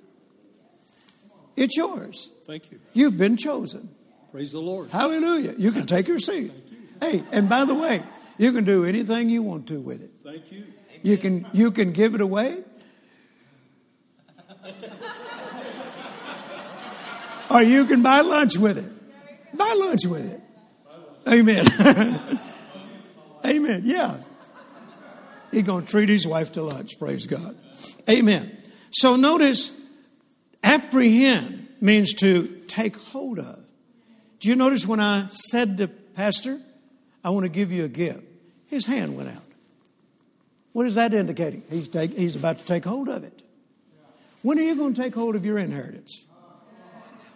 It's 1.56 1.76
yours. 1.76 2.30
Thank 2.46 2.70
you. 2.70 2.78
You've 2.92 3.18
been 3.18 3.36
chosen. 3.36 3.88
Praise 4.30 4.52
the 4.52 4.60
Lord. 4.60 4.90
Hallelujah. 4.90 5.54
You 5.56 5.72
can 5.72 5.86
take 5.86 6.06
your 6.06 6.18
seat. 6.18 6.52
Hey, 7.00 7.22
and 7.32 7.48
by 7.48 7.64
the 7.64 7.74
way, 7.74 8.02
you 8.38 8.52
can 8.52 8.64
do 8.64 8.84
anything 8.84 9.30
you 9.30 9.42
want 9.42 9.66
to 9.68 9.80
with 9.80 10.02
it. 10.02 10.10
Thank 10.22 10.52
you. 10.52 10.64
You 11.02 11.16
can 11.16 11.46
you 11.52 11.70
can 11.70 11.92
give 11.92 12.14
it 12.14 12.20
away. 12.20 12.62
or 17.50 17.62
you 17.62 17.86
can 17.86 18.02
buy 18.02 18.20
lunch 18.20 18.56
with 18.58 18.78
it. 18.78 19.56
Buy 19.56 19.74
lunch 19.78 20.04
with 20.06 20.32
it. 20.32 20.40
Amen. 21.28 21.66
Amen. 23.44 23.82
Yeah. 23.84 24.18
He's 25.50 25.62
going 25.62 25.84
to 25.84 25.90
treat 25.90 26.08
his 26.08 26.26
wife 26.26 26.52
to 26.52 26.62
lunch. 26.62 26.98
Praise 26.98 27.26
God. 27.26 27.56
Amen. 28.08 28.56
So 28.90 29.16
notice, 29.16 29.78
apprehend 30.62 31.68
means 31.80 32.14
to 32.14 32.46
take 32.68 32.96
hold 32.96 33.38
of. 33.38 33.64
Do 34.40 34.48
you 34.48 34.56
notice 34.56 34.86
when 34.86 35.00
I 35.00 35.28
said 35.30 35.78
to 35.78 35.88
Pastor, 35.88 36.60
I 37.24 37.30
want 37.30 37.44
to 37.44 37.48
give 37.48 37.72
you 37.72 37.84
a 37.84 37.88
gift? 37.88 38.22
His 38.66 38.86
hand 38.86 39.16
went 39.16 39.28
out. 39.30 39.42
What 40.72 40.86
is 40.86 40.96
that 40.96 41.14
indicating? 41.14 41.62
He's, 41.70 41.88
take, 41.88 42.16
he's 42.16 42.36
about 42.36 42.58
to 42.58 42.66
take 42.66 42.84
hold 42.84 43.08
of 43.08 43.24
it. 43.24 43.42
When 44.42 44.58
are 44.58 44.62
you 44.62 44.76
going 44.76 44.94
to 44.94 45.02
take 45.02 45.14
hold 45.14 45.34
of 45.34 45.44
your 45.44 45.58
inheritance? 45.58 46.24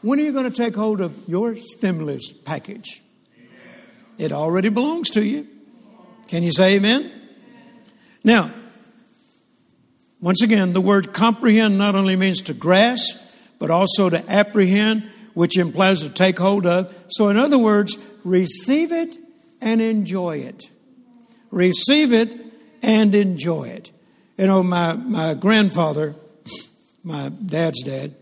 When 0.03 0.21
are 0.21 0.23
you 0.23 0.33
going 0.33 0.51
to 0.51 0.57
take 0.57 0.77
hold 0.77 1.01
of 1.01 1.29
your 1.29 1.57
stimulus 1.57 2.33
package? 2.33 3.03
It 4.21 4.33
already 4.33 4.69
belongs 4.69 5.09
to 5.11 5.25
you. 5.25 5.49
Can 6.29 6.43
you 6.43 6.53
say 6.53 6.77
amen? 6.77 7.11
Now, 8.23 8.51
once 10.21 10.43
again, 10.43 10.75
the 10.75 10.81
word 10.83 11.15
comprehend 11.15 11.79
not 11.79 11.95
only 11.95 12.17
means 12.17 12.43
to 12.43 12.53
grasp, 12.53 13.19
but 13.59 13.71
also 13.71 14.11
to 14.11 14.23
apprehend, 14.31 15.05
which 15.33 15.57
implies 15.57 16.03
to 16.03 16.11
take 16.11 16.39
hold 16.39 16.67
of. 16.67 16.95
So, 17.09 17.31
in 17.31 17.39
other 17.39 17.57
words, 17.57 17.97
receive 18.23 18.93
it 18.93 19.17
and 19.59 19.81
enjoy 19.81 20.37
it. 20.41 20.69
Receive 21.51 22.13
it 22.13 22.31
and 22.83 23.15
enjoy 23.15 23.69
it. 23.69 23.91
You 24.37 24.49
know, 24.49 24.63
my, 24.63 24.97
my 24.97 25.33
grandfather, 25.33 26.15
my 27.03 27.31
dad's 27.31 27.83
dad, 27.83 28.15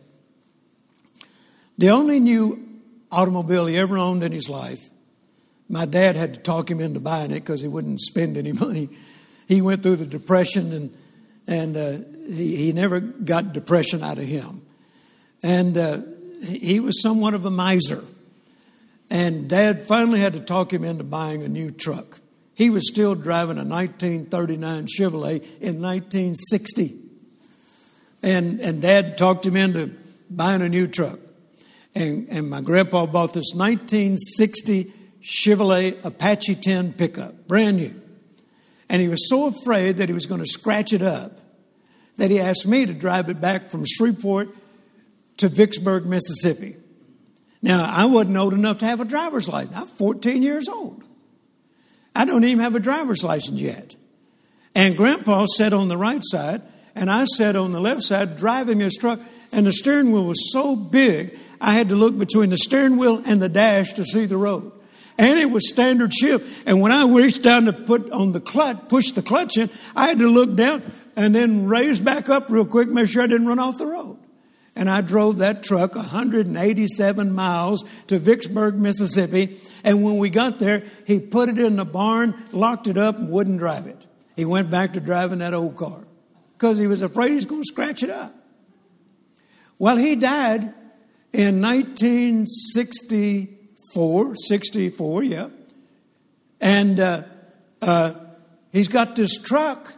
the 1.77 1.91
only 1.91 2.21
new 2.21 2.65
automobile 3.11 3.67
he 3.67 3.77
ever 3.77 3.99
owned 3.99 4.23
in 4.23 4.31
his 4.31 4.49
life 4.49 4.88
my 5.69 5.85
dad 5.85 6.17
had 6.17 6.35
to 6.35 6.41
talk 6.41 6.71
him 6.71 6.81
into 6.81 7.01
buying 7.01 7.31
it 7.31 7.41
because 7.41 7.61
he 7.61 7.69
wouldn't 7.69 8.01
spend 8.01 8.37
any 8.37 8.53
money. 8.67 8.89
He 9.47 9.61
went 9.63 9.83
through 9.83 9.97
the 9.97 10.07
depression 10.07 10.73
and 10.73 10.97
and 11.49 11.77
uh, 11.77 11.99
he, 12.31 12.57
he 12.57 12.73
never 12.73 13.01
got 13.01 13.55
depression 13.55 14.05
out 14.05 14.19
of 14.19 14.25
him. 14.25 14.63
And 15.43 15.79
uh, 15.79 15.99
he 16.45 16.79
was 16.79 17.01
somewhat 17.03 17.35
of 17.35 17.47
a 17.47 17.51
miser. 17.51 18.05
And 19.11 19.49
dad 19.49 19.83
finally 19.83 20.21
had 20.21 20.35
to 20.35 20.41
talk 20.41 20.73
him 20.73 20.85
into 20.85 21.05
buying 21.05 21.43
a 21.43 21.49
new 21.49 21.71
truck. 21.71 22.21
He 22.55 22.69
was 22.69 22.87
still 22.87 23.15
driving 23.15 23.57
a 23.57 23.65
1939 23.65 24.87
Chevrolet 24.87 25.41
in 25.61 25.81
1960. 25.81 26.99
And, 28.23 28.61
and 28.61 28.83
dad 28.83 29.17
talked 29.17 29.47
him 29.47 29.57
into 29.57 29.93
buying 30.29 30.61
a 30.61 30.69
new 30.69 30.87
truck. 30.87 31.19
And, 31.95 32.29
and 32.29 32.51
my 32.51 32.61
grandpa 32.61 33.07
bought 33.07 33.33
this 33.33 33.55
1960 33.55 34.93
Chevrolet 35.29 36.03
Apache 36.07 36.55
10 36.55 36.95
pickup, 36.95 37.47
brand 37.47 37.77
new. 37.77 37.95
And 38.89 39.03
he 39.03 39.09
was 39.09 39.29
so 39.29 39.47
afraid 39.47 39.99
that 39.99 40.09
he 40.09 40.15
was 40.15 40.25
going 40.25 40.41
to 40.41 40.47
scratch 40.47 40.95
it 40.95 41.03
up 41.03 41.33
that 42.17 42.31
he 42.31 42.41
asked 42.41 42.67
me 42.67 42.87
to 42.87 42.95
drive 42.95 43.29
it 43.29 43.39
back 43.39 43.67
from 43.67 43.85
Shreveport 43.85 44.49
to 45.37 45.49
Vicksburg, 45.51 46.07
Mississippi. 46.07 46.77
Now, 47.61 47.93
I 47.95 48.07
wasn't 48.07 48.39
old 48.39 48.55
enough 48.55 48.79
to 48.79 48.87
have 48.87 49.01
a 49.01 49.05
driver's 49.05 49.49
license. 49.49 49.77
I'm 49.77 49.87
14 49.87 50.43
years 50.43 50.67
old. 50.67 51.05
I 52.15 52.25
don't 52.25 52.45
even 52.45 52.61
have 52.61 52.75
a 52.75 52.81
driver's 52.81 53.23
license 53.23 53.61
yet. 53.61 53.97
And 54.75 54.97
Grandpa 54.97 55.45
sat 55.45 55.75
on 55.75 55.89
the 55.89 55.99
right 55.99 56.23
side, 56.25 56.63
and 56.95 57.11
I 57.11 57.27
sat 57.27 57.55
on 57.55 57.73
the 57.73 57.81
left 57.81 58.03
side 58.03 58.37
driving 58.37 58.81
his 58.81 58.97
truck, 58.97 59.21
and 59.53 59.67
the 59.67 59.73
steering 59.73 60.11
wheel 60.11 60.25
was 60.25 60.53
so 60.53 60.75
big, 60.75 61.39
I 61.61 61.75
had 61.75 61.91
to 61.91 61.97
look 61.97 62.19
between 62.19 62.49
the 62.49 62.57
steering 62.57 62.97
wheel 62.97 63.23
and 63.27 63.43
the 63.43 63.51
dash 63.51 63.93
to 63.93 64.05
see 64.05 64.25
the 64.25 64.39
road 64.39 64.73
and 65.19 65.39
it 65.39 65.51
was 65.51 65.69
standard 65.69 66.15
shift. 66.15 66.67
And 66.67 66.81
when 66.81 66.93
I 66.93 67.05
reached 67.05 67.43
down 67.43 67.65
to 67.65 67.73
put 67.73 68.11
on 68.13 68.33
the 68.33 68.41
clutch, 68.41 68.89
push 68.89 69.11
the 69.11 69.23
clutch 69.23 69.59
in, 69.59 69.69
I 69.97 70.07
had 70.09 70.19
to 70.21 70.29
look 70.29 70.55
down 70.55 70.83
and 71.17 71.35
then 71.35 71.67
raise 71.67 71.99
back 71.99 72.29
up 72.29 72.49
real 72.49 72.65
quick, 72.65 72.91
make 72.91 73.09
sure 73.09 73.23
I 73.23 73.27
didn't 73.27 73.49
run 73.49 73.59
off 73.59 73.79
the 73.79 73.87
road. 73.87 74.19
And 74.77 74.89
I 74.89 75.01
drove 75.01 75.39
that 75.39 75.65
truck 75.65 75.97
187 75.97 77.33
miles 77.33 77.85
to 78.07 78.21
Vicksburg, 78.21 78.77
Mississippi. 78.77 79.59
And 79.83 80.05
when 80.05 80.19
we 80.19 80.31
got 80.31 80.61
there, 80.61 80.85
he 81.05 81.19
put 81.19 81.49
it 81.49 81.59
in 81.59 81.75
the 81.75 81.85
barn, 81.85 82.41
locked 82.53 82.87
it 82.87 82.97
up, 82.97 83.19
and 83.19 83.29
wouldn't 83.29 83.59
drive 83.59 83.89
it. 83.89 84.01
He 84.37 84.45
went 84.45 84.71
back 84.71 84.93
to 84.93 85.01
driving 85.01 85.41
that 85.41 85.53
old 85.53 85.75
car 85.75 86.05
because 86.57 86.79
he 86.79 86.87
was 86.87 87.03
afraid 87.03 87.33
he's 87.33 87.45
going 87.45 87.63
to 87.63 87.67
scratch 87.67 88.05
it 88.05 88.11
up. 88.11 88.33
Well, 89.81 89.97
he 89.97 90.15
died 90.15 90.73
in 91.33 91.61
1960. 91.61 93.58
64, 93.89 94.37
64, 94.37 95.23
yeah. 95.25 95.49
And 96.61 97.01
uh, 97.01 97.23
uh, 97.81 98.15
he's 98.71 98.89
got 98.89 99.17
this 99.17 99.39
truck 99.39 99.95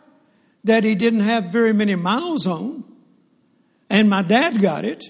that 0.65 0.85
he 0.85 0.95
didn't 0.95 1.21
have 1.21 1.47
very 1.47 1.73
many 1.73 1.97
miles 1.97 2.47
on. 2.47 2.85
And 3.89 4.09
my 4.09 4.23
dad 4.23 4.61
got 4.63 4.85
it. 4.85 5.05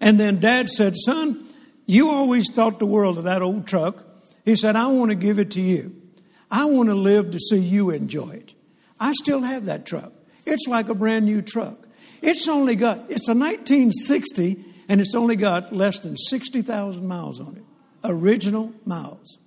And 0.00 0.20
then 0.20 0.38
dad 0.38 0.68
said, 0.68 0.94
Son, 0.96 1.44
you 1.86 2.10
always 2.10 2.50
thought 2.52 2.78
the 2.78 2.86
world 2.86 3.18
of 3.18 3.24
that 3.24 3.42
old 3.42 3.66
truck. 3.66 4.04
He 4.44 4.54
said, 4.54 4.76
I 4.76 4.86
want 4.86 5.10
to 5.10 5.16
give 5.16 5.38
it 5.38 5.50
to 5.52 5.60
you. 5.60 6.00
I 6.50 6.66
want 6.66 6.88
to 6.90 6.94
live 6.94 7.32
to 7.32 7.38
see 7.38 7.58
you 7.58 7.90
enjoy 7.90 8.30
it. 8.30 8.54
I 9.00 9.12
still 9.14 9.42
have 9.42 9.64
that 9.64 9.86
truck. 9.86 10.12
It's 10.46 10.68
like 10.68 10.88
a 10.88 10.94
brand 10.94 11.24
new 11.24 11.42
truck. 11.42 11.88
It's 12.22 12.46
only 12.46 12.76
got, 12.76 12.98
it's 13.10 13.28
a 13.28 13.34
1960 13.34 14.64
and 14.88 15.00
it's 15.00 15.14
only 15.14 15.36
got 15.36 15.74
less 15.74 15.98
than 15.98 16.16
60,000 16.16 17.06
miles 17.06 17.40
on 17.40 17.56
it. 17.56 17.64
Original 18.04 18.72
miles. 18.84 19.38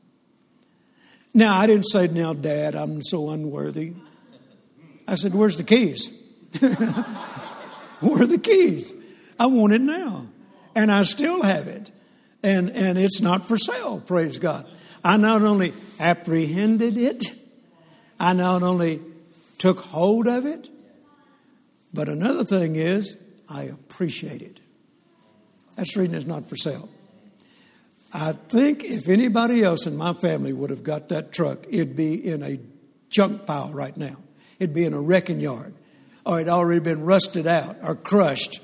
Now, 1.34 1.58
I 1.58 1.68
didn't 1.68 1.86
say, 1.86 2.08
now, 2.08 2.34
Dad, 2.34 2.74
I'm 2.74 3.02
so 3.04 3.30
unworthy. 3.30 3.94
I 5.08 5.16
said, 5.16 5.34
where's 5.36 5.58
the 5.58 5.64
keys? 5.64 6.12
Where 8.00 8.24
are 8.24 8.28
the 8.28 8.40
keys? 8.42 8.94
I 9.40 9.46
want 9.46 9.74
it 9.74 9.82
now. 9.82 10.28
And 10.76 10.92
I 10.92 11.04
still 11.04 11.44
have 11.44 11.68
it. 11.68 11.92
And, 12.44 12.70
and 12.72 12.98
it's 12.98 13.22
not 13.22 13.48
for 13.48 13.58
sale, 13.58 14.00
praise 14.00 14.40
God. 14.40 14.68
I 15.04 15.18
not 15.18 15.42
only 15.42 15.74
apprehended 16.00 16.98
it, 16.98 17.26
I 18.20 18.34
not 18.34 18.64
only 18.64 19.00
took 19.58 19.80
hold 19.80 20.28
of 20.28 20.46
it, 20.46 20.70
but 21.94 22.10
another 22.10 22.44
thing 22.44 22.76
is, 22.76 23.18
I 23.50 23.64
appreciate 23.64 24.42
it. 24.42 24.60
That's 25.76 25.96
reason 25.96 26.16
it's 26.16 26.26
not 26.26 26.48
for 26.48 26.56
sale. 26.56 26.90
I 28.14 28.34
think 28.34 28.84
if 28.84 29.10
anybody 29.10 29.64
else 29.64 29.86
in 29.86 29.98
my 29.98 30.14
family 30.14 30.54
would 30.54 30.70
have 30.70 30.84
got 30.84 31.10
that 31.10 31.32
truck, 31.32 31.66
it'd 31.70 31.96
be 31.96 32.14
in 32.26 32.42
a 32.42 32.60
junk 33.10 33.46
pile 33.46 33.72
right 33.72 33.96
now. 33.96 34.16
It'd 34.60 34.74
be 34.74 34.86
in 34.86 34.94
a 34.94 35.02
wrecking 35.02 35.40
yard, 35.40 35.74
or 36.26 36.40
it'd 36.40 36.50
already 36.50 36.80
been 36.80 37.04
rusted 37.04 37.48
out 37.48 37.78
or 37.84 37.96
crushed. 37.96 38.62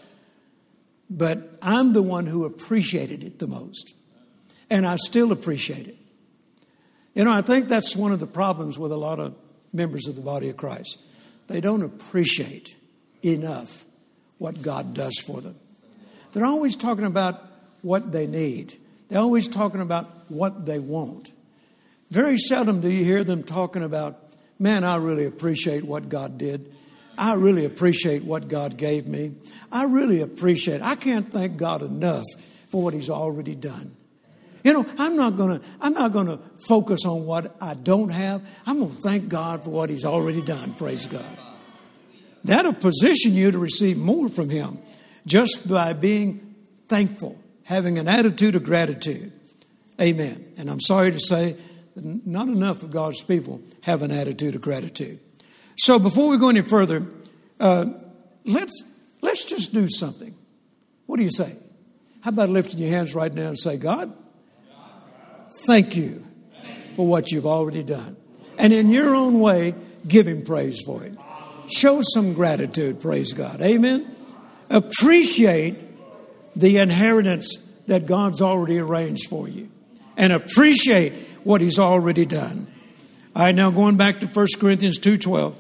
But 1.10 1.38
I'm 1.62 1.94
the 1.94 2.02
one 2.02 2.26
who 2.26 2.46
appreciated 2.46 3.24
it 3.24 3.39
the 3.39 3.48
most, 3.48 3.94
and 4.70 4.86
I 4.86 4.96
still 4.96 5.32
appreciate 5.32 5.88
it. 5.88 5.98
You 7.14 7.26
know, 7.26 7.32
I 7.32 7.41
think 7.41 7.68
that's 7.68 7.96
one 7.96 8.12
of 8.12 8.20
the 8.20 8.28
problems 8.28 8.80
with 8.80 8.91
a 8.91 8.98
lot 8.98 9.20
of 9.20 9.36
members 9.72 10.08
of 10.08 10.16
the 10.16 10.22
body 10.22 10.50
of 10.50 10.58
Christ. 10.58 11.00
They 11.48 11.62
don't 11.62 11.84
appreciate 11.84 12.76
enough 13.24 13.86
what 14.38 14.62
God 14.62 14.94
does 14.94 15.20
for 15.20 15.41
them. 15.41 15.56
They're 16.32 16.46
always 16.46 16.76
talking 16.76 17.06
about 17.06 17.41
what 17.82 18.12
they 18.12 18.26
need, 18.26 18.80
they're 19.14 19.22
always 19.22 19.47
talking 19.47 19.80
about 19.80 20.07
what 20.28 20.66
they 20.66 20.80
want. 20.80 21.32
Very 22.09 22.36
seldom 22.39 22.82
do 22.82 22.89
you 22.89 23.05
hear 23.05 23.24
them 23.24 23.43
talking 23.43 23.84
about, 23.84 24.20
man, 24.57 24.84
I 24.84 24.95
really 24.95 25.28
appreciate 25.28 25.84
what 25.84 26.09
God 26.09 26.39
did. 26.39 26.74
I 27.16 27.36
really 27.36 27.64
appreciate 27.64 28.24
what 28.24 28.47
God 28.47 28.76
gave 28.76 29.05
me. 29.05 29.36
I 29.72 29.84
really 29.84 30.22
appreciate, 30.22 30.82
I 30.82 30.95
can't 30.95 31.32
thank 31.32 31.57
God 31.57 31.84
enough 31.84 32.26
for 32.72 32.82
what 32.82 32.95
He's 32.95 33.11
already 33.11 33.53
done. 33.53 33.95
You 34.64 34.74
know, 34.74 34.86
I'm 34.97 35.16
not 35.16 35.38
gonna 35.38 35.61
I'm 35.80 35.93
not 35.93 36.11
gonna 36.11 36.39
focus 36.68 37.05
on 37.05 37.28
what 37.28 37.55
I 37.61 37.76
don't 37.76 38.09
have. 38.09 38.41
I'm 38.66 38.80
gonna 38.80 38.93
thank 39.03 39.30
God 39.30 39.64
for 39.64 39.70
what 39.70 39.91
He's 39.91 40.05
already 40.05 40.41
done. 40.41 40.74
Praise 40.74 41.05
God. 41.05 41.38
That'll 42.45 42.74
position 42.74 43.34
you 43.34 43.51
to 43.51 43.59
receive 43.59 43.99
more 43.99 44.28
from 44.28 44.49
Him 44.49 44.80
just 45.28 45.70
by 45.70 45.93
being 45.93 46.55
thankful, 46.88 47.38
having 47.66 47.97
an 47.97 48.07
attitude 48.07 48.55
of 48.55 48.64
gratitude. 48.64 49.32
Amen. 50.01 50.53
And 50.57 50.70
I'm 50.70 50.82
sorry 50.82 51.11
to 51.11 51.20
say 51.20 51.55
not 51.95 52.47
enough 52.47 52.84
of 52.84 52.91
God's 52.91 53.22
people 53.22 53.61
have 53.82 54.01
an 54.01 54.11
attitude 54.11 54.55
of 54.55 54.61
gratitude. 54.61 55.20
So 55.78 55.99
before 55.99 56.30
we 56.30 56.38
go 56.38 56.49
any 56.49 56.61
further, 56.61 57.05
uh, 57.59 57.86
let's 58.45 58.84
let's 59.22 59.45
just 59.45 59.74
do 59.74 59.88
something. 59.89 60.36
What 61.05 61.18
do 61.18 61.24
you 61.24 61.32
say? 61.32 61.55
How 62.22 62.30
about 62.30 62.49
lifting 62.49 62.80
your 62.80 62.89
hands 62.89 63.14
right 63.14 63.34
now 63.34 63.49
and 63.49 63.59
say, 63.59 63.78
God, 63.78 64.14
thank 65.66 65.95
you 65.95 66.26
for 66.95 67.05
what 67.05 67.32
you've 67.32 67.45
already 67.45 67.84
done. 67.84 68.16
And 68.57 68.72
in 68.72 68.89
your 68.89 69.14
own 69.14 69.39
way, 69.39 69.76
give 70.07 70.28
him 70.28 70.43
praise 70.43 70.80
for 70.86 71.03
it. 71.03 71.14
Show 71.68 72.01
some 72.01 72.34
gratitude, 72.34 73.01
praise 73.01 73.34
God. 73.34 73.61
Amen. 73.61 74.09
Appreciate 74.70 75.76
the 76.56 76.78
inheritance 76.78 77.58
that 77.88 78.06
God's 78.06 78.41
already 78.41 78.80
arranged 78.80 79.30
for 79.30 79.47
you 79.47 79.70
and 80.18 80.32
appreciate 80.32 81.14
what 81.43 81.62
he's 81.62 81.80
already 81.80 82.26
done. 82.26 82.72
All 83.36 83.43
right, 83.43 83.56
now 83.56 83.72
going 83.72 83.97
back 83.97 84.20
to 84.20 84.28
1 84.28 84.60
Corinthians 84.60 84.99
2:12 84.99 85.56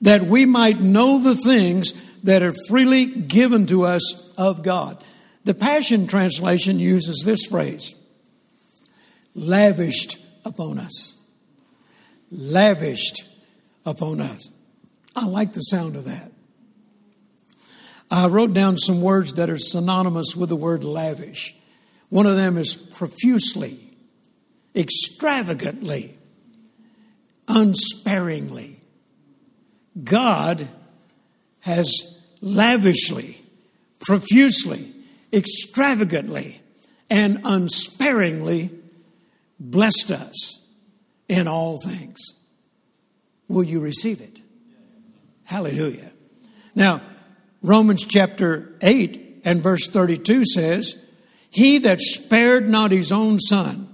that 0.00 0.22
we 0.22 0.44
might 0.44 0.80
know 0.80 1.20
the 1.20 1.34
things 1.34 1.92
that 2.22 2.42
are 2.42 2.54
freely 2.68 3.04
given 3.04 3.66
to 3.66 3.84
us 3.84 4.32
of 4.36 4.62
God. 4.62 5.02
The 5.44 5.54
Passion 5.54 6.06
Translation 6.06 6.78
uses 6.78 7.22
this 7.24 7.44
phrase 7.46 7.94
lavished 9.34 10.18
upon 10.44 10.78
us. 10.78 11.16
Lavished 12.30 13.22
upon 13.86 14.20
us. 14.20 14.50
I 15.16 15.26
like 15.26 15.52
the 15.52 15.60
sound 15.60 15.96
of 15.96 16.04
that. 16.04 16.32
I 18.10 18.28
wrote 18.28 18.54
down 18.54 18.78
some 18.78 19.02
words 19.02 19.34
that 19.34 19.50
are 19.50 19.58
synonymous 19.58 20.34
with 20.34 20.48
the 20.48 20.56
word 20.56 20.84
lavish. 20.84 21.54
One 22.08 22.26
of 22.26 22.36
them 22.36 22.56
is 22.56 22.74
profusely, 22.74 23.78
extravagantly, 24.74 26.16
unsparingly. 27.46 28.80
God 30.02 30.66
has 31.60 31.90
lavishly, 32.40 33.42
profusely, 34.00 34.90
extravagantly, 35.32 36.62
and 37.10 37.40
unsparingly 37.44 38.70
blessed 39.60 40.10
us 40.10 40.66
in 41.28 41.46
all 41.46 41.78
things. 41.80 42.20
Will 43.48 43.64
you 43.64 43.80
receive 43.80 44.20
it? 44.20 44.40
Hallelujah. 45.44 46.10
Now, 46.74 47.00
Romans 47.62 48.04
chapter 48.04 48.76
8 48.82 49.42
and 49.44 49.60
verse 49.60 49.88
32 49.88 50.44
says, 50.46 51.06
He 51.50 51.78
that 51.78 52.00
spared 52.00 52.68
not 52.68 52.92
his 52.92 53.10
own 53.10 53.38
son, 53.40 53.92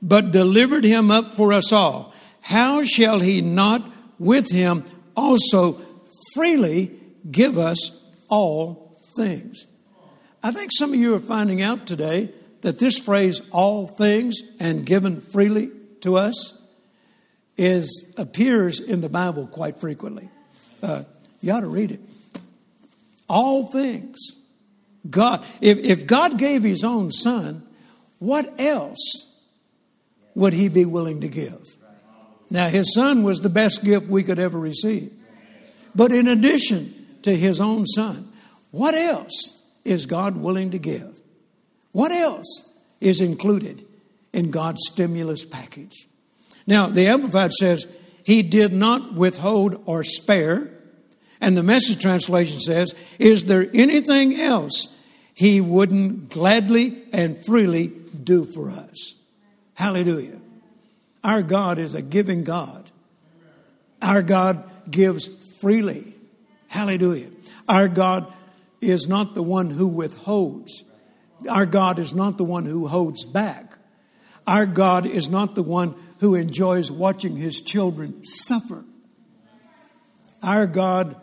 but 0.00 0.32
delivered 0.32 0.84
him 0.84 1.10
up 1.10 1.36
for 1.36 1.52
us 1.52 1.72
all, 1.72 2.14
how 2.40 2.82
shall 2.82 3.20
he 3.20 3.40
not 3.40 3.82
with 4.18 4.50
him 4.50 4.84
also 5.14 5.80
freely 6.34 6.90
give 7.30 7.58
us 7.58 8.02
all 8.28 8.98
things? 9.14 9.66
I 10.42 10.50
think 10.50 10.70
some 10.72 10.92
of 10.92 10.98
you 10.98 11.14
are 11.14 11.20
finding 11.20 11.62
out 11.62 11.86
today 11.86 12.32
that 12.62 12.78
this 12.78 12.98
phrase, 12.98 13.42
all 13.50 13.86
things 13.86 14.40
and 14.58 14.86
given 14.86 15.20
freely 15.20 15.70
to 16.00 16.16
us, 16.16 16.58
is 17.56 18.12
appears 18.16 18.80
in 18.80 19.02
the 19.02 19.08
Bible 19.08 19.46
quite 19.46 19.78
frequently. 19.78 20.30
Uh, 20.82 21.04
you 21.40 21.52
ought 21.52 21.60
to 21.60 21.68
read 21.68 21.92
it. 21.92 22.00
All 23.32 23.66
things. 23.66 24.18
God, 25.08 25.42
if, 25.62 25.78
if 25.78 26.06
God 26.06 26.38
gave 26.38 26.62
his 26.62 26.84
own 26.84 27.10
son, 27.10 27.66
what 28.18 28.60
else 28.60 29.34
would 30.34 30.52
he 30.52 30.68
be 30.68 30.84
willing 30.84 31.22
to 31.22 31.28
give? 31.28 31.76
Now, 32.50 32.68
his 32.68 32.92
son 32.92 33.22
was 33.22 33.40
the 33.40 33.48
best 33.48 33.82
gift 33.82 34.06
we 34.06 34.22
could 34.22 34.38
ever 34.38 34.58
receive. 34.60 35.10
But 35.94 36.12
in 36.12 36.28
addition 36.28 36.94
to 37.22 37.34
his 37.34 37.58
own 37.58 37.86
son, 37.86 38.30
what 38.70 38.94
else 38.94 39.62
is 39.82 40.04
God 40.04 40.36
willing 40.36 40.70
to 40.72 40.78
give? 40.78 41.18
What 41.92 42.12
else 42.12 42.76
is 43.00 43.22
included 43.22 43.82
in 44.34 44.50
God's 44.50 44.82
stimulus 44.90 45.46
package? 45.46 46.06
Now, 46.66 46.88
the 46.88 47.06
Amplified 47.06 47.52
says, 47.54 47.90
He 48.24 48.42
did 48.42 48.74
not 48.74 49.14
withhold 49.14 49.82
or 49.86 50.04
spare. 50.04 50.70
And 51.42 51.58
the 51.58 51.64
message 51.64 52.00
translation 52.00 52.60
says, 52.60 52.94
Is 53.18 53.46
there 53.46 53.68
anything 53.74 54.40
else 54.40 54.96
He 55.34 55.60
wouldn't 55.60 56.30
gladly 56.30 57.02
and 57.12 57.36
freely 57.44 57.88
do 57.88 58.44
for 58.44 58.70
us? 58.70 59.14
Hallelujah. 59.74 60.38
Our 61.24 61.42
God 61.42 61.78
is 61.78 61.96
a 61.96 62.02
giving 62.02 62.44
God. 62.44 62.90
Our 64.00 64.22
God 64.22 64.62
gives 64.88 65.26
freely. 65.60 66.14
Hallelujah. 66.68 67.30
Our 67.68 67.88
God 67.88 68.32
is 68.80 69.08
not 69.08 69.34
the 69.34 69.42
one 69.42 69.70
who 69.70 69.88
withholds. 69.88 70.84
Our 71.48 71.66
God 71.66 71.98
is 71.98 72.14
not 72.14 72.38
the 72.38 72.44
one 72.44 72.66
who 72.66 72.86
holds 72.86 73.24
back. 73.24 73.78
Our 74.46 74.66
God 74.66 75.06
is 75.06 75.28
not 75.28 75.56
the 75.56 75.62
one 75.64 75.96
who 76.20 76.36
enjoys 76.36 76.88
watching 76.88 77.36
his 77.36 77.60
children 77.60 78.24
suffer. 78.24 78.84
Our 80.40 80.66
God 80.66 81.16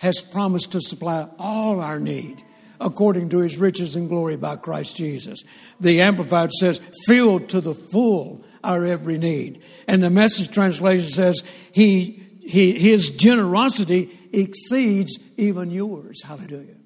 has 0.00 0.22
promised 0.22 0.72
to 0.72 0.80
supply 0.80 1.28
all 1.38 1.80
our 1.80 2.00
need 2.00 2.42
according 2.80 3.28
to 3.28 3.38
his 3.38 3.58
riches 3.58 3.94
and 3.96 4.08
glory 4.08 4.36
by 4.36 4.56
Christ 4.56 4.96
Jesus. 4.96 5.42
The 5.78 6.00
Amplified 6.00 6.50
says, 6.52 6.80
filled 7.06 7.50
to 7.50 7.60
the 7.60 7.74
full 7.74 8.42
our 8.64 8.84
every 8.84 9.18
need. 9.18 9.62
And 9.86 10.02
the 10.02 10.10
message 10.10 10.52
translation 10.52 11.10
says, 11.10 11.42
he, 11.72 12.22
he, 12.40 12.78
his 12.78 13.10
generosity 13.16 14.10
exceeds 14.32 15.18
even 15.36 15.70
yours. 15.70 16.22
Hallelujah. 16.22 16.76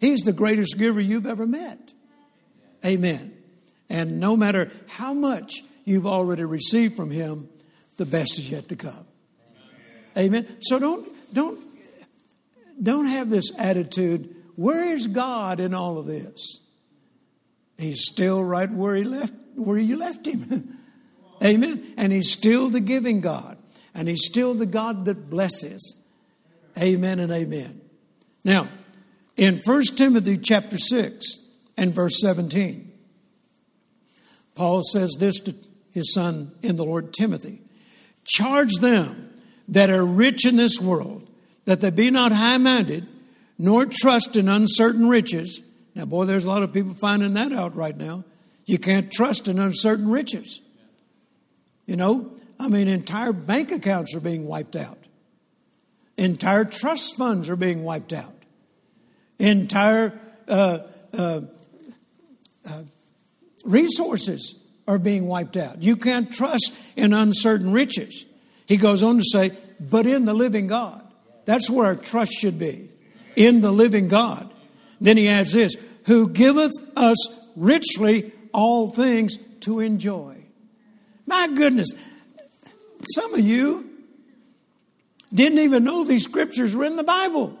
He's 0.00 0.20
the 0.20 0.32
greatest 0.32 0.78
giver 0.78 1.00
you've 1.00 1.26
ever 1.26 1.46
met. 1.46 1.92
Amen. 2.84 3.36
And 3.90 4.20
no 4.20 4.36
matter 4.36 4.70
how 4.86 5.12
much 5.12 5.62
you've 5.84 6.06
already 6.06 6.44
received 6.44 6.96
from 6.96 7.10
him, 7.10 7.48
the 7.96 8.06
best 8.06 8.38
is 8.38 8.50
yet 8.50 8.68
to 8.68 8.76
come. 8.76 9.06
Amen. 10.16 10.46
So 10.60 10.78
don't 10.78 11.12
don't 11.32 11.58
don't 12.80 13.06
have 13.06 13.30
this 13.30 13.52
attitude 13.58 14.36
where 14.54 14.84
is 14.84 15.06
God 15.06 15.60
in 15.60 15.74
all 15.74 15.98
of 15.98 16.06
this? 16.06 16.60
He's 17.78 18.04
still 18.04 18.44
right 18.44 18.70
where 18.70 18.94
he 18.94 19.04
left 19.04 19.34
where 19.54 19.78
you 19.78 19.98
left 19.98 20.26
him. 20.26 20.78
Amen. 21.44 21.94
And 21.96 22.12
he's 22.12 22.30
still 22.30 22.68
the 22.68 22.80
giving 22.80 23.20
God. 23.20 23.58
And 23.94 24.08
he's 24.08 24.24
still 24.24 24.54
the 24.54 24.66
God 24.66 25.04
that 25.06 25.28
blesses. 25.28 26.00
Amen 26.78 27.18
and 27.18 27.30
amen. 27.30 27.82
Now, 28.44 28.68
in 29.36 29.58
1 29.58 29.82
Timothy 29.96 30.38
chapter 30.38 30.78
6 30.78 31.46
and 31.76 31.92
verse 31.92 32.18
17, 32.20 32.90
Paul 34.54 34.82
says 34.82 35.16
this 35.18 35.40
to 35.40 35.54
his 35.90 36.14
son 36.14 36.52
in 36.62 36.76
the 36.76 36.84
Lord 36.84 37.12
Timothy 37.12 37.60
Charge 38.24 38.74
them 38.76 39.30
that 39.68 39.90
are 39.90 40.06
rich 40.06 40.46
in 40.46 40.56
this 40.56 40.80
world, 40.80 41.28
that 41.64 41.80
they 41.80 41.90
be 41.90 42.10
not 42.10 42.32
high 42.32 42.58
minded, 42.58 43.06
nor 43.58 43.86
trust 43.86 44.36
in 44.36 44.48
uncertain 44.48 45.08
riches. 45.08 45.60
Now, 45.94 46.06
boy, 46.06 46.24
there's 46.24 46.44
a 46.44 46.48
lot 46.48 46.62
of 46.62 46.72
people 46.72 46.94
finding 46.94 47.34
that 47.34 47.52
out 47.52 47.76
right 47.76 47.96
now. 47.96 48.24
You 48.64 48.78
can't 48.78 49.10
trust 49.10 49.48
in 49.48 49.58
uncertain 49.58 50.08
riches. 50.08 50.60
You 51.86 51.96
know, 51.96 52.32
I 52.58 52.68
mean, 52.68 52.88
entire 52.88 53.32
bank 53.32 53.72
accounts 53.72 54.14
are 54.14 54.20
being 54.20 54.46
wiped 54.46 54.76
out, 54.76 54.98
entire 56.16 56.64
trust 56.64 57.16
funds 57.16 57.48
are 57.48 57.56
being 57.56 57.82
wiped 57.82 58.12
out, 58.12 58.34
entire 59.38 60.18
uh, 60.48 60.78
uh, 61.12 61.40
uh, 62.64 62.82
resources 63.64 64.54
are 64.86 64.98
being 64.98 65.26
wiped 65.26 65.56
out. 65.56 65.82
You 65.82 65.96
can't 65.96 66.32
trust 66.32 66.78
in 66.96 67.12
uncertain 67.12 67.72
riches. 67.72 68.24
He 68.66 68.76
goes 68.76 69.02
on 69.02 69.18
to 69.18 69.24
say, 69.24 69.50
but 69.80 70.06
in 70.06 70.24
the 70.24 70.34
living 70.34 70.66
God. 70.66 71.01
That's 71.44 71.68
where 71.68 71.86
our 71.86 71.96
trust 71.96 72.32
should 72.32 72.58
be. 72.58 72.88
In 73.36 73.60
the 73.60 73.72
living 73.72 74.08
God. 74.08 74.52
Then 75.00 75.16
he 75.16 75.28
adds 75.28 75.52
this, 75.52 75.74
who 76.06 76.28
giveth 76.28 76.72
us 76.96 77.50
richly 77.56 78.32
all 78.52 78.90
things 78.90 79.36
to 79.60 79.80
enjoy. 79.80 80.44
My 81.26 81.48
goodness, 81.48 81.92
some 83.14 83.34
of 83.34 83.40
you 83.40 83.90
didn't 85.32 85.58
even 85.60 85.84
know 85.84 86.04
these 86.04 86.24
scriptures 86.24 86.74
were 86.76 86.84
in 86.84 86.96
the 86.96 87.02
Bible. 87.02 87.58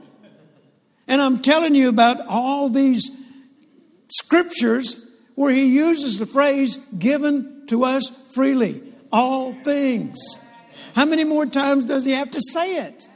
And 1.08 1.20
I'm 1.20 1.42
telling 1.42 1.74
you 1.74 1.88
about 1.88 2.26
all 2.26 2.68
these 2.68 3.10
scriptures 4.08 5.04
where 5.34 5.52
he 5.52 5.74
uses 5.74 6.18
the 6.18 6.26
phrase 6.26 6.76
given 6.76 7.66
to 7.68 7.84
us 7.84 8.08
freely. 8.34 8.82
All 9.10 9.52
things. 9.52 10.18
How 10.94 11.04
many 11.04 11.24
more 11.24 11.46
times 11.46 11.86
does 11.86 12.04
he 12.04 12.12
have 12.12 12.30
to 12.32 12.40
say 12.40 12.76
it? 12.86 13.08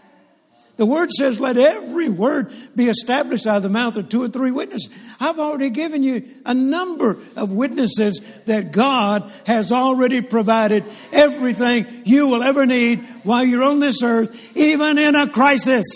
The 0.77 0.85
word 0.85 1.11
says, 1.11 1.41
let 1.41 1.57
every 1.57 2.11
word 2.11 2.53
be 2.75 2.89
established 2.89 3.47
out 3.47 3.59
of 3.59 3.63
the 3.63 3.71
mouth 3.71 3.97
of 3.97 4.11
two 4.11 4.23
or 4.23 4.29
three 4.29 4.51
witnesses. 4.51 4.93
I've 5.19 5.39
already 5.39 5.71
given 5.71 6.03
you 6.03 6.29
a 6.45 6.53
number 6.53 7.17
of 7.35 7.51
witnesses 7.51 8.21
that 8.45 8.73
God 8.73 9.31
has 9.47 9.73
already 9.73 10.21
provided 10.21 10.85
everything 11.13 11.87
you 12.05 12.29
will 12.29 12.43
ever 12.43 12.67
need 12.67 13.01
while 13.23 13.43
you're 13.43 13.63
on 13.63 13.81
this 13.81 14.03
earth, 14.03 14.39
even 14.55 14.99
in 14.99 15.15
a 15.15 15.27
crisis. 15.27 15.87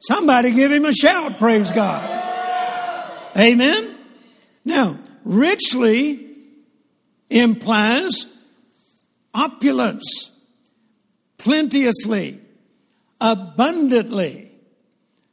Somebody 0.00 0.52
give 0.52 0.70
him 0.70 0.84
a 0.84 0.92
shout, 0.92 1.38
praise 1.38 1.72
God. 1.72 2.04
Amen. 3.36 3.96
Now, 4.64 4.98
richly 5.24 6.26
implies 7.30 8.26
opulence, 9.32 10.38
plenteously 11.38 12.40
abundantly. 13.20 14.52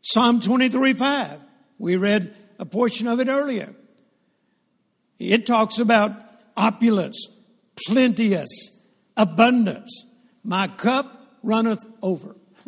Psalm 0.01 0.41
23 0.41 0.93
5. 0.93 1.39
We 1.79 1.95
read 1.95 2.35
a 2.59 2.65
portion 2.65 3.07
of 3.07 3.19
it 3.19 3.27
earlier. 3.27 3.73
It 5.19 5.45
talks 5.45 5.79
about 5.79 6.11
opulence, 6.55 7.27
plenteous, 7.87 8.81
abundance. 9.15 10.05
My 10.43 10.67
cup 10.67 11.37
runneth 11.41 11.85
over. 12.01 12.35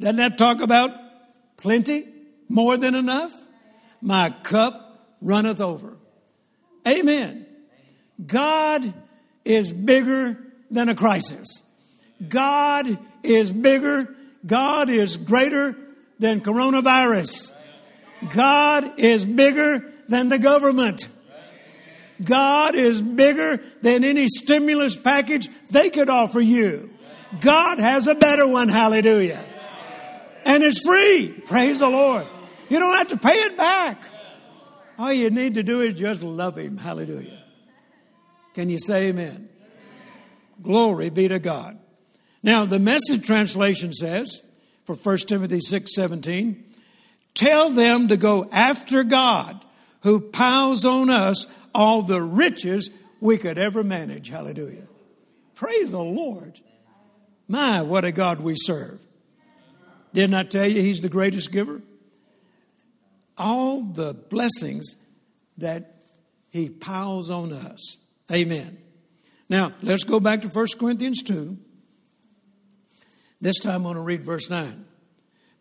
Doesn't 0.00 0.16
that 0.16 0.38
talk 0.38 0.60
about 0.60 0.90
plenty? 1.56 2.06
More 2.48 2.76
than 2.76 2.94
enough? 2.94 3.32
My 4.00 4.30
cup 4.42 5.16
runneth 5.20 5.60
over. 5.60 5.98
Amen. 6.86 7.46
God 8.24 8.94
is 9.44 9.72
bigger 9.72 10.38
than 10.70 10.88
a 10.88 10.94
crisis. 10.94 11.62
God 12.26 12.98
is 13.22 13.52
bigger. 13.52 14.14
God 14.46 14.88
is 14.88 15.16
greater 15.16 15.76
than 16.18 16.40
coronavirus. 16.40 17.54
God 18.34 18.98
is 18.98 19.24
bigger 19.24 19.92
than 20.08 20.28
the 20.28 20.38
government. 20.38 21.06
God 22.22 22.74
is 22.74 23.00
bigger 23.00 23.62
than 23.80 24.04
any 24.04 24.28
stimulus 24.28 24.96
package 24.96 25.48
they 25.70 25.88
could 25.88 26.10
offer 26.10 26.40
you. 26.40 26.90
God 27.40 27.78
has 27.78 28.06
a 28.06 28.14
better 28.14 28.46
one. 28.46 28.68
Hallelujah. 28.68 29.42
And 30.44 30.62
it's 30.62 30.84
free. 30.84 31.34
Praise 31.46 31.78
the 31.78 31.88
Lord. 31.88 32.26
You 32.68 32.78
don't 32.78 32.96
have 32.96 33.08
to 33.08 33.16
pay 33.16 33.34
it 33.34 33.56
back. 33.56 34.02
All 34.98 35.12
you 35.12 35.30
need 35.30 35.54
to 35.54 35.62
do 35.62 35.80
is 35.80 35.94
just 35.94 36.22
love 36.22 36.58
Him. 36.58 36.76
Hallelujah. 36.76 37.42
Can 38.54 38.68
you 38.68 38.78
say 38.78 39.08
amen? 39.08 39.48
Glory 40.60 41.08
be 41.08 41.28
to 41.28 41.38
God. 41.38 41.78
Now, 42.42 42.64
the 42.64 42.78
message 42.78 43.26
translation 43.26 43.92
says, 43.92 44.40
for 44.84 44.94
1 44.94 45.18
Timothy 45.18 45.60
6 45.60 45.94
17, 45.94 46.64
tell 47.34 47.70
them 47.70 48.08
to 48.08 48.16
go 48.16 48.48
after 48.50 49.04
God 49.04 49.64
who 50.02 50.20
piles 50.20 50.84
on 50.84 51.10
us 51.10 51.46
all 51.74 52.02
the 52.02 52.22
riches 52.22 52.90
we 53.20 53.36
could 53.36 53.58
ever 53.58 53.84
manage. 53.84 54.28
Hallelujah. 54.28 54.86
Praise 55.54 55.92
the 55.92 56.02
Lord. 56.02 56.60
My, 57.46 57.82
what 57.82 58.04
a 58.04 58.12
God 58.12 58.40
we 58.40 58.54
serve. 58.56 58.98
Didn't 60.12 60.34
I 60.34 60.44
tell 60.44 60.66
you 60.66 60.80
he's 60.80 61.00
the 61.00 61.08
greatest 61.08 61.52
giver? 61.52 61.82
All 63.36 63.82
the 63.82 64.14
blessings 64.14 64.96
that 65.58 65.96
he 66.48 66.68
piles 66.68 67.30
on 67.30 67.52
us. 67.52 67.98
Amen. 68.32 68.78
Now, 69.48 69.72
let's 69.82 70.04
go 70.04 70.20
back 70.20 70.42
to 70.42 70.48
1 70.48 70.66
Corinthians 70.78 71.22
2. 71.22 71.58
This 73.40 73.58
time 73.58 73.76
I'm 73.76 73.82
going 73.84 73.94
to 73.94 74.00
read 74.00 74.24
verse 74.24 74.50
9. 74.50 74.84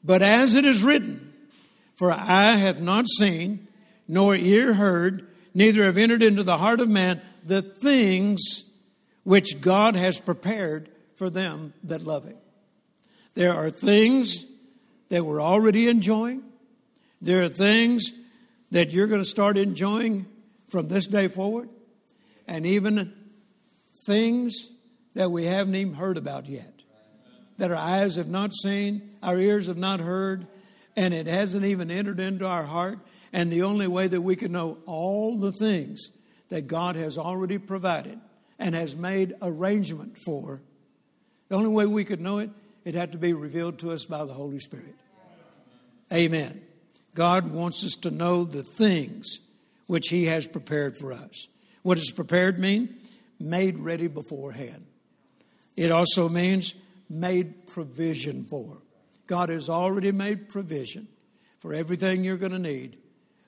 But 0.03 0.21
as 0.21 0.55
it 0.55 0.65
is 0.65 0.83
written, 0.83 1.33
for 1.95 2.11
eye 2.11 2.55
hath 2.55 2.81
not 2.81 3.07
seen, 3.07 3.67
nor 4.07 4.35
ear 4.35 4.73
heard, 4.73 5.27
neither 5.53 5.83
have 5.85 5.97
entered 5.97 6.23
into 6.23 6.43
the 6.43 6.57
heart 6.57 6.79
of 6.79 6.89
man 6.89 7.21
the 7.43 7.61
things 7.61 8.71
which 9.23 9.61
God 9.61 9.95
has 9.95 10.19
prepared 10.19 10.89
for 11.15 11.29
them 11.29 11.73
that 11.83 12.03
love 12.03 12.25
him. 12.25 12.37
There 13.33 13.53
are 13.53 13.69
things 13.69 14.45
that 15.09 15.25
we're 15.25 15.41
already 15.41 15.87
enjoying. 15.87 16.43
There 17.21 17.43
are 17.43 17.49
things 17.49 18.11
that 18.71 18.91
you're 18.91 19.07
going 19.07 19.21
to 19.21 19.25
start 19.25 19.57
enjoying 19.57 20.25
from 20.69 20.87
this 20.87 21.07
day 21.07 21.27
forward. 21.27 21.69
And 22.47 22.65
even 22.65 23.13
things 24.05 24.69
that 25.13 25.31
we 25.31 25.45
haven't 25.45 25.75
even 25.75 25.93
heard 25.93 26.17
about 26.17 26.47
yet 26.47 26.68
that 27.59 27.71
our 27.71 27.77
eyes 27.77 28.15
have 28.15 28.29
not 28.29 28.53
seen, 28.53 29.15
our 29.21 29.37
ears 29.37 29.67
have 29.67 29.77
not 29.77 29.99
heard, 29.99 30.47
and 30.95 31.13
it 31.13 31.27
hasn't 31.27 31.65
even 31.65 31.91
entered 31.91 32.19
into 32.19 32.47
our 32.47 32.63
heart. 32.63 32.99
And 33.31 33.51
the 33.51 33.61
only 33.61 33.87
way 33.87 34.07
that 34.07 34.21
we 34.21 34.35
can 34.35 34.51
know 34.53 34.79
all 34.85 35.37
the 35.37 35.51
things 35.51 36.11
that 36.47 36.67
God 36.67 36.95
has 36.95 37.17
already 37.17 37.57
provided 37.57 38.19
and 38.57 38.73
has 38.73 38.95
made 38.95 39.35
arrangement 39.41 40.17
for, 40.25 40.61
the 41.49 41.55
only 41.55 41.69
way 41.69 41.85
we 41.85 42.05
could 42.05 42.21
know 42.21 42.39
it, 42.39 42.49
it 42.85 42.95
had 42.95 43.11
to 43.11 43.17
be 43.17 43.33
revealed 43.33 43.77
to 43.79 43.91
us 43.91 44.05
by 44.05 44.25
the 44.25 44.33
Holy 44.33 44.59
Spirit. 44.59 44.95
Amen. 46.11 46.61
God 47.13 47.51
wants 47.51 47.83
us 47.85 47.93
to 48.01 48.11
know 48.11 48.43
the 48.43 48.63
things 48.63 49.41
which 49.85 50.07
He 50.09 50.25
has 50.25 50.47
prepared 50.47 50.97
for 50.97 51.11
us. 51.11 51.47
What 51.83 51.97
does 51.97 52.11
prepared 52.11 52.57
mean? 52.57 52.95
Made 53.39 53.77
ready 53.77 54.07
beforehand. 54.07 54.85
It 55.75 55.91
also 55.91 56.29
means 56.29 56.73
made 57.09 57.67
provision 57.67 58.45
for. 58.45 58.81
God 59.27 59.49
has 59.49 59.69
already 59.69 60.11
made 60.11 60.49
provision 60.49 61.07
for 61.57 61.73
everything 61.73 62.23
you're 62.23 62.37
going 62.37 62.51
to 62.51 62.59
need 62.59 62.97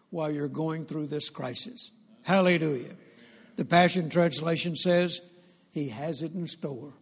while 0.10 0.32
you're 0.32 0.48
going 0.48 0.86
through 0.86 1.08
this 1.08 1.30
crisis. 1.30 1.92
Hallelujah. 2.24 2.96
The 3.56 3.66
Passion 3.66 4.10
Translation 4.10 4.76
says, 4.76 5.22
He 5.72 5.90
has 5.90 6.22
it 6.22 6.34
in 6.34 6.48
store. 6.48 6.94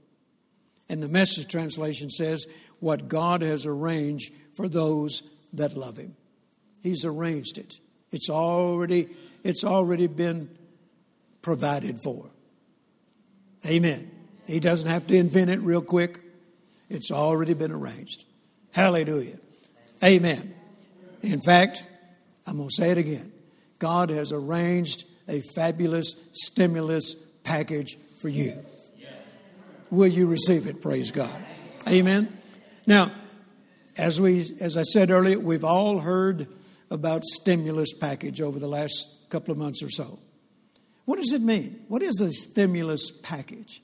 And 0.87 1.03
the 1.03 1.07
Message 1.07 1.47
Translation 1.47 2.09
says, 2.09 2.47
What 2.79 3.07
God 3.07 3.41
has 3.41 3.65
arranged 3.65 4.33
for 4.53 4.67
those 4.67 5.23
that 5.53 5.75
love 5.75 5.97
Him. 5.97 6.15
He's 6.81 7.05
arranged 7.05 7.57
it. 7.57 7.79
It's 8.11 8.29
already, 8.29 9.09
it's 9.43 9.63
already 9.63 10.07
been 10.07 10.57
provided 11.41 11.99
for. 11.99 12.29
Amen. 13.65 14.09
He 14.47 14.59
doesn't 14.59 14.89
have 14.89 15.07
to 15.07 15.15
invent 15.15 15.49
it 15.49 15.59
real 15.59 15.81
quick. 15.81 16.19
It's 16.89 17.11
already 17.11 17.53
been 17.53 17.71
arranged. 17.71 18.25
Hallelujah. 18.71 19.37
Amen. 20.03 20.53
In 21.21 21.41
fact, 21.41 21.83
I'm 22.47 22.57
going 22.57 22.69
to 22.69 22.75
say 22.75 22.91
it 22.91 22.97
again. 22.97 23.31
God 23.77 24.09
has 24.09 24.31
arranged 24.31 25.05
a 25.27 25.41
fabulous 25.55 26.15
stimulus 26.33 27.15
package 27.43 27.97
for 28.19 28.29
you. 28.29 28.57
Will 29.91 30.07
you 30.07 30.27
receive 30.27 30.67
it? 30.67 30.81
Praise 30.81 31.11
God. 31.11 31.43
Amen. 31.87 32.37
Now, 32.85 33.11
as 33.97 34.21
we 34.21 34.45
as 34.61 34.77
I 34.77 34.83
said 34.83 35.09
earlier, 35.09 35.39
we've 35.39 35.63
all 35.63 35.99
heard 35.99 36.47
about 36.91 37.23
stimulus 37.25 37.93
package 37.93 38.41
over 38.41 38.59
the 38.59 38.67
last 38.67 39.07
couple 39.29 39.51
of 39.51 39.57
months 39.57 39.81
or 39.81 39.89
so. 39.89 40.19
What 41.05 41.17
does 41.17 41.33
it 41.33 41.41
mean? 41.41 41.85
What 41.87 42.03
is 42.03 42.21
a 42.21 42.31
stimulus 42.31 43.11
package? 43.23 43.81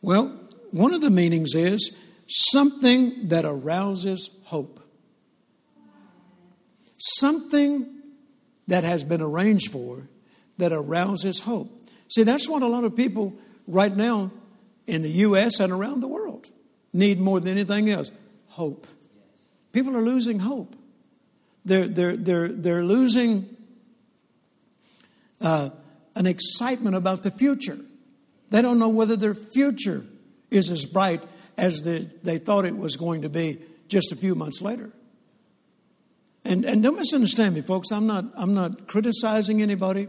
Well, 0.00 0.38
one 0.70 0.94
of 0.94 1.00
the 1.00 1.10
meanings 1.10 1.54
is 1.54 1.96
something 2.28 3.28
that 3.28 3.44
arouses 3.44 4.30
hope. 4.44 4.80
Something 6.98 7.86
that 8.68 8.84
has 8.84 9.04
been 9.04 9.20
arranged 9.20 9.72
for 9.72 10.08
that 10.58 10.72
arouses 10.72 11.40
hope. 11.40 11.70
See, 12.08 12.22
that's 12.22 12.48
what 12.48 12.62
a 12.62 12.66
lot 12.66 12.84
of 12.84 12.94
people 12.94 13.34
right 13.66 13.94
now 13.94 14.30
in 14.86 15.02
the 15.02 15.08
U.S. 15.08 15.60
and 15.60 15.72
around 15.72 16.00
the 16.00 16.08
world 16.08 16.46
need 16.92 17.18
more 17.20 17.40
than 17.40 17.52
anything 17.52 17.88
else 17.88 18.10
hope. 18.48 18.86
People 19.72 19.96
are 19.96 20.02
losing 20.02 20.40
hope. 20.40 20.74
They're, 21.64 21.88
they're, 21.88 22.16
they're, 22.16 22.48
they're 22.48 22.84
losing 22.84 23.56
uh, 25.40 25.70
an 26.14 26.26
excitement 26.26 26.96
about 26.96 27.22
the 27.22 27.30
future. 27.30 27.78
They 28.50 28.62
don't 28.62 28.78
know 28.78 28.88
whether 28.88 29.16
their 29.16 29.34
future 29.34 30.04
is 30.50 30.70
as 30.70 30.86
bright 30.86 31.22
as 31.56 31.82
the, 31.82 32.10
they 32.22 32.38
thought 32.38 32.64
it 32.64 32.76
was 32.76 32.96
going 32.96 33.22
to 33.22 33.28
be 33.28 33.58
just 33.88 34.12
a 34.12 34.16
few 34.16 34.34
months 34.34 34.62
later. 34.62 34.92
And, 36.44 36.64
and 36.64 36.82
don't 36.82 36.96
misunderstand 36.96 37.54
me, 37.54 37.60
folks. 37.60 37.92
I'm 37.92 38.06
not, 38.06 38.24
I'm 38.34 38.54
not 38.54 38.86
criticizing 38.86 39.60
anybody, 39.62 40.08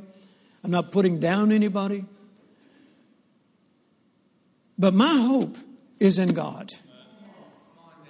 I'm 0.64 0.72
not 0.72 0.92
putting 0.92 1.20
down 1.20 1.52
anybody. 1.52 2.06
But 4.78 4.94
my 4.94 5.16
hope 5.18 5.58
is 6.00 6.18
in 6.18 6.30
God 6.30 6.72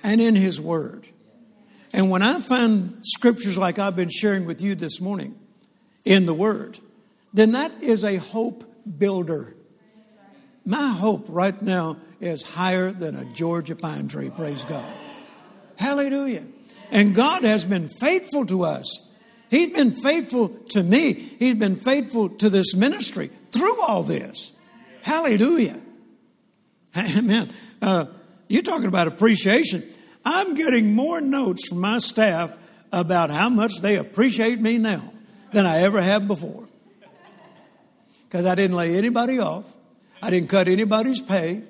and 0.04 0.22
in 0.22 0.36
His 0.36 0.62
Word. 0.62 1.08
And 1.92 2.10
when 2.10 2.22
I 2.22 2.40
find 2.40 3.00
scriptures 3.02 3.58
like 3.58 3.78
I've 3.78 3.96
been 3.96 4.10
sharing 4.10 4.46
with 4.46 4.62
you 4.62 4.76
this 4.76 5.02
morning 5.02 5.38
in 6.06 6.26
the 6.26 6.34
Word, 6.34 6.80
then 7.34 7.52
that 7.52 7.72
is 7.82 8.06
a 8.06 8.16
hope 8.18 8.64
builder. 8.98 9.56
My 10.66 10.90
hope 10.90 11.26
right 11.28 11.60
now 11.62 11.98
is 12.22 12.44
higher 12.44 12.92
than 12.92 13.16
a 13.16 13.26
Georgia 13.26 13.76
pine 13.76 14.08
tree, 14.08 14.30
praise 14.30 14.64
God. 14.64 14.86
Hallelujah. 15.78 16.44
And 16.92 17.16
God 17.16 17.44
has 17.44 17.66
been 17.66 17.90
faithful 17.90 18.46
to 18.46 18.64
us. 18.64 19.10
He's 19.50 19.74
been 19.74 19.92
faithful 19.92 20.50
to 20.70 20.84
me. 20.84 21.14
He's 21.14 21.56
been 21.56 21.76
faithful 21.76 22.30
to 22.30 22.50
this 22.50 22.76
ministry 22.76 23.32
through 23.52 23.82
all 23.82 24.04
this. 24.04 24.54
Hallelujah. 25.02 25.82
Amen. 26.98 27.50
Uh, 27.82 28.06
you're 28.48 28.62
talking 28.62 28.88
about 28.88 29.08
appreciation. 29.08 29.84
I'm 30.24 30.54
getting 30.54 30.94
more 30.94 31.20
notes 31.20 31.68
from 31.68 31.80
my 31.80 32.00
staff 32.00 32.58
about 32.92 33.30
how 33.30 33.50
much 33.50 33.82
they 33.82 33.98
appreciate 33.98 34.62
me 34.62 34.78
now 34.78 35.12
than 35.52 35.66
I 35.66 35.82
ever 35.82 36.02
have 36.02 36.28
before. 36.28 36.68
Because 38.28 38.46
I 38.46 38.56
didn't 38.56 38.78
lay 38.78 38.96
anybody 38.98 39.40
off, 39.40 39.66
I 40.22 40.30
didn't 40.30 40.50
cut 40.50 40.68
anybody's 40.68 41.22
pay, 41.22 41.64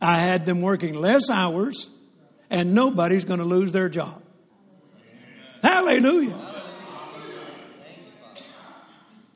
I 0.00 0.18
had 0.18 0.46
them 0.46 0.60
working 0.60 0.94
less 0.94 1.28
hours, 1.28 1.90
and 2.50 2.74
nobody's 2.74 3.24
going 3.24 3.40
to 3.40 3.44
lose 3.44 3.72
their 3.72 3.88
job. 3.88 4.22
Hallelujah. 5.62 6.38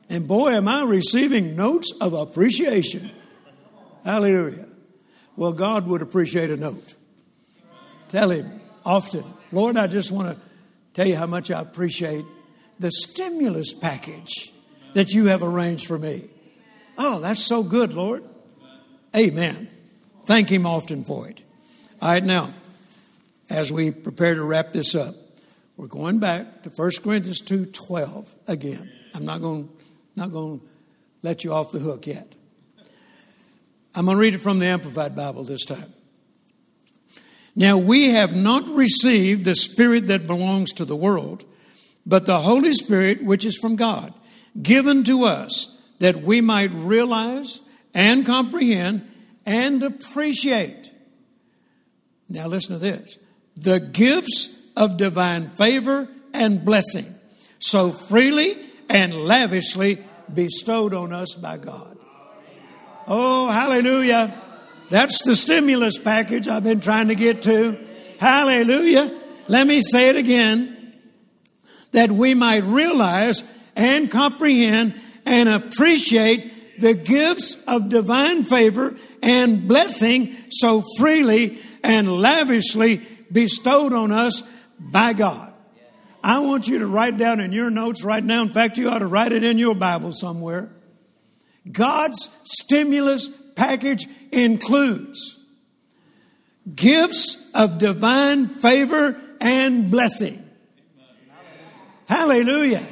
And 0.09 0.27
boy, 0.27 0.51
am 0.51 0.67
I 0.67 0.83
receiving 0.83 1.55
notes 1.55 1.91
of 1.99 2.13
appreciation. 2.13 3.09
Hallelujah. 4.05 4.67
Well, 5.35 5.53
God 5.53 5.87
would 5.87 6.01
appreciate 6.01 6.51
a 6.51 6.57
note. 6.57 6.93
Tell 8.09 8.29
Him 8.29 8.61
often, 8.85 9.23
Lord, 9.51 9.75
I 9.75 9.87
just 9.87 10.11
want 10.11 10.29
to 10.29 10.37
tell 10.93 11.07
you 11.07 11.15
how 11.15 11.25
much 11.25 11.49
I 11.49 11.59
appreciate 11.59 12.25
the 12.79 12.91
stimulus 12.91 13.73
package 13.73 14.51
that 14.93 15.11
you 15.11 15.25
have 15.27 15.41
arranged 15.41 15.87
for 15.87 15.97
me. 15.97 16.29
Oh, 16.97 17.19
that's 17.19 17.43
so 17.43 17.63
good, 17.63 17.93
Lord. 17.93 18.23
Amen. 19.15 19.67
Thank 20.25 20.49
Him 20.49 20.65
often 20.65 21.03
for 21.03 21.29
it. 21.29 21.39
All 22.01 22.09
right, 22.09 22.23
now, 22.23 22.53
as 23.49 23.71
we 23.71 23.91
prepare 23.91 24.35
to 24.35 24.43
wrap 24.43 24.73
this 24.73 24.95
up, 24.95 25.15
we're 25.75 25.87
going 25.87 26.19
back 26.19 26.63
to 26.63 26.69
1 26.69 26.91
Corinthians 27.03 27.41
2.12 27.41 28.27
again. 28.47 28.89
I'm 29.13 29.25
not 29.25 29.41
going, 29.41 29.69
not 30.15 30.31
going 30.31 30.59
to 30.59 30.65
let 31.21 31.43
you 31.43 31.53
off 31.53 31.71
the 31.71 31.79
hook 31.79 32.07
yet. 32.07 32.33
I'm 33.95 34.05
going 34.05 34.17
to 34.17 34.21
read 34.21 34.35
it 34.35 34.39
from 34.39 34.59
the 34.59 34.65
Amplified 34.65 35.15
Bible 35.15 35.43
this 35.43 35.65
time. 35.65 35.93
Now, 37.55 37.77
we 37.77 38.09
have 38.11 38.35
not 38.35 38.67
received 38.69 39.45
the 39.45 39.55
Spirit 39.55 40.07
that 40.07 40.25
belongs 40.25 40.71
to 40.73 40.85
the 40.85 40.95
world, 40.95 41.45
but 42.05 42.25
the 42.25 42.39
Holy 42.39 42.73
Spirit, 42.73 43.23
which 43.23 43.45
is 43.45 43.57
from 43.57 43.75
God, 43.75 44.13
given 44.59 45.03
to 45.03 45.25
us 45.25 45.79
that 45.99 46.17
we 46.17 46.41
might 46.41 46.71
realize 46.73 47.61
and 47.93 48.25
comprehend 48.25 49.07
and 49.45 49.83
appreciate. 49.83 50.91
Now, 52.29 52.47
listen 52.47 52.79
to 52.79 52.79
this 52.79 53.17
the 53.55 53.79
gifts 53.79 54.59
of 54.75 54.97
divine 54.97 55.47
favor 55.47 56.09
and 56.33 56.65
blessing, 56.65 57.05
so 57.59 57.91
freely 57.91 58.57
and 58.89 59.13
lavishly 59.13 59.99
bestowed 60.33 60.93
on 60.93 61.13
us 61.13 61.35
by 61.35 61.57
God. 61.57 61.97
Oh, 63.07 63.49
hallelujah. 63.51 64.33
That's 64.89 65.23
the 65.23 65.35
stimulus 65.35 65.97
package 65.97 66.47
I've 66.47 66.63
been 66.63 66.79
trying 66.79 67.09
to 67.09 67.15
get 67.15 67.43
to. 67.43 67.77
Hallelujah. 68.19 69.11
Let 69.47 69.67
me 69.67 69.81
say 69.81 70.09
it 70.09 70.15
again. 70.15 70.93
That 71.91 72.11
we 72.11 72.33
might 72.33 72.63
realize 72.63 73.43
and 73.75 74.09
comprehend 74.09 74.95
and 75.25 75.49
appreciate 75.49 76.79
the 76.79 76.93
gifts 76.93 77.61
of 77.67 77.89
divine 77.89 78.43
favor 78.43 78.95
and 79.23 79.67
blessing 79.67 80.35
so 80.49 80.83
freely 80.97 81.57
and 81.83 82.21
lavishly 82.21 83.01
bestowed 83.31 83.93
on 83.93 84.11
us 84.11 84.43
by 84.79 85.13
God. 85.13 85.51
I 86.23 86.39
want 86.39 86.67
you 86.67 86.79
to 86.79 86.87
write 86.87 87.17
down 87.17 87.39
in 87.39 87.51
your 87.51 87.69
notes 87.69 88.03
right 88.03 88.23
now. 88.23 88.43
In 88.43 88.49
fact, 88.49 88.77
you 88.77 88.89
ought 88.89 88.99
to 88.99 89.07
write 89.07 89.31
it 89.31 89.43
in 89.43 89.57
your 89.57 89.75
Bible 89.75 90.11
somewhere. 90.11 90.69
God's 91.69 92.37
stimulus 92.43 93.29
package 93.55 94.07
includes 94.31 95.39
gifts 96.73 97.49
of 97.53 97.77
divine 97.77 98.47
favor 98.47 99.19
and 99.41 99.89
blessing. 99.89 100.41
Hallelujah. 102.07 102.85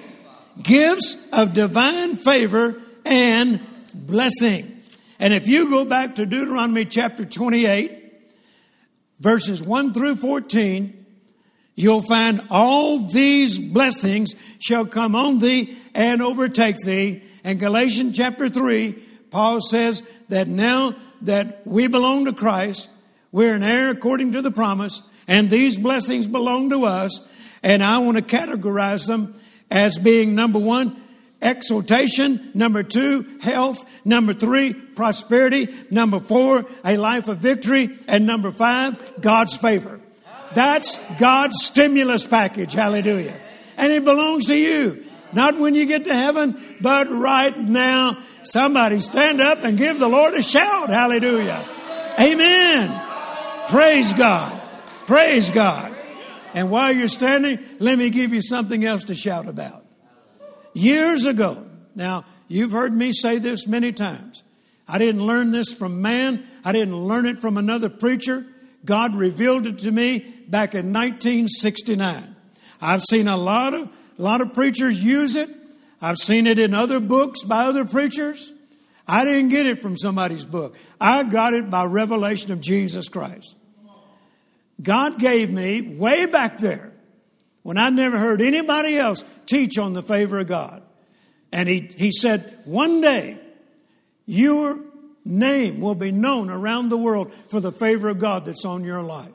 Gifts 0.61 1.27
of 1.31 1.53
divine 1.53 2.15
favor 2.15 2.81
and 3.05 3.59
blessing. 3.93 4.80
And 5.21 5.35
if 5.35 5.47
you 5.47 5.69
go 5.69 5.85
back 5.85 6.15
to 6.15 6.25
Deuteronomy 6.25 6.83
chapter 6.83 7.23
28, 7.23 8.23
verses 9.19 9.61
1 9.61 9.93
through 9.93 10.15
14, 10.15 11.05
you'll 11.75 12.01
find 12.01 12.41
all 12.49 12.97
these 13.07 13.59
blessings 13.59 14.33
shall 14.57 14.83
come 14.83 15.15
on 15.15 15.37
thee 15.37 15.77
and 15.93 16.23
overtake 16.23 16.77
thee. 16.79 17.21
And 17.43 17.59
Galatians 17.59 18.17
chapter 18.17 18.49
3, 18.49 18.93
Paul 19.29 19.61
says 19.61 20.01
that 20.29 20.47
now 20.47 20.95
that 21.21 21.67
we 21.67 21.85
belong 21.85 22.25
to 22.25 22.33
Christ, 22.33 22.89
we're 23.31 23.53
an 23.53 23.61
heir 23.61 23.91
according 23.91 24.31
to 24.31 24.41
the 24.41 24.49
promise, 24.49 25.03
and 25.27 25.51
these 25.51 25.77
blessings 25.77 26.27
belong 26.27 26.71
to 26.71 26.85
us. 26.85 27.21
And 27.61 27.83
I 27.83 27.99
want 27.99 28.17
to 28.17 28.23
categorize 28.23 29.05
them 29.05 29.39
as 29.69 29.99
being 29.99 30.33
number 30.33 30.57
one, 30.57 30.99
exaltation. 31.41 32.51
Number 32.53 32.83
two, 32.83 33.37
health. 33.41 33.85
Number 34.03 34.33
three, 34.33 34.73
prosperity. 34.73 35.69
Number 35.89 36.19
four, 36.19 36.65
a 36.83 36.97
life 36.97 37.27
of 37.27 37.37
victory. 37.37 37.97
And 38.07 38.25
number 38.25 38.51
five, 38.51 39.21
God's 39.21 39.55
favor. 39.55 39.99
That's 40.53 40.97
God's 41.19 41.63
stimulus 41.63 42.25
package. 42.25 42.73
Hallelujah. 42.73 43.35
And 43.77 43.91
it 43.91 44.03
belongs 44.03 44.47
to 44.47 44.57
you. 44.57 45.05
Not 45.33 45.57
when 45.57 45.75
you 45.75 45.85
get 45.85 46.05
to 46.05 46.13
heaven, 46.13 46.77
but 46.81 47.09
right 47.09 47.57
now. 47.57 48.21
Somebody 48.43 49.01
stand 49.01 49.39
up 49.39 49.59
and 49.63 49.77
give 49.77 49.99
the 49.99 50.09
Lord 50.09 50.33
a 50.33 50.41
shout. 50.41 50.89
Hallelujah. 50.89 51.63
Amen. 52.19 53.01
Praise 53.67 54.13
God. 54.13 54.59
Praise 55.05 55.51
God. 55.51 55.95
And 56.53 56.69
while 56.69 56.91
you're 56.91 57.07
standing, 57.07 57.59
let 57.79 57.97
me 57.97 58.09
give 58.09 58.33
you 58.33 58.41
something 58.41 58.83
else 58.83 59.05
to 59.05 59.15
shout 59.15 59.47
about. 59.47 59.85
Years 60.73 61.25
ago, 61.25 61.65
now 61.95 62.25
you've 62.51 62.71
heard 62.71 62.93
me 62.93 63.11
say 63.13 63.37
this 63.37 63.67
many 63.67 63.91
times. 63.91 64.43
I 64.87 64.97
didn't 64.97 65.25
learn 65.25 65.51
this 65.51 65.73
from 65.73 66.01
man. 66.01 66.45
I 66.65 66.71
didn't 66.71 66.95
learn 66.95 67.25
it 67.25 67.41
from 67.41 67.57
another 67.57 67.89
preacher. 67.89 68.45
God 68.83 69.15
revealed 69.15 69.65
it 69.67 69.79
to 69.79 69.91
me 69.91 70.19
back 70.47 70.73
in 70.73 70.91
1969. 70.91 72.35
I've 72.81 73.03
seen 73.03 73.27
a 73.27 73.37
lot 73.37 73.73
of, 73.73 73.89
a 74.17 74.21
lot 74.21 74.41
of 74.41 74.53
preachers 74.53 75.03
use 75.03 75.35
it. 75.35 75.49
I've 76.01 76.17
seen 76.17 76.47
it 76.47 76.59
in 76.59 76.73
other 76.73 76.99
books 76.99 77.43
by 77.43 77.65
other 77.65 77.85
preachers. 77.85 78.51
I 79.07 79.23
didn't 79.23 79.49
get 79.49 79.65
it 79.65 79.81
from 79.81 79.97
somebody's 79.97 80.45
book. 80.45 80.75
I 80.99 81.23
got 81.23 81.53
it 81.53 81.69
by 81.69 81.85
revelation 81.85 82.51
of 82.51 82.59
Jesus 82.59 83.07
Christ. 83.07 83.55
God 84.81 85.19
gave 85.19 85.51
me 85.51 85.95
way 85.95 86.25
back 86.25 86.57
there 86.57 86.91
when 87.61 87.77
I 87.77 87.89
never 87.89 88.17
heard 88.17 88.41
anybody 88.41 88.97
else 88.97 89.23
teach 89.45 89.77
on 89.77 89.93
the 89.93 90.01
favor 90.01 90.39
of 90.39 90.47
God. 90.47 90.80
And 91.51 91.67
he, 91.67 91.89
he 91.95 92.11
said, 92.11 92.59
one 92.65 93.01
day 93.01 93.37
your 94.25 94.79
name 95.25 95.81
will 95.81 95.95
be 95.95 96.11
known 96.11 96.49
around 96.49 96.89
the 96.89 96.97
world 96.97 97.33
for 97.49 97.59
the 97.59 97.71
favor 97.71 98.09
of 98.09 98.19
God 98.19 98.45
that's 98.45 98.65
on 98.65 98.83
your 98.83 99.01
life. 99.01 99.29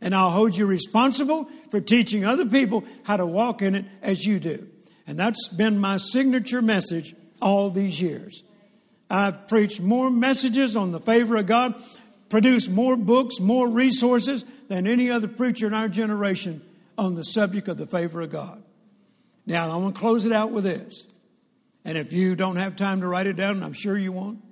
And 0.00 0.14
I'll 0.14 0.30
hold 0.30 0.56
you 0.56 0.66
responsible 0.66 1.48
for 1.70 1.80
teaching 1.80 2.24
other 2.24 2.46
people 2.46 2.84
how 3.04 3.16
to 3.16 3.26
walk 3.26 3.62
in 3.62 3.74
it 3.74 3.84
as 4.02 4.24
you 4.24 4.40
do. 4.40 4.66
And 5.06 5.18
that's 5.18 5.48
been 5.48 5.78
my 5.78 5.98
signature 5.98 6.62
message 6.62 7.14
all 7.40 7.70
these 7.70 8.00
years. 8.00 8.42
I've 9.10 9.48
preached 9.48 9.80
more 9.80 10.10
messages 10.10 10.76
on 10.76 10.92
the 10.92 11.00
favor 11.00 11.36
of 11.36 11.46
God, 11.46 11.74
produced 12.28 12.70
more 12.70 12.96
books, 12.96 13.40
more 13.40 13.68
resources 13.68 14.44
than 14.68 14.86
any 14.86 15.10
other 15.10 15.28
preacher 15.28 15.66
in 15.66 15.74
our 15.74 15.88
generation 15.88 16.62
on 16.96 17.14
the 17.14 17.24
subject 17.24 17.68
of 17.68 17.76
the 17.76 17.86
favor 17.86 18.20
of 18.20 18.30
God. 18.30 18.62
Now, 19.46 19.70
I 19.70 19.76
want 19.76 19.96
to 19.96 20.00
close 20.00 20.24
it 20.24 20.32
out 20.32 20.52
with 20.52 20.64
this. 20.64 21.04
And 21.84 21.96
if 21.96 22.12
you 22.12 22.36
don't 22.36 22.56
have 22.56 22.76
time 22.76 23.00
to 23.00 23.06
write 23.06 23.26
it 23.26 23.36
down, 23.36 23.62
I'm 23.62 23.72
sure 23.72 23.96
you 23.96 24.12
won't, 24.12 24.42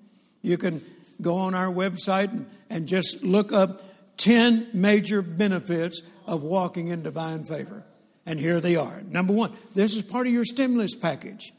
you 0.42 0.56
can 0.56 0.82
go 1.20 1.36
on 1.36 1.54
our 1.54 1.72
website 1.72 2.30
and, 2.30 2.46
and 2.70 2.86
just 2.86 3.22
look 3.22 3.52
up 3.52 3.82
10 4.18 4.68
major 4.72 5.22
benefits 5.22 6.02
of 6.26 6.42
walking 6.42 6.88
in 6.88 7.02
divine 7.02 7.44
favor. 7.44 7.84
And 8.26 8.38
here 8.38 8.60
they 8.60 8.76
are. 8.76 9.02
Number 9.02 9.32
one, 9.32 9.52
this 9.74 9.94
is 9.94 10.02
part 10.02 10.26
of 10.26 10.32
your 10.32 10.44
stimulus 10.44 10.94
package. 10.94 11.52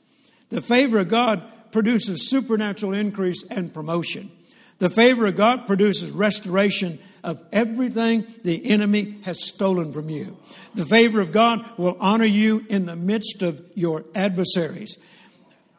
The 0.49 0.61
favor 0.61 0.99
of 0.99 1.09
God 1.09 1.43
produces 1.71 2.29
supernatural 2.29 2.93
increase 2.93 3.43
and 3.49 3.73
promotion. 3.73 4.31
The 4.79 4.89
favor 4.89 5.27
of 5.27 5.35
God 5.35 5.67
produces 5.67 6.11
restoration 6.11 6.99
of 7.23 7.43
everything 7.51 8.25
the 8.43 8.69
enemy 8.69 9.17
has 9.23 9.45
stolen 9.45 9.91
from 9.91 10.09
you. 10.09 10.37
The 10.73 10.85
favor 10.85 11.19
of 11.19 11.31
God 11.31 11.65
will 11.77 11.97
honor 11.99 12.25
you 12.25 12.65
in 12.69 12.85
the 12.85 12.95
midst 12.95 13.41
of 13.41 13.61
your 13.75 14.05
adversaries. 14.15 14.97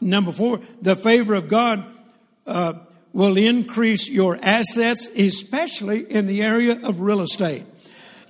Number 0.00 0.32
four, 0.32 0.60
the 0.80 0.96
favor 0.96 1.34
of 1.34 1.48
God 1.48 1.84
uh, 2.46 2.74
will 3.12 3.36
increase 3.36 4.08
your 4.08 4.38
assets, 4.40 5.08
especially 5.08 6.10
in 6.10 6.26
the 6.26 6.42
area 6.42 6.80
of 6.82 7.00
real 7.00 7.20
estate. 7.20 7.64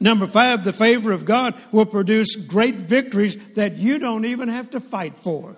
Number 0.01 0.27
five, 0.27 0.65
the 0.65 0.73
favor 0.73 1.13
of 1.13 1.25
God 1.25 1.55
will 1.73 1.87
produce 1.87 2.35
great 2.35 2.77
victories 2.77 3.37
that 3.55 3.77
you 3.77 3.99
don't 3.99 4.25
even 4.25 4.49
have 4.49 4.71
to 4.71 4.81
fight 4.81 5.15
for. 5.23 5.55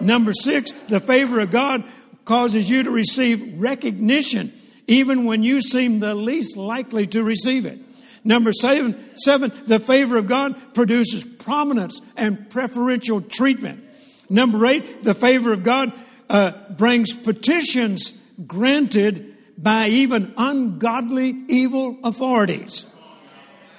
Number 0.00 0.32
six, 0.32 0.70
the 0.70 1.00
favor 1.00 1.40
of 1.40 1.50
God 1.50 1.82
causes 2.24 2.68
you 2.68 2.82
to 2.82 2.90
receive 2.90 3.58
recognition 3.58 4.52
even 4.86 5.24
when 5.24 5.42
you 5.42 5.60
seem 5.60 6.00
the 6.00 6.14
least 6.14 6.56
likely 6.56 7.06
to 7.06 7.22
receive 7.22 7.64
it. 7.64 7.78
Number 8.24 8.52
seven, 8.52 8.98
seven, 9.16 9.52
the 9.64 9.78
favor 9.78 10.18
of 10.18 10.26
God 10.26 10.74
produces 10.74 11.24
prominence 11.24 12.00
and 12.16 12.50
preferential 12.50 13.22
treatment. 13.22 13.84
Number 14.30 14.64
eight, 14.64 15.02
the 15.02 15.12
favor 15.12 15.52
of 15.52 15.64
God 15.64 15.92
uh, 16.30 16.52
brings 16.70 17.12
petitions 17.12 18.18
granted 18.46 19.36
by 19.58 19.88
even 19.88 20.32
ungodly 20.36 21.36
evil 21.48 21.98
authorities. 22.04 22.86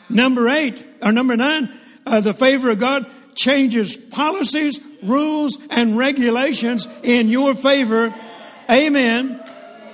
Number 0.09 0.49
eight, 0.49 0.85
or 1.01 1.13
number 1.13 1.37
nine, 1.37 1.71
uh, 2.05 2.19
the 2.19 2.33
favor 2.33 2.69
of 2.69 2.79
God 2.79 3.09
changes 3.33 3.95
policies, 3.95 4.79
rules, 5.01 5.57
and 5.69 5.97
regulations 5.97 6.87
in 7.01 7.29
your 7.29 7.55
favor. 7.55 8.13
Amen. 8.69 9.41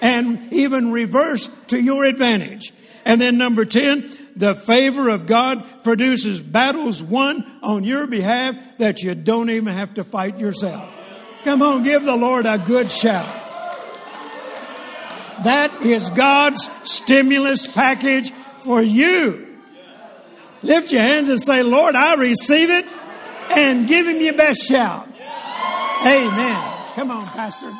And 0.01 0.51
even 0.51 0.91
reverse 0.91 1.47
to 1.67 1.79
your 1.79 2.03
advantage. 2.05 2.73
And 3.05 3.21
then 3.21 3.37
number 3.37 3.63
10, 3.63 4.17
the 4.35 4.55
favor 4.55 5.09
of 5.09 5.27
God 5.27 5.63
produces 5.87 6.41
battles 6.41 7.01
won 7.01 7.49
on 7.63 7.85
your 7.85 8.07
behalf 8.07 8.57
that 8.77 9.03
you 9.03 9.15
don't 9.15 9.49
even 9.49 9.73
have 9.73 9.93
to 9.93 10.03
fight 10.03 10.37
yourself. 10.37 10.93
Come 11.45 11.61
on, 11.61 11.83
give 11.83 12.03
the 12.03 12.17
Lord 12.17 12.45
a 12.45 12.57
good 12.57 12.91
shout. 12.91 13.25
That 15.45 15.71
is 15.85 16.09
God's 16.09 16.69
stimulus 16.83 17.67
package 17.67 18.31
for 18.65 18.81
you. 18.81 19.57
Lift 20.61 20.91
your 20.91 21.03
hands 21.03 21.29
and 21.29 21.41
say, 21.41 21.63
Lord, 21.63 21.95
I 21.95 22.15
receive 22.15 22.69
it 22.69 22.85
and 23.55 23.87
give 23.87 24.07
him 24.07 24.21
your 24.21 24.33
best 24.33 24.67
shout. 24.67 25.07
Amen. 26.01 26.73
Come 26.95 27.11
on, 27.11 27.25
Pastor. 27.27 27.71